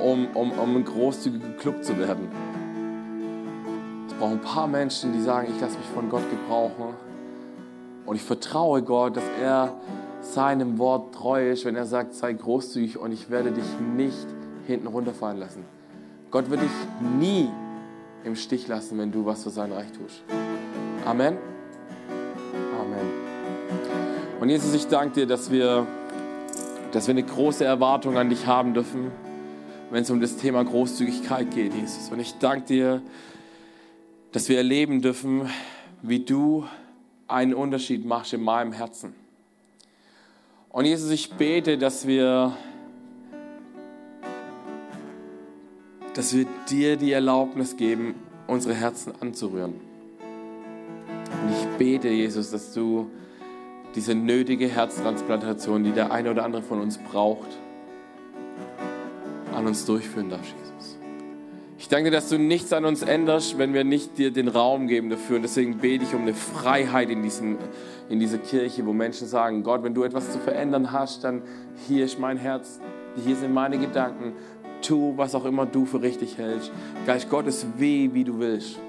um, 0.03 0.27
um, 0.33 0.51
um 0.51 0.75
ein 0.75 0.83
großzügiger 0.83 1.53
Club 1.59 1.81
zu 1.81 1.97
werden. 1.97 2.27
Es 4.07 4.13
braucht 4.15 4.33
ein 4.33 4.41
paar 4.41 4.67
Menschen, 4.67 5.13
die 5.13 5.21
sagen, 5.21 5.47
ich 5.49 5.61
lasse 5.61 5.77
mich 5.77 5.87
von 5.87 6.09
Gott 6.09 6.29
gebrauchen. 6.29 6.93
Und 8.05 8.17
ich 8.17 8.23
vertraue 8.23 8.81
Gott, 8.81 9.15
dass 9.15 9.23
er 9.41 9.75
seinem 10.19 10.77
Wort 10.77 11.15
treu 11.15 11.51
ist, 11.51 11.63
wenn 11.63 11.77
er 11.77 11.85
sagt, 11.85 12.15
sei 12.15 12.33
großzügig 12.33 12.97
und 12.97 13.13
ich 13.13 13.29
werde 13.29 13.53
dich 13.53 13.79
nicht 13.95 14.27
hinten 14.67 14.87
runterfallen 14.87 15.37
lassen. 15.37 15.63
Gott 16.31 16.49
wird 16.49 16.63
dich 16.63 16.69
nie 17.17 17.49
im 18.23 18.35
Stich 18.35 18.67
lassen, 18.67 18.97
wenn 18.97 19.11
du 19.11 19.25
was 19.25 19.43
für 19.43 19.49
sein 19.49 19.71
Reich 19.71 19.91
tust. 19.91 20.23
Amen. 21.05 21.37
Amen. 22.79 23.11
Und 24.39 24.49
Jesus, 24.49 24.73
ich 24.73 24.87
danke 24.87 25.21
dir, 25.21 25.27
dass 25.27 25.51
wir, 25.51 25.87
dass 26.91 27.07
wir 27.07 27.13
eine 27.13 27.23
große 27.23 27.65
Erwartung 27.65 28.17
an 28.17 28.29
dich 28.29 28.47
haben 28.47 28.73
dürfen, 28.73 29.11
wenn 29.89 30.03
es 30.03 30.09
um 30.09 30.21
das 30.21 30.37
Thema 30.37 30.63
Großzügigkeit 30.63 31.51
geht, 31.51 31.73
Jesus. 31.73 32.09
Und 32.09 32.19
ich 32.19 32.35
danke 32.39 32.65
dir, 32.65 33.01
dass 34.31 34.47
wir 34.47 34.57
erleben 34.57 35.01
dürfen, 35.01 35.49
wie 36.01 36.19
du 36.19 36.65
einen 37.27 37.53
Unterschied 37.53 38.05
machst 38.05 38.33
in 38.33 38.41
meinem 38.41 38.71
Herzen. 38.71 39.13
Und 40.69 40.85
Jesus, 40.85 41.11
ich 41.11 41.33
bete, 41.33 41.77
dass 41.77 42.07
wir, 42.07 42.55
dass 46.13 46.35
wir 46.35 46.45
dir 46.69 46.97
die 46.97 47.11
Erlaubnis 47.11 47.77
geben, 47.77 48.15
unsere 48.47 48.73
Herzen 48.73 49.13
anzurühren. 49.19 49.73
Und 51.31 51.51
ich 51.51 51.77
bete, 51.77 52.09
Jesus, 52.09 52.51
dass 52.51 52.73
du 52.73 53.09
diese 53.95 54.15
nötige 54.15 54.67
Herztransplantation, 54.67 55.83
die 55.83 55.91
der 55.91 56.11
eine 56.11 56.31
oder 56.31 56.43
andere 56.43 56.61
von 56.61 56.81
uns 56.81 56.97
braucht, 56.97 57.49
an 59.53 59.67
uns 59.67 59.85
durchführen 59.85 60.29
darfst, 60.29 60.53
Jesus. 60.57 60.97
Ich 61.77 61.87
danke, 61.87 62.11
dass 62.11 62.29
du 62.29 62.37
nichts 62.37 62.71
an 62.73 62.85
uns 62.85 63.01
änderst, 63.01 63.57
wenn 63.57 63.73
wir 63.73 63.83
nicht 63.83 64.17
dir 64.17 64.31
den 64.31 64.47
Raum 64.47 64.87
geben 64.87 65.09
dafür. 65.09 65.37
Und 65.37 65.41
deswegen 65.41 65.77
bete 65.79 66.03
ich 66.03 66.13
um 66.13 66.21
eine 66.21 66.33
Freiheit 66.33 67.09
in, 67.09 67.23
diesen, 67.23 67.57
in 68.07 68.19
dieser 68.19 68.37
Kirche, 68.37 68.85
wo 68.85 68.93
Menschen 68.93 69.27
sagen, 69.27 69.63
Gott, 69.63 69.83
wenn 69.83 69.93
du 69.93 70.03
etwas 70.03 70.31
zu 70.31 70.39
verändern 70.39 70.91
hast, 70.91 71.23
dann 71.23 71.41
hier 71.87 72.05
ist 72.05 72.19
mein 72.19 72.37
Herz, 72.37 72.79
hier 73.25 73.35
sind 73.35 73.53
meine 73.53 73.77
Gedanken. 73.77 74.33
Tu, 74.81 75.13
was 75.15 75.35
auch 75.35 75.45
immer 75.45 75.65
du 75.65 75.85
für 75.85 76.01
richtig 76.01 76.37
hältst. 76.37 76.71
Geist 77.05 77.29
Gottes, 77.29 77.65
weh, 77.77 78.09
wie 78.13 78.23
du 78.23 78.39
willst. 78.39 78.79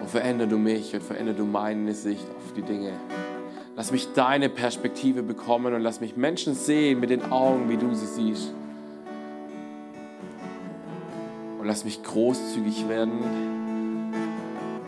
Und 0.00 0.10
verändere 0.10 0.48
du 0.48 0.58
mich 0.58 0.94
und 0.94 1.02
verändere 1.02 1.36
du 1.36 1.44
meine 1.44 1.94
Sicht 1.94 2.26
auf 2.36 2.52
die 2.54 2.62
Dinge. 2.62 2.92
Lass 3.74 3.90
mich 3.90 4.12
deine 4.12 4.48
Perspektive 4.48 5.22
bekommen 5.22 5.72
und 5.72 5.80
lass 5.80 6.00
mich 6.00 6.16
Menschen 6.16 6.54
sehen 6.54 7.00
mit 7.00 7.10
den 7.10 7.32
Augen, 7.32 7.70
wie 7.70 7.76
du 7.76 7.94
sie 7.94 8.06
siehst. 8.06 8.52
Und 11.58 11.66
lass 11.66 11.84
mich 11.84 12.02
großzügig 12.02 12.88
werden, 12.88 14.12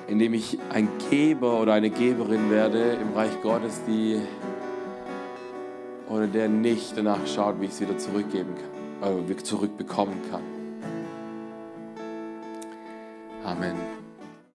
indem 0.06 0.34
ich 0.34 0.58
ein 0.70 0.88
Geber 1.08 1.60
oder 1.60 1.72
eine 1.72 1.88
Geberin 1.90 2.50
werde 2.50 2.98
im 3.00 3.14
Reich 3.14 3.40
Gottes, 3.42 3.80
die 3.86 4.20
oder 6.08 6.26
der 6.26 6.48
nicht 6.48 6.96
danach 6.96 7.26
schaut, 7.26 7.60
wie 7.60 7.66
ich 7.66 7.72
es 7.72 7.80
wieder 7.80 7.98
zurückgeben 7.98 8.54
kann, 9.00 9.28
äh, 9.30 9.36
zurückbekommen 9.42 10.20
kann. 10.30 10.42
Amen. 13.44 14.03